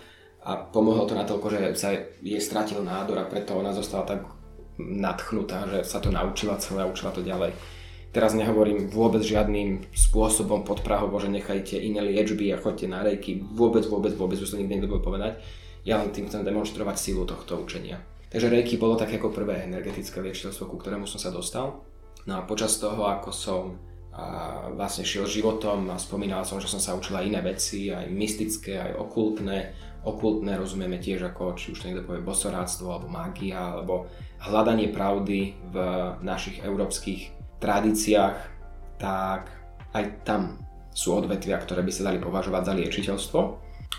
[0.45, 4.21] a pomohlo to natoľko, že sa jej stratil nádor a preto ona zostala tak
[4.81, 7.53] nadchnutá, že sa to naučila celé a učila to ďalej.
[8.11, 13.39] Teraz nehovorím vôbec žiadnym spôsobom podprahovo, že nechajte iné liečby a choďte na rejky.
[13.39, 15.39] Vôbec, vôbec, vôbec, už to nikdy nebude povedať.
[15.87, 18.03] Ja len tým chcem demonstrovať silu tohto učenia.
[18.31, 21.87] Takže rejky bolo také ako prvé energetické liečiteľstvo, ku ktorému som sa dostal.
[22.27, 23.63] No a počas toho, ako som
[24.11, 28.75] a vlastne šiel životom a spomínal som, že som sa učila iné veci, aj mystické,
[28.75, 29.59] aj okultné.
[30.03, 34.11] Okultné rozumieme tiež ako, či už to niekto povie, bosoráctvo, alebo mágia, alebo
[34.43, 35.77] hľadanie pravdy v
[36.27, 38.37] našich európskych tradíciách,
[38.97, 39.53] tak
[39.93, 40.61] aj tam
[40.91, 43.41] sú odvetvia, ktoré by sa dali považovať za liečiteľstvo.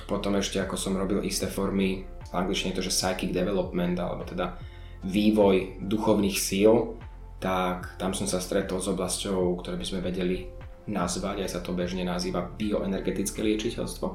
[0.09, 4.55] Potom ešte ako som robil isté formy, v angličtine to, že psychic development, alebo teda
[5.03, 6.95] vývoj duchovných síl,
[7.41, 10.47] tak tam som sa stretol s oblasťou, ktoré by sme vedeli
[10.87, 14.07] nazvať, aj sa to bežne nazýva bioenergetické liečiteľstvo,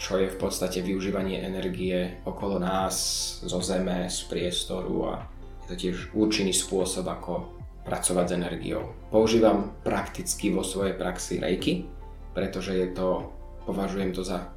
[0.00, 2.96] čo je v podstate využívanie energie okolo nás,
[3.44, 5.28] zo zeme, z priestoru a
[5.62, 8.82] je to tiež účinný spôsob, ako pracovať s energiou.
[9.08, 11.88] Používam prakticky vo svojej praxi rejky,
[12.36, 13.32] pretože je to,
[13.64, 14.52] považujem to za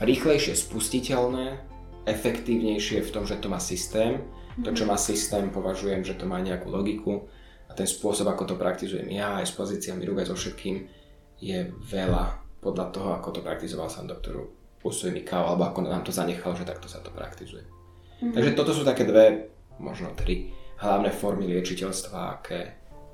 [0.00, 1.60] rýchlejšie spustiteľné,
[2.08, 4.24] efektívnejšie v tom, že to má systém.
[4.60, 7.28] To, čo má systém, považujem, že to má nejakú logiku.
[7.70, 10.90] A ten spôsob, ako to praktizujem ja, aj s pozíciami rúk, aj so všetkým,
[11.38, 14.50] je veľa podľa toho, ako to praktizoval sám doktor
[14.84, 17.64] Usui Mikao, alebo ako nám to zanechal, že takto sa to praktizuje.
[17.64, 18.34] Mm-hmm.
[18.36, 19.48] Takže toto sú také dve,
[19.80, 22.60] možno tri hlavné formy liečiteľstva, aké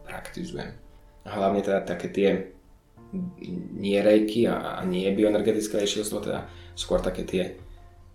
[0.06, 0.70] praktizujem.
[1.26, 2.30] Hlavne teda také tie
[3.76, 6.46] nie rejky a, a nie bioenergetické liečiteľstvo, teda
[6.78, 7.44] skôr také tie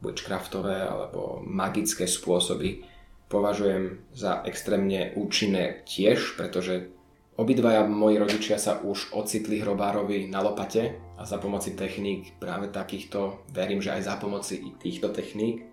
[0.01, 2.83] witchcraftové alebo magické spôsoby
[3.31, 6.91] považujem za extrémne účinné tiež, pretože
[7.39, 13.47] obidvaja moji rodičia sa už ocitli hrobárovi na lopate a za pomoci techník práve takýchto,
[13.55, 15.63] verím, že aj za pomoci týchto techník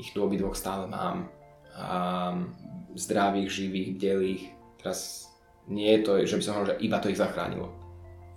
[0.00, 1.28] ich tu obidvoch stále mám.
[1.76, 2.32] A
[2.94, 4.42] zdravých, živých, bdelých.
[4.80, 5.28] Teraz
[5.68, 7.68] nie je to, že by som hovoril, že iba to ich zachránilo.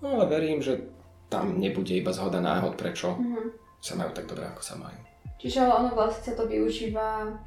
[0.02, 0.91] No ale verím, že
[1.30, 3.45] tam nebude iba zhoda náhod, prečo mm-hmm.
[3.82, 4.99] sa majú tak dobre, ako sa majú.
[5.41, 7.38] Čiže ale ono vlastne sa to využíva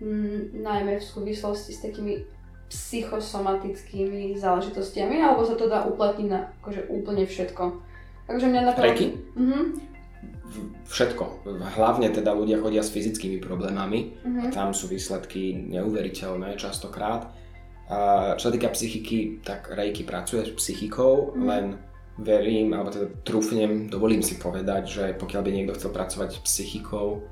[0.00, 2.24] mm, najmä v súvislosti s takými
[2.70, 7.64] psychosomatickými záležitostiami, alebo sa to dá uplatniť na akože úplne všetko.
[8.24, 8.84] Takže mňa napadlo...
[8.88, 9.06] Reiki?
[9.36, 9.93] Mhm.
[10.84, 11.48] Všetko.
[11.80, 14.52] Hlavne teda ľudia chodia s fyzickými problémami mm-hmm.
[14.52, 17.32] tam sú výsledky neuveriteľné častokrát.
[17.88, 21.44] A čo sa týka psychiky, tak Reiki pracuje s psychikou, mm-hmm.
[21.48, 21.64] len
[22.20, 27.26] verím, alebo teda trúfnem, dovolím si povedať, že pokiaľ by niekto chcel pracovať s psychikou,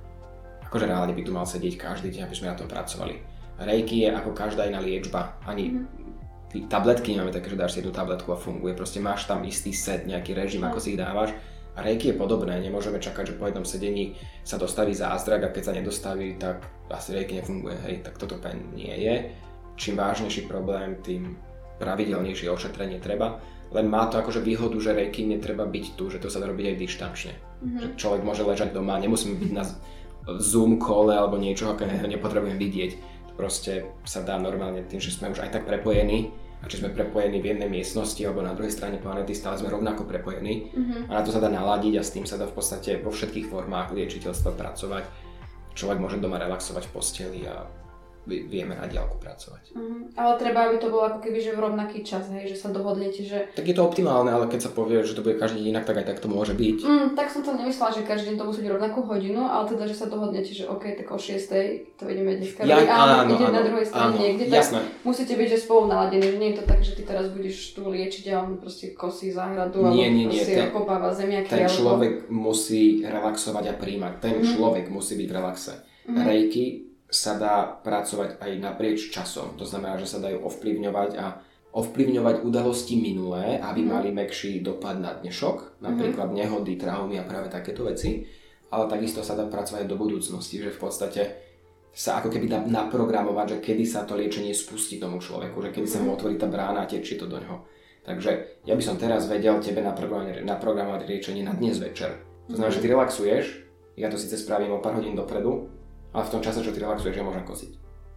[0.67, 3.17] akože reálne by tu mal sedieť každý deň, aby sme na tom pracovali.
[3.63, 5.39] Reiki je ako každá iná liečba.
[5.47, 6.67] Ani mm-hmm.
[6.67, 8.75] tabletky nemáme také, že dáš si jednu tabletku a funguje.
[8.75, 11.37] Proste máš tam istý set, nejaký režim, ako si ich dávaš.
[11.73, 14.13] A reiki je podobné, nemôžeme čakať, že po jednom sedení
[14.45, 17.77] sa dostaví zázrak a keď sa nedostaví, tak asi reiki nefunguje.
[17.89, 19.33] Hej, tak toto úplne nie je.
[19.81, 21.41] Čím vážnejší problém, tým
[21.81, 23.41] pravidelnejšie ošetrenie treba.
[23.73, 26.77] Len má to akože výhodu, že reiki netreba byť tu, že to sa dá robiť
[26.77, 27.33] aj dištančne.
[27.33, 27.81] Mm-hmm.
[27.81, 29.65] Že človek môže ležať doma, nemusíme byť na
[30.39, 32.93] Zoom kole alebo niečo, ako nepotrebujem vidieť
[33.35, 36.31] proste sa dá normálne tým, že sme už aj tak prepojení
[36.63, 40.07] a či sme prepojení v jednej miestnosti alebo na druhej strane planety, stále sme rovnako
[40.07, 41.03] prepojení mm-hmm.
[41.11, 43.51] a na to sa dá naladiť a s tým sa dá v podstate vo všetkých
[43.51, 45.05] formách liečiteľstva pracovať.
[45.75, 47.67] Človek môže doma relaxovať v posteli a
[48.27, 49.75] vieme na diálku pracovať.
[49.75, 50.07] Uh-huh.
[50.15, 53.27] Ale treba, aby to bolo ako keby že v rovnaký čas, hej, že sa dohodnete,
[53.27, 53.51] že...
[53.59, 55.99] Tak je to optimálne, ale keď sa povie, že to bude každý deň inak, tak
[55.99, 56.79] aj tak to môže byť.
[56.87, 59.91] Mm, tak som to nemyslela, že každý deň to musí byť rovnakú hodinu, ale teda,
[59.91, 63.47] že sa dohodnete, že OK, tak o 6 to ideme dneska ja, áno, áno, ide
[63.51, 64.67] áno, na druhej strane áno, niekde, tak
[65.03, 67.83] musíte byť že spolu naladení, že nie je to tak, že ty teraz budeš tu
[67.91, 71.51] liečiť a on proste kosí záhradu nie, nie, nie, ten, okopáva zemiaky.
[71.51, 71.75] Ten alebo...
[71.75, 74.47] človek musí relaxovať a príjmať, ten mm.
[74.55, 75.73] človek musí byť v relaxe.
[76.07, 76.19] Mm.
[76.27, 79.53] Reiki sa dá pracovať aj naprieč časom.
[79.61, 83.89] To znamená, že sa dajú ovplyvňovať a ovplyvňovať udalosti minulé, aby mm.
[83.89, 86.37] mali mekší dopad na dnešok, napríklad mm.
[86.37, 88.25] nehody, traumy a práve takéto veci.
[88.73, 91.23] Ale takisto sa dá pracovať do budúcnosti, že v podstate
[91.93, 95.85] sa ako keby dá naprogramovať, že kedy sa to liečenie spustí tomu človeku, že kedy
[95.85, 96.17] sa mu mhm.
[96.17, 97.69] otvorí tá brána a tečie to do ňoho.
[98.03, 102.19] Takže ja by som teraz vedel tebe naprogramovať, naprogramovať liečenie na dnes večer.
[102.51, 103.45] To znamená, že ty relaxuješ,
[103.95, 105.71] ja to síce spravím o pár hodín dopredu,
[106.13, 107.73] ale v tom čase, čo ty relaxuješ, ja môžem kosiť.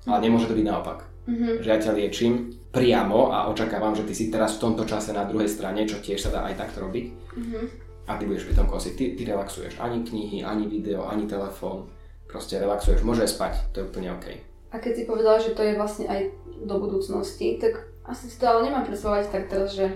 [0.06, 1.08] Ale nemôže to byť naopak.
[1.26, 1.54] Mm-hmm.
[1.66, 2.34] Že ja ťa liečím
[2.70, 6.22] priamo a očakávam, že ty si teraz v tomto čase na druhej strane, čo tiež
[6.22, 7.06] sa dá aj takto robiť.
[7.10, 7.66] Mm-hmm.
[8.06, 8.94] A ty budeš pri tom kosiť.
[8.94, 9.82] Ty, ty relaxuješ.
[9.82, 11.90] Ani knihy, ani video, ani telefón.
[12.30, 13.02] Proste relaxuješ.
[13.02, 13.74] Môže spať.
[13.74, 14.28] To je úplne OK.
[14.70, 16.30] A keď si povedala, že to je vlastne aj
[16.62, 19.90] do budúcnosti, tak asi si to ale nemám predstavovať tak teraz, že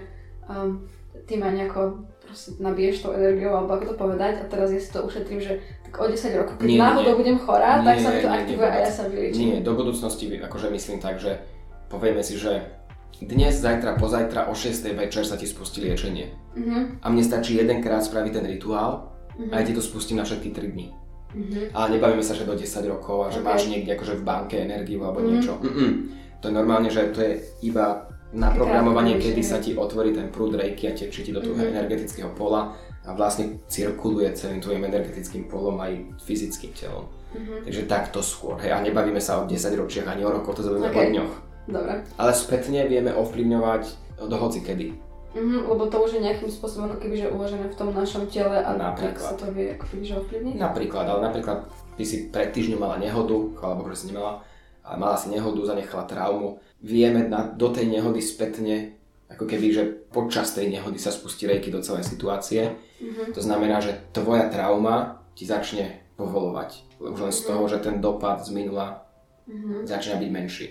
[0.50, 0.90] um,
[1.30, 4.90] ty ma nejako proste nabiješ tou energiou, alebo ako to povedať, a teraz ja si
[4.90, 5.62] to ušetrím, že
[5.98, 7.20] o 10 rokov, keď nie, náhodou nie.
[7.24, 9.42] budem chorá, nie, tak sa mi to aktivuje a ja sa vyliečím.
[9.42, 11.42] Nie, do budúcnosti akože myslím tak, že
[11.90, 12.80] povieme si, že
[13.20, 14.96] dnes, zajtra, pozajtra o 6.
[14.96, 16.32] večer sa ti spustí liečenie.
[16.56, 16.96] Uh-huh.
[17.04, 19.52] A mne stačí jedenkrát spraviť ten rituál uh-huh.
[19.52, 20.88] a ja ti to spustím na všetky 3 dní.
[21.36, 21.68] Uh-huh.
[21.76, 23.48] Ale nebavíme sa, že do 10 rokov a že okay.
[23.52, 25.32] máš niekde akože v banke energiu alebo uh-huh.
[25.36, 25.60] niečo.
[25.60, 25.92] Uh-uh.
[26.40, 30.88] To je normálne, že to je iba naprogramovanie, kedy sa ti otvorí ten prúd rejky
[30.88, 31.74] a tečí ti do toho mm-hmm.
[31.74, 32.78] energetického pola
[33.10, 37.10] a vlastne cirkuluje celým tvojim energetickým polom aj fyzickým telom.
[37.34, 37.66] Mm-hmm.
[37.66, 38.62] Takže takto skôr.
[38.62, 41.06] Hej, a nebavíme sa o 10 ročiach ani o rokoch, to zaujímavé okay.
[41.10, 41.34] o dňoch.
[41.70, 41.94] Dobre.
[42.22, 43.84] Ale spätne vieme ovplyvňovať
[44.30, 44.94] do hoci kedy.
[45.30, 48.62] Mm-hmm, lebo to už je nejakým spôsobom ako keby, že uložené v tom našom tele
[48.62, 49.14] a napríklad.
[49.14, 50.56] tak sa to vie ako keby, že ovplyvniť?
[50.58, 51.60] Napríklad, ale napríklad
[51.98, 54.42] ty si pred týždňom mala nehodu, chvála Bohu, že si nemala,
[54.82, 58.98] ale mala si nehodu, zanechala traumu vieme na, do tej nehody spätne,
[59.30, 62.74] ako keby, že počas tej nehody sa spustí rejky do celej situácie.
[62.98, 63.32] Mm-hmm.
[63.38, 67.00] To znamená, že tvoja trauma ti začne povolovať.
[67.00, 69.06] Už len z toho, že ten dopad z minula
[69.46, 69.86] mm-hmm.
[69.86, 70.68] začína byť menší.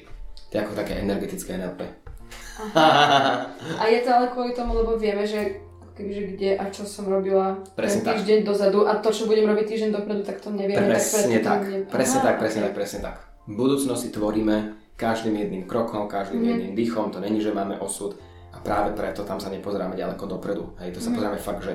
[0.51, 1.81] To je ako také energetické NLP.
[3.79, 5.63] A je to ale kvôli tomu, lebo vieme, že
[5.95, 8.47] kebyže kde a čo som robila presne ten týždeň tak.
[8.55, 10.95] dozadu a to, čo budem robiť týždeň dopredu, tak to nevieme.
[10.95, 11.91] Presne tak, tak.
[11.91, 13.17] presne tak, presne tak, presne tak.
[13.51, 16.49] V budúcnosti tvoríme každým jedným krokom, každým mm.
[16.55, 18.15] jedným dýchom, to není, že máme osud
[18.69, 20.77] práve preto tam sa nepozeráme ďaleko dopredu.
[20.77, 21.17] Hej, to sa mm.
[21.17, 21.73] pozeráme fakt, že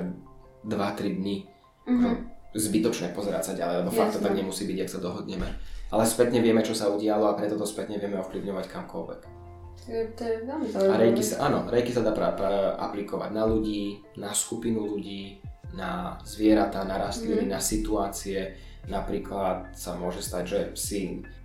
[0.69, 1.49] 2-3 dní.
[1.89, 2.13] Mm-hmm.
[2.53, 3.99] Zbytočné pozerať sa ďalej, lebo Jasne.
[4.05, 5.49] fakt to tak nemusí byť, ak sa dohodneme.
[5.89, 9.21] Ale spätne vieme, čo sa udialo a preto to spätne vieme ovplyvňovať kamkoľvek.
[9.89, 13.99] To je veľmi A rejky sa, áno, rejky sa dá pra, pra, aplikovať na ľudí,
[14.15, 15.43] na skupinu ľudí,
[15.73, 17.51] na zvieratá, na rastliny, mm.
[17.51, 18.53] na situácie.
[18.87, 20.99] Napríklad sa môže stať, že si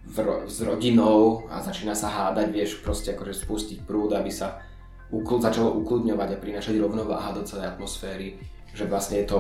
[0.09, 0.17] v
[0.49, 4.63] s rodinou a začína sa hádať, vieš, proste akože spustiť prúd, aby sa
[5.11, 8.37] ukl- začalo ukludňovať a prinašať rovnováha do celej atmosféry.
[8.73, 9.39] Že vlastne je to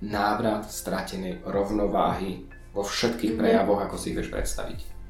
[0.00, 3.38] návrat stratenej rovnováhy vo všetkých mm.
[3.40, 5.00] prejavoch, ako si ich vieš predstaviť.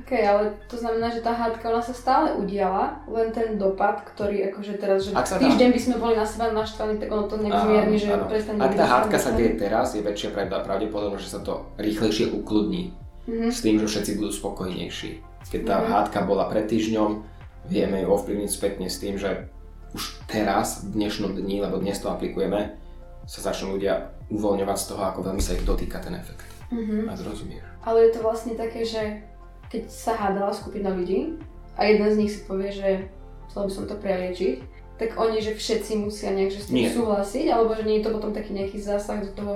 [0.00, 4.48] OK, ale to znamená, že tá hádka ona sa stále udiala, len ten dopad, ktorý
[4.48, 7.96] akože teraz, že týždeň by sme boli na seba naštvaní, tak ono to nejak zmierni,
[8.00, 12.32] že prestane Ak tá hádka sa deje teraz, je väčšia pravdepodobnosť, že sa to rýchlejšie
[12.32, 12.96] ukludní.
[13.28, 13.50] Mm-hmm.
[13.52, 15.10] S tým, že všetci budú spokojnejší.
[15.52, 15.92] Keď tá mm-hmm.
[15.92, 17.20] hádka bola pred týždňom,
[17.68, 19.50] vieme ju ovplyvniť spätne s tým, že
[19.92, 22.78] už teraz, v dnešnom dni, lebo dnes to aplikujeme,
[23.26, 26.46] sa začnú ľudia uvoľňovať z toho, ako veľmi sa ich dotýka ten efekt.
[26.70, 27.10] Mm-hmm.
[27.10, 27.66] A zrozumieš.
[27.82, 29.26] Ale je to vlastne také, že
[29.70, 31.38] keď sa hádala skupina ľudí
[31.74, 33.10] a jeden z nich si povie, že
[33.50, 34.62] chcel by som to preliečiť,
[35.00, 36.92] tak oni, že všetci musia nejak že s tým nie.
[36.92, 39.54] súhlasiť, alebo že nie je to potom taký nejaký zásah do toho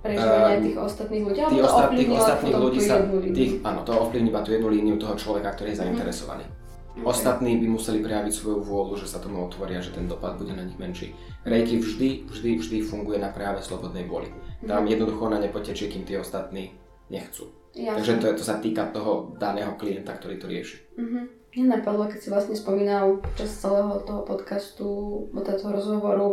[0.00, 2.94] prežívania uh, tých ostatných ľudí, alebo to ostat, tých ostatných ľudí sa,
[3.34, 6.46] tých, áno, to ovplyvní iba tú jednu líniu toho človeka, ktorý je zainteresovaný.
[6.46, 6.57] Mm.
[7.04, 10.66] Ostatní by museli prejaviť svoju vôľu, že sa tomu otvoria, že ten dopad bude na
[10.66, 11.14] nich menší.
[11.46, 14.28] Reiki vždy, vždy, vždy funguje na práve slobodnej vôli.
[14.66, 14.90] Tam mm.
[14.90, 16.74] jednoducho ona nepotečie, kým tí ostatní
[17.06, 17.54] nechcú.
[17.78, 17.96] Jasne.
[18.00, 20.78] Takže to, to sa týka toho daného klienta, ktorý to rieši.
[20.98, 21.30] Uh-huh.
[21.54, 24.86] Mne napadlo, keď si vlastne spomínal počas celého toho podcastu,
[25.30, 26.28] o toho rozhovoru,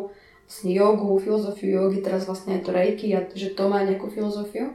[0.45, 4.73] vlastne jogu, filozofiu jogy, teraz vlastne aj to reiki a že to má nejakú filozofiu,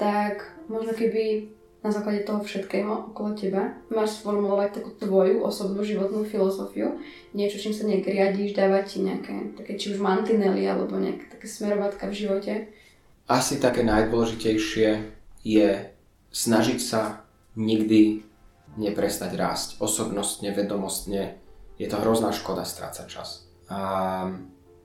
[0.00, 6.26] tak možno keby na základe toho všetkého okolo teba máš sformulovať takú tvoju osobnú životnú
[6.26, 6.98] filozofiu,
[7.30, 11.46] niečo, čím sa nejak riadíš, dávať ti nejaké také či už mantinely alebo nejaké také
[11.46, 12.52] smerovatka v živote.
[13.30, 14.88] Asi také najdôležitejšie
[15.46, 15.68] je
[16.34, 17.22] snažiť sa
[17.54, 18.26] nikdy
[18.78, 19.68] neprestať rásť.
[19.78, 21.38] Osobnostne, vedomostne.
[21.78, 23.46] Je to hrozná škoda strácať čas.
[23.68, 23.78] A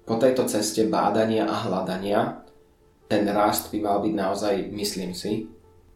[0.03, 2.43] po tejto ceste bádania a hľadania
[3.07, 5.47] ten rast by mal byť naozaj, myslím si,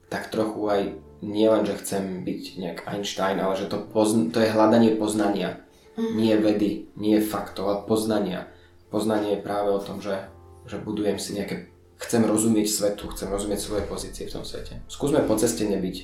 [0.07, 0.81] tak trochu aj
[1.21, 5.65] nie len, že chcem byť nejak Einstein, ale že to, pozn- to je hľadanie poznania.
[5.97, 6.13] Mm.
[6.13, 8.45] Nie vedy, nie faktov, ale poznania.
[8.93, 10.29] Poznanie je práve o tom, že,
[10.69, 14.85] že budujem si nejaké chcem rozumieť svetu, chcem rozumieť svoje pozície v tom svete.
[14.85, 15.95] Skúsme po ceste nebyť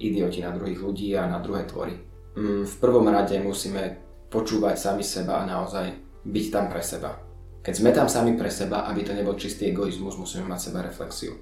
[0.00, 2.00] idioti na druhých ľudí a na druhé tvory.
[2.34, 4.00] Mm, v prvom rade musíme
[4.32, 5.92] počúvať sami seba a naozaj
[6.24, 7.20] byť tam pre seba.
[7.60, 11.36] Keď sme tam sami pre seba, aby to nebol čistý egoizmus, musíme mať seba reflexiu.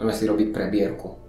[0.00, 1.25] Musíme si robiť prebierku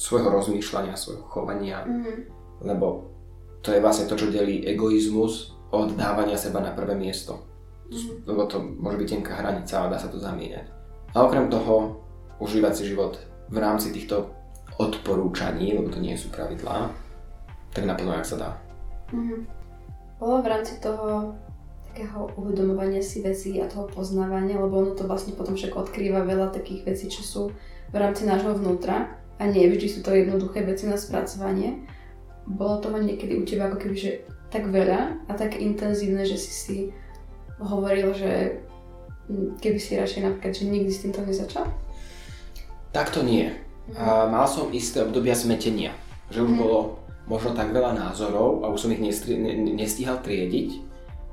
[0.00, 2.16] svojho rozmýšľania, svojho chovania, mm-hmm.
[2.64, 3.12] lebo
[3.60, 7.44] to je vlastne to, čo delí egoizmus od dávania seba na prvé miesto.
[7.92, 8.24] Mm-hmm.
[8.24, 10.72] Lebo to môže byť tenká hranica, ale dá sa to zamieňať.
[11.12, 12.00] A okrem toho,
[12.40, 13.20] užívať si život
[13.52, 14.32] v rámci týchto
[14.80, 16.88] odporúčaní, lebo to nie sú pravidlá,
[17.76, 18.50] tak naplno, ak sa dá.
[19.12, 19.40] Mm-hmm.
[20.16, 21.36] Bolo v rámci toho
[21.92, 26.56] takého uvedomovania si vecí a toho poznávania, lebo ono to vlastne potom však odkrýva veľa
[26.56, 27.42] takých vecí, čo sú
[27.92, 31.88] v rámci nášho vnútra a nie vždy sú to jednoduché veci na spracovanie.
[32.44, 34.12] Bolo to mať niekedy u teba ako keby, že
[34.52, 36.76] tak veľa a tak intenzívne, že si si
[37.58, 38.60] hovoril, že
[39.62, 41.70] Keby si radšej napríklad, že nikdy s týmto nezačal?
[42.90, 43.54] Takto nie.
[43.94, 45.94] A mal som isté obdobia zmetenia,
[46.30, 46.58] že už mm.
[46.58, 46.78] bolo
[47.30, 49.38] možno tak veľa názorov a už som ich nestri-
[49.74, 50.82] nestíhal triediť,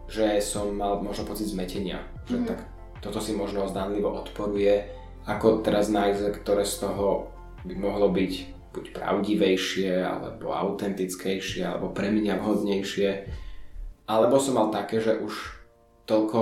[0.09, 2.05] že som mal možno pocit zmetenia.
[2.29, 2.45] Že mm.
[2.45, 2.59] tak
[3.01, 4.93] toto si možno zdánlivo odporuje,
[5.25, 7.34] ako teraz nájsť, ktoré z toho
[7.65, 8.34] by mohlo byť
[8.77, 13.09] buď pravdivejšie, alebo autentickejšie, alebo pre mňa vhodnejšie.
[14.05, 15.34] Alebo som mal také, že už
[16.05, 16.41] toľko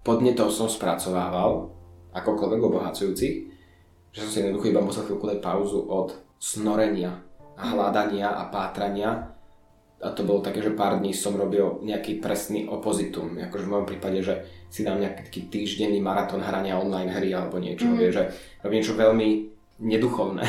[0.00, 1.70] podnetov som spracovával,
[2.16, 3.34] akokoľvek obohacujúcich,
[4.10, 7.22] že som si jednoducho iba musel chvíľku dať pauzu od snorenia
[7.54, 9.30] a hľadania a pátrania.
[10.00, 13.36] A to bolo také, že pár dní som robil nejaký presný opozitum.
[13.36, 17.84] Akože v mojom prípade, že si dám nejaký týždenný maratón hrania online hry alebo niečo,
[17.84, 17.96] mm.
[18.00, 18.32] vie, že
[18.64, 20.44] robím niečo veľmi neduchovné.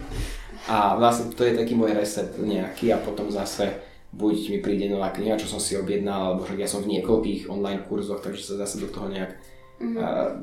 [0.72, 3.82] a vlastne to je taký môj reset nejaký a potom zase
[4.12, 7.48] buď mi príde nová kniha, čo som si objednal, alebo že ja som v niekoľkých
[7.48, 9.40] online kurzoch, takže sa zase do toho nejak
[9.80, 9.96] mm-hmm.
[9.96, 10.36] uh,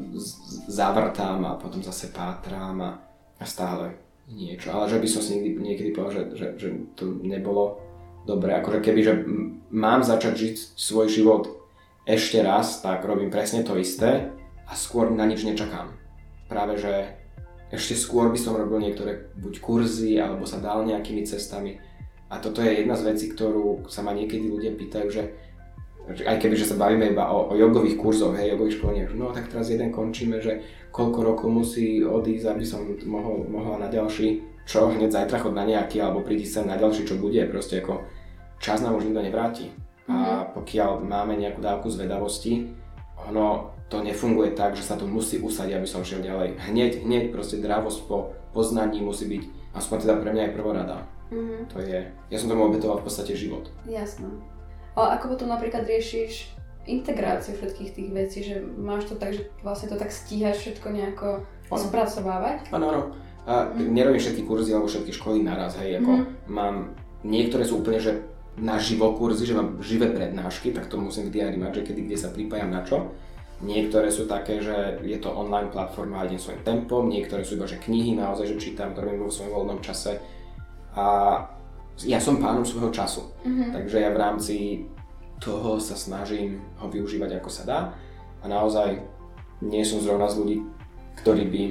[0.67, 2.91] zavrtám a potom zase pátram a,
[3.37, 3.95] a stále
[4.29, 4.73] niečo.
[4.73, 6.67] Ale že by som si niekdy, niekedy povedal, že, že, že
[6.97, 7.77] to nebolo
[8.25, 8.57] dobre.
[8.57, 9.13] Akože keby, že
[9.69, 11.43] mám začať žiť svoj život
[12.09, 14.33] ešte raz, tak robím presne to isté
[14.65, 15.93] a skôr na nič nečakám.
[16.49, 17.18] Práve, že
[17.69, 21.77] ešte skôr by som robil niektoré buď kurzy, alebo sa dal nejakými cestami
[22.29, 25.23] A toto je jedna z vecí, ktorú sa ma niekedy ľudia pýtajú, že
[26.09, 29.49] aj keby že sa bavíme iba o, o jogových kurzoch, hej, jogových školeniach, no tak
[29.53, 34.89] teraz jeden končíme, že koľko rokov musí odísť, aby som mohol, mohla na ďalší, čo
[34.89, 38.05] hneď zajtra chod na nejaký, alebo prídi sa na ďalší, čo bude, proste ako
[38.57, 39.65] čas nám už nikto nevráti.
[40.09, 40.57] A mhm.
[40.57, 42.73] pokiaľ máme nejakú dávku zvedavosti,
[43.29, 46.61] ono to nefunguje tak, že sa to musí usadiť, aby som šiel ďalej.
[46.69, 49.43] Hneď, hneď proste dravosť po poznaní musí byť,
[49.73, 50.97] aspoň teda pre mňa aj prvorada.
[51.33, 51.61] Mm-hmm.
[51.73, 53.69] To je, ja som tomu obetoval v podstate život.
[53.85, 54.29] Jasné.
[54.93, 56.53] Ale ako potom napríklad riešiš
[56.89, 61.45] integráciu všetkých tých vecí, že máš to tak, že vlastne to tak stíhaš všetko nejako
[61.45, 61.77] ano.
[61.77, 62.73] spracovávať?
[62.73, 63.03] Áno, áno.
[63.45, 63.93] A mm.
[63.93, 66.25] nerobím všetky kurzy alebo všetky školy naraz, hej, ako mm.
[66.49, 66.93] mám,
[67.25, 68.21] niektoré sú úplne, že
[68.59, 72.01] na živo kurzy, že mám živé prednášky, tak to musím v diári mať, že kedy,
[72.09, 73.13] kde sa pripájam na čo.
[73.59, 77.67] Niektoré sú také, že je to online platforma a idem svojim tempom, niektoré sú iba,
[77.67, 80.15] že knihy naozaj, že čítam, to robím vo svojom voľnom čase.
[80.95, 81.05] A
[82.07, 83.75] ja som pánom svojho času, mm-hmm.
[83.75, 84.55] takže ja v rámci
[85.43, 87.79] toho sa snažím ho využívať ako sa dá
[88.39, 89.03] a naozaj
[89.59, 90.57] nie som zrovna z ľudí,
[91.19, 91.63] ktorí by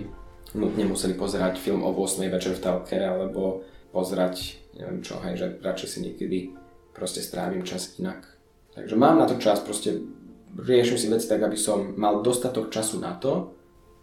[0.61, 5.47] nutne museli pozerať film o 8 večer v telke alebo pozerať neviem čo, hej, že
[5.61, 6.39] radšej si niekedy
[6.95, 8.25] proste strávim čas inak.
[8.73, 9.99] Takže mám na to čas, proste
[10.57, 13.53] riešim si veci tak, aby som mal dostatok času na to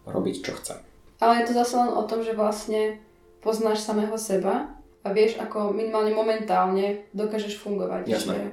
[0.06, 0.78] robiť, čo chcem.
[1.18, 3.00] Ale je to zase len o tom, že vlastne
[3.40, 8.10] poznáš samého seba a vieš, ako minimálne momentálne dokážeš fungovať.
[8.10, 8.52] Jasné.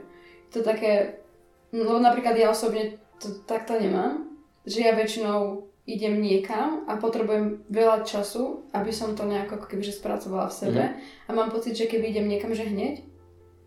[0.53, 1.21] To také,
[1.73, 4.29] no napríklad ja osobne to takto nemám,
[4.63, 9.99] že ja väčšinou idem niekam a potrebujem veľa času, aby som to nejako ako kebyže
[9.99, 11.27] spracovala v sebe mm-hmm.
[11.27, 13.03] a mám pocit, že keby idem niekam, že hneď,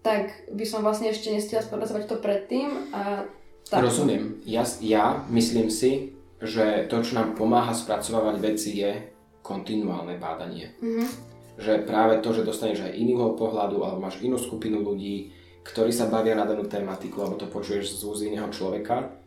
[0.01, 3.29] tak by som vlastne ešte nestihla spracovať to predtým a
[3.67, 3.83] tak.
[3.83, 4.39] Rozumiem.
[4.47, 9.11] Ja, ja myslím si, že to, čo nám pomáha spracovávať veci, je
[9.43, 10.75] kontinuálne bádanie.
[10.79, 11.09] Mm-hmm.
[11.57, 15.33] Že práve to, že dostaneš aj iný pohľadu, alebo máš inú skupinu ľudí,
[15.67, 19.19] ktorí sa bavia na danú tematiku, alebo to počuješ z úz iného človeka,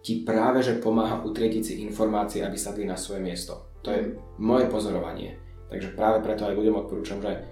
[0.00, 3.68] ti práve že pomáha utriediť si informácie, aby sadli na svoje miesto.
[3.82, 5.40] To je moje pozorovanie.
[5.72, 7.46] Takže práve preto aj ľuďom odporúčam, že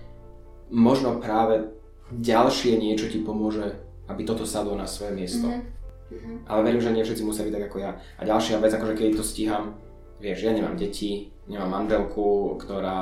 [0.71, 1.73] možno práve
[2.13, 3.79] ďalšie niečo ti pomôže,
[4.09, 5.49] aby toto sadlo na svoje miesto.
[5.49, 5.78] Mm-hmm.
[6.09, 6.37] Mm-hmm.
[6.49, 7.91] Ale verím, že nie všetci musia byť tak ako ja.
[8.17, 9.77] A ďalšia vec, akože keď to stíham,
[10.19, 13.01] vieš, ja nemám deti, nemám manželku, ktorá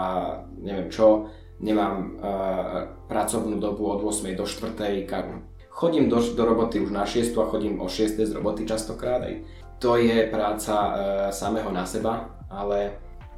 [0.58, 1.30] neviem čo,
[1.62, 2.78] nemám uh,
[3.08, 5.06] pracovnú dobu od 8 do 4.
[5.70, 9.22] Chodím do, do roboty už na 6 a chodím o 6 z roboty častokrát.
[9.22, 9.34] Aj.
[9.80, 10.92] To je práca uh,
[11.32, 12.96] samého na seba, ale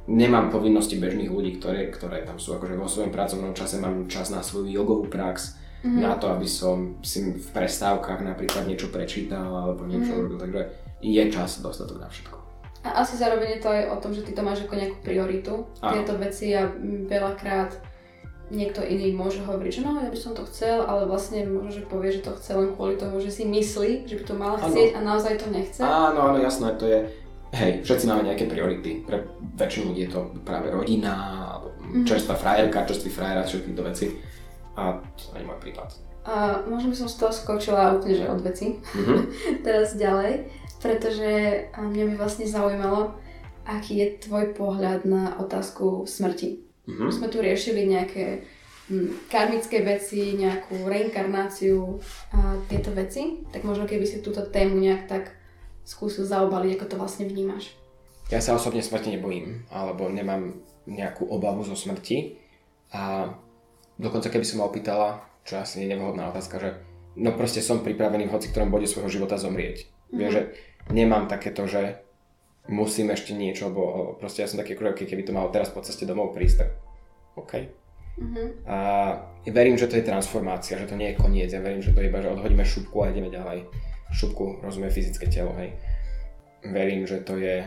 [0.09, 4.33] nemám povinnosti bežných ľudí, ktoré, ktoré tam sú akože vo svojom pracovnom čase, mám čas
[4.33, 6.01] na svoju jogovú prax, mm-hmm.
[6.01, 10.23] na to, aby som si v prestávkach napríklad niečo prečítal alebo niečo mm-hmm.
[10.25, 10.61] robil, takže
[10.99, 12.37] je čas dostatok na všetko.
[12.79, 15.67] A asi zároveň je to aj o tom, že ty to máš ako nejakú prioritu,
[15.83, 15.99] Áno.
[15.99, 16.71] tieto veci a
[17.11, 17.75] veľakrát
[18.49, 21.85] niekto iný môže hovoriť, že no ja by som to chcel, ale vlastne možno, že
[21.85, 24.97] povie, že to chce len kvôli tomu, že si myslí, že by to mal chcieť
[24.97, 25.83] a naozaj to nechce.
[25.85, 26.99] Áno, áno, jasné, to je,
[27.53, 29.05] hej, všetci máme nejaké priority.
[29.05, 29.21] Pre
[29.53, 31.13] väčšinu ľudí je to práve rodina,
[31.45, 32.05] alebo mm-hmm.
[32.09, 34.05] čerstvá frajerka, čerstvý frajer a všetky tieto veci.
[34.77, 35.89] A to nie je môj príklad.
[36.27, 38.77] A možno by som z toho skočila úplne že od veci.
[38.77, 39.19] Mm-hmm.
[39.65, 40.45] Teraz ďalej,
[40.83, 41.29] pretože
[41.73, 43.15] mňa by vlastne zaujímalo,
[43.65, 46.61] aký je tvoj pohľad na otázku smrti.
[46.85, 47.09] Mm-hmm.
[47.09, 48.45] Sme tu riešili nejaké
[48.89, 52.01] hm, karmické veci, nejakú reinkarnáciu
[52.33, 55.23] a tieto veci, tak možno keby si túto tému nejak tak
[55.85, 57.73] skúsil zaobaliť, ako to vlastne vnímaš.
[58.29, 62.37] Ja sa osobne smrti nebojím, alebo nemám nejakú obavu zo smrti
[62.93, 63.33] a
[63.99, 66.69] Dokonca keby som ma opýtala, čo asi je nevhodná otázka, že
[67.19, 69.83] no proste som pripravený v hoci ktorom bode svojho života zomrieť.
[69.83, 70.15] Mm-hmm.
[70.15, 70.43] Vieš, že
[70.95, 71.99] nemám takéto, že
[72.71, 76.07] musím ešte niečo, bo proste ja som taký krok, keby to malo teraz po ceste
[76.07, 76.69] domov prísť, tak
[77.35, 77.53] OK.
[78.19, 78.47] Mm-hmm.
[78.67, 78.77] A
[79.51, 81.51] verím, že to je transformácia, že to nie je koniec.
[81.51, 83.67] Ja verím, že to je iba, že odhodíme šupku a ideme ďalej.
[84.15, 85.75] Šupku rozumie fyzické telo, hej.
[86.63, 87.63] Verím, že to je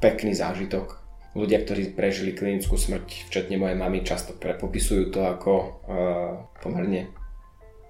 [0.00, 1.05] pekný zážitok,
[1.36, 6.32] ľudia, ktorí prežili klinickú smrť, včetne mojej mamy, často popisujú to ako uh,
[6.64, 7.12] pomerne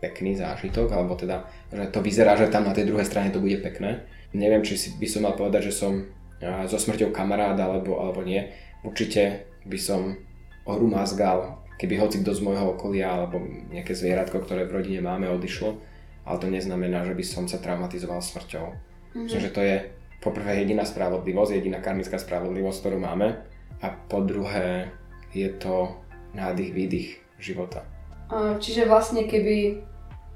[0.03, 3.63] pekný zážitok, alebo teda, že to vyzerá, že tam na tej druhej strane to bude
[3.63, 4.03] pekné.
[4.35, 8.27] Neviem, či si by som mal povedať, že som uh, so smrťou kamarád, alebo, alebo
[8.27, 8.51] nie.
[8.83, 10.19] Určite by som
[10.67, 13.39] oru mazgal, keby hoci kto z môjho okolia, alebo
[13.71, 15.79] nejaké zvieratko, ktoré v rodine máme, odišlo,
[16.27, 18.67] ale to neznamená, že by som sa traumatizoval smrťou.
[18.67, 19.23] Mm-hmm.
[19.23, 19.77] Myslím, že to je
[20.27, 23.39] poprvé jediná spravodlivosť, jediná karmická spravodlivosť, ktorú máme
[23.79, 24.91] a po druhé
[25.31, 25.95] je to
[26.35, 27.09] nádych, výdych
[27.39, 27.87] života.
[28.35, 29.87] Čiže vlastne keby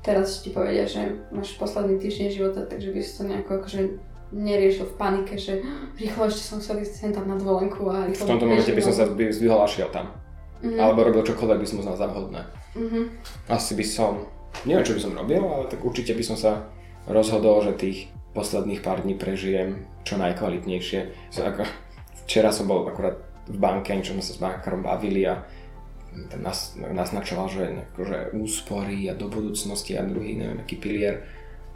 [0.07, 3.81] teraz ti povedia, že máš posledný týždeň života, takže by si to nejako akože
[4.31, 5.59] neriešil v panike, že
[5.99, 8.31] rýchlo ešte som chcel ísť sem tam na dvolenku a rýchlo...
[8.31, 10.15] V tomto momente by som sa zdvihol a šiel tam.
[10.63, 10.79] Mm-hmm.
[10.79, 12.47] Alebo robil čokoľvek by som uznal za vhodné.
[12.79, 13.05] Mm-hmm.
[13.51, 14.13] Asi by som,
[14.63, 16.71] neviem čo by som robil, ale tak určite by som sa
[17.11, 21.33] rozhodol, že tých posledných pár dní prežijem čo najkvalitnejšie.
[21.35, 21.67] So, ako,
[22.27, 23.19] včera som bol akurát
[23.51, 25.43] v banke, čo sme sa s bankárom bavili a
[26.11, 31.23] ten nás, naznačoval, že akože úspory a do budúcnosti a druhý, neviem, aký pilier.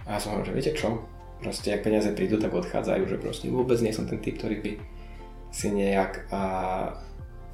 [0.07, 1.07] A ja som hovoril, že viete čo,
[1.39, 4.73] proste ak peniaze prídu, tak odchádzajú, že proste vôbec nie som ten typ, ktorý by
[5.55, 6.43] si nejak a,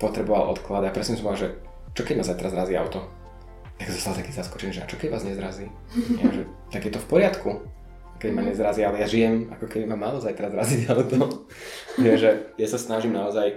[0.01, 0.89] potreboval odklad.
[0.89, 1.51] A presne som povedal, že
[1.93, 3.05] čo keď ma zajtra zrazí auto?
[3.77, 5.68] Tak zostal taký zaskočený, že a čo keď vás nezrazí?
[6.20, 7.51] Ja, že, tak je to v poriadku,
[8.20, 11.48] keď ma nezrazí, ale ja žijem, ako keby ma malo zajtra zraziť auto.
[12.05, 13.56] ja, že ja sa snažím naozaj,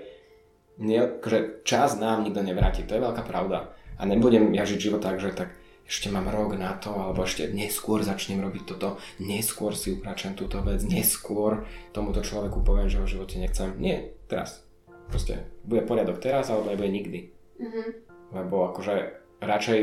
[0.80, 3.76] nie, akože čas nám nikto nevráti, to je veľká pravda.
[4.00, 5.54] A nebudem ja žiť život tak, že tak
[5.84, 10.64] ešte mám rok na to, alebo ešte neskôr začnem robiť toto, neskôr si upračem túto
[10.64, 13.76] vec, neskôr tomuto človeku poviem, že ho v živote nechcem.
[13.78, 14.64] Nie, teraz.
[15.12, 17.20] Proste bude poriadok teraz, alebo nebude nikdy.
[17.60, 17.88] Mm-hmm.
[18.34, 18.96] Lebo akože
[19.44, 19.80] radšej,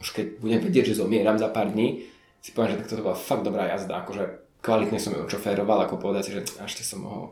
[0.00, 2.08] už keď budem vedieť, že zomieram za pár dní,
[2.42, 4.24] si poviem, že tak toto bola fakt dobrá jazda, akože
[4.58, 7.24] kvalitne som ju očoféroval, ako povedať si, že ešte som mohol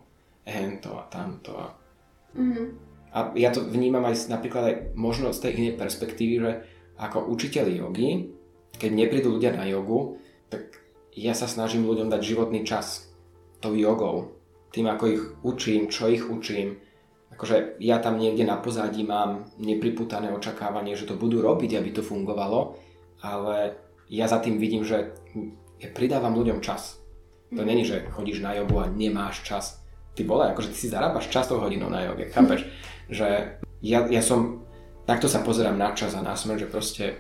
[0.47, 1.67] hento a tamto a...
[2.39, 2.67] Mm-hmm.
[3.11, 6.53] A ja to vnímam aj napríklad aj možno z tej inej perspektívy, že
[6.95, 8.31] ako učiteľ jogy,
[8.79, 10.79] keď neprídu ľudia na jogu, tak
[11.19, 13.11] ja sa snažím ľuďom dať životný čas
[13.59, 14.31] tou jogou.
[14.71, 16.79] Tým, ako ich učím, čo ich učím.
[17.35, 22.07] Akože ja tam niekde na pozadí mám nepriputané očakávanie, že to budú robiť, aby to
[22.07, 22.79] fungovalo,
[23.27, 23.75] ale
[24.11, 25.15] ja za tým vidím, že
[25.79, 26.99] ja pridávam ľuďom čas.
[27.55, 29.83] To není, že chodíš na jogu a nemáš čas.
[30.19, 32.67] Ty vole, akože ty si zarábaš čas hodinou na joge, chápeš?
[33.07, 34.67] Že ja, ja som,
[35.07, 37.19] takto sa pozerám na čas a na smer, že proste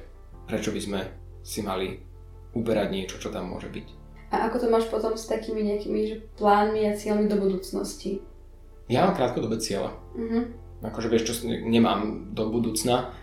[0.50, 1.00] prečo by sme
[1.46, 2.02] si mali
[2.54, 3.86] uberať niečo, čo tam môže byť.
[4.30, 8.22] A ako to máš potom s takými nejakými že plánmi a cieľmi do budúcnosti?
[8.90, 9.94] Ja mám krátkodobé cieľa.
[10.14, 10.50] Uh-huh.
[10.82, 13.14] Akože vieš, čo nemám do budúcna.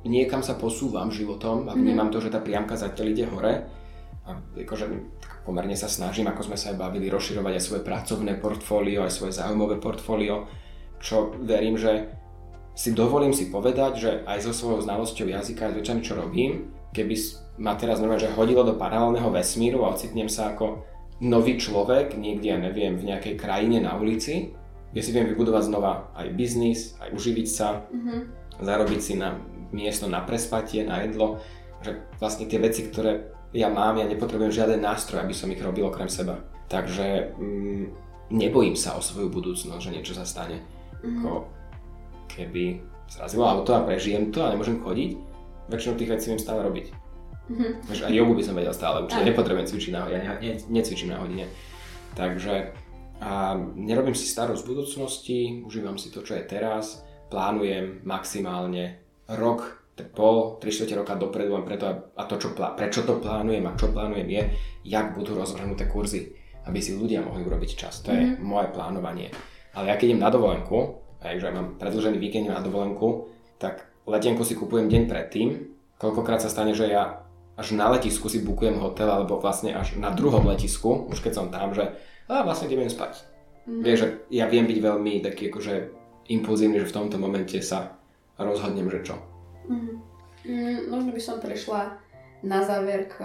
[0.00, 2.20] Niekam sa posúvam životom a vnímam uh-huh.
[2.20, 3.68] to, že tá priamka zatiaľ ide hore.
[4.24, 4.86] A akože
[5.44, 9.32] pomerne sa snažím, ako sme sa aj bavili, rozširovať aj svoje pracovné portfólio, aj svoje
[9.36, 10.48] záujmové portfólio,
[11.00, 12.12] čo verím, že
[12.76, 17.14] si dovolím si povedať, že aj so svojou znalosťou jazyka, aj s čo robím, keby
[17.60, 20.86] ma teraz normálne, že hodilo do paralelného vesmíru a ocitnem sa ako
[21.20, 24.56] nový človek, niekde, ja neviem, v nejakej krajine na ulici,
[24.90, 28.20] kde si viem vybudovať znova aj biznis, aj uživiť sa, mm-hmm.
[28.64, 29.36] zarobiť si na
[29.70, 31.40] miesto na prespatie, na jedlo,
[31.80, 35.86] že vlastne tie veci, ktoré ja mám, ja nepotrebujem žiaden nástroj, aby som ich robil
[35.86, 36.38] okrem seba.
[36.70, 37.84] Takže mm,
[38.30, 40.62] nebojím sa o svoju budúcnosť, že niečo sa stane.
[41.02, 41.18] Mm-hmm.
[41.18, 41.32] Ako,
[42.30, 42.78] keby
[43.10, 45.10] zrazilo auto a prežijem to a nemôžem chodiť,
[45.66, 46.86] väčšinu tých vecí viem stále robiť.
[47.50, 47.70] Mm-hmm.
[47.90, 51.10] Že aj jogu by som vedel stále ja nepotrebujem cvičiť na hodine, ja ne, necvičím
[51.10, 51.50] na hodine.
[52.14, 52.70] Takže
[53.20, 58.96] a nerobím si starosť v budúcnosti, užívam si to, čo je teraz, plánujem maximálne
[59.36, 59.80] rok,
[60.16, 61.84] pol, tri štvrte roka dopredu a, preto,
[62.16, 64.42] a to, čo, prečo to plánujem a čo plánujem je,
[64.88, 66.32] jak budú rozvrhnuté kurzy,
[66.64, 68.00] aby si ľudia mohli urobiť čas.
[68.08, 68.40] To je mm-hmm.
[68.40, 69.28] moje plánovanie.
[69.76, 73.28] Ale ja keď idem na dovolenku, takže mám predlžený víkend na dovolenku,
[73.60, 75.48] tak letenku si kupujem deň predtým.
[76.00, 77.28] Koľkokrát sa stane, že ja
[77.60, 81.46] až na letisku si bukujem hotel, alebo vlastne až na druhom letisku, už keď som
[81.52, 81.92] tam, že
[82.30, 83.20] a vlastne idem spať.
[83.68, 83.82] Mm.
[83.84, 85.74] Vieš, že ja viem byť veľmi taký akože
[86.32, 87.99] impulzívny, že v tomto momente sa
[88.42, 89.16] rozhodnem, že čo.
[89.68, 90.00] Mm.
[90.44, 92.00] Mm, možno by som prešla
[92.40, 93.20] na záver k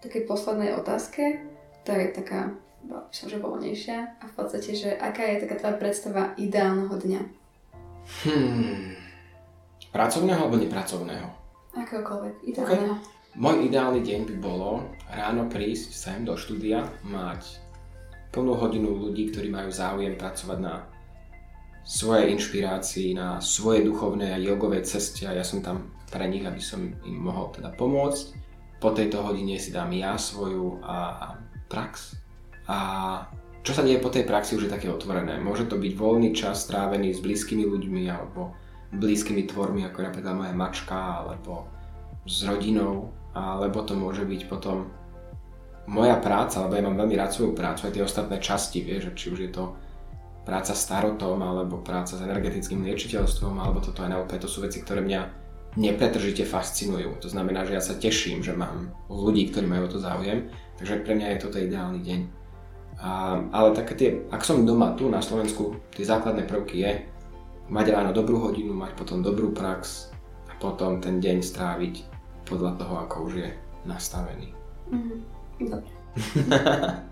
[0.00, 1.44] takej poslednej otázke,
[1.84, 2.40] ktorá je taká
[3.12, 7.20] som že voľnejšia a v podstate, že aká je taká tvoja predstava ideálneho dňa?
[8.24, 8.96] Hmm.
[9.92, 11.28] Pracovného alebo nepracovného?
[11.76, 12.96] Akéhokoľvek, ideálneho.
[12.96, 13.38] Okay.
[13.38, 17.62] Môj ideálny deň by bolo ráno prísť sem do štúdia, mať
[18.34, 20.82] plnú hodinu ľudí, ktorí majú záujem pracovať na
[21.84, 26.60] svojej inšpirácii, na svojej duchovnej a jogovej ceste a ja som tam pre nich, aby
[26.60, 28.26] som im mohol teda pomôcť.
[28.80, 31.34] Po tejto hodine si dám ja svoju a
[31.68, 32.16] prax,
[32.70, 32.78] a
[33.60, 35.36] čo sa deje po tej praxi už je také otvorené.
[35.36, 38.56] Môže to byť voľný čas strávený s blízkymi ľuďmi alebo
[38.96, 41.68] blízkymi tvormi, ako napríklad moja mačka, alebo
[42.24, 44.88] s rodinou, alebo to môže byť potom
[45.90, 49.26] moja práca, lebo ja mám veľmi rád svoju prácu, aj tie ostatné časti, vieš, či
[49.30, 49.74] už je to
[50.50, 54.98] práca s tarotom, alebo práca s energetickým liečiteľstvom, alebo toto NLP, to sú veci, ktoré
[54.98, 55.20] mňa
[55.78, 57.22] nepretržite fascinujú.
[57.22, 61.14] To znamená, že ja sa teším, že mám ľudí, ktorí majú to záujem, takže pre
[61.14, 62.20] mňa je toto ideálny deň.
[62.98, 66.92] A, ale také tie, ak som doma tu na Slovensku, tie základné prvky je
[67.70, 70.10] mať ráno dobrú hodinu, mať potom dobrú prax
[70.50, 71.94] a potom ten deň stráviť
[72.50, 73.50] podľa toho, ako už je
[73.86, 74.50] nastavený.
[74.90, 75.22] Mm,
[75.62, 75.94] dobre.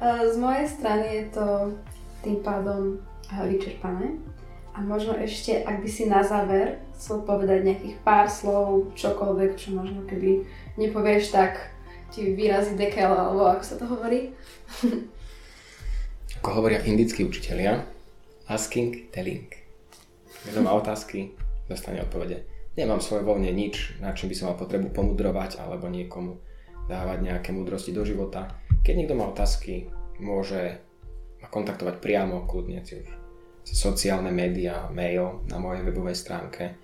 [0.32, 1.46] Z mojej strany je to
[2.24, 2.98] tým pádom
[3.28, 4.16] vyčerpané.
[4.74, 9.70] A možno ešte, ak by si na záver chcel povedať nejakých pár slov, čokoľvek, čo
[9.70, 10.42] možno keby
[10.74, 11.70] nepovieš, tak
[12.10, 14.34] ti vyrazí dekel, alebo ako sa to hovorí?
[16.42, 17.86] ako hovoria indickí učitelia,
[18.50, 19.46] asking, telling.
[20.44, 21.32] Kto má otázky,
[21.70, 22.44] dostane odpovede.
[22.74, 26.42] Nemám svoje voľne nič, na čím by som mal potrebu pomudrovať alebo niekomu
[26.90, 28.50] dávať nejaké múdrosti do života.
[28.82, 29.88] Keď niekto má otázky,
[30.20, 30.82] môže
[31.54, 33.08] kontaktovať priamo, kľudne si už
[33.62, 36.74] sociálne médiá, mail na mojej webovej stránke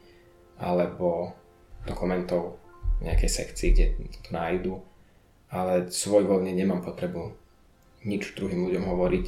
[0.62, 1.34] alebo
[1.82, 2.62] do komentov
[3.02, 3.86] v nejakej sekcii, kde
[4.22, 4.74] to nájdu.
[5.50, 7.34] Ale svojvoľne nemám potrebu
[8.06, 9.24] nič druhým ľuďom hovoriť.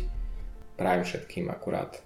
[0.79, 1.99] Prajem všetkým akurát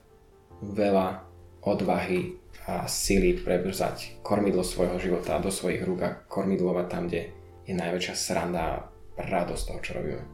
[0.64, 1.20] veľa
[1.60, 7.30] odvahy a sily prebrzať kormidlo svojho života do svojich rúk a kormidlovať tam, kde
[7.68, 8.76] je najväčšia sranda a
[9.20, 10.24] radosť toho, čo robíme.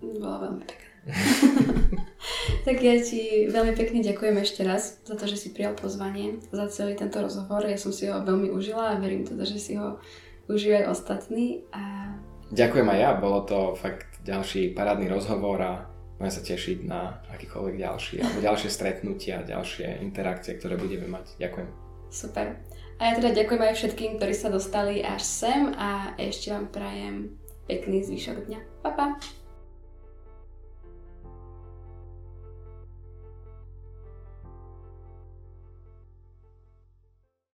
[0.00, 0.89] Bolo veľmi pekné.
[2.66, 6.68] tak ja ti veľmi pekne ďakujem ešte raz za to, že si prijal pozvanie, za
[6.68, 7.64] celý tento rozhovor.
[7.64, 9.98] Ja som si ho veľmi užila a verím teda, že si ho
[10.50, 11.64] užívajú ostatní.
[11.72, 12.14] A...
[12.50, 15.72] Ďakujem aj ja, bolo to fakt ďalší parádny rozhovor a
[16.20, 21.40] budem sa tešiť na akýkoľvek ďalší, alebo ďalšie stretnutia, ďalšie interakcie, ktoré budeme mať.
[21.40, 21.68] Ďakujem.
[22.12, 22.60] Super.
[23.00, 27.32] A ja teda ďakujem aj všetkým, ktorí sa dostali až sem a ešte vám prajem
[27.64, 28.60] pekný zvyšok dňa.
[28.84, 29.06] Pa, pa.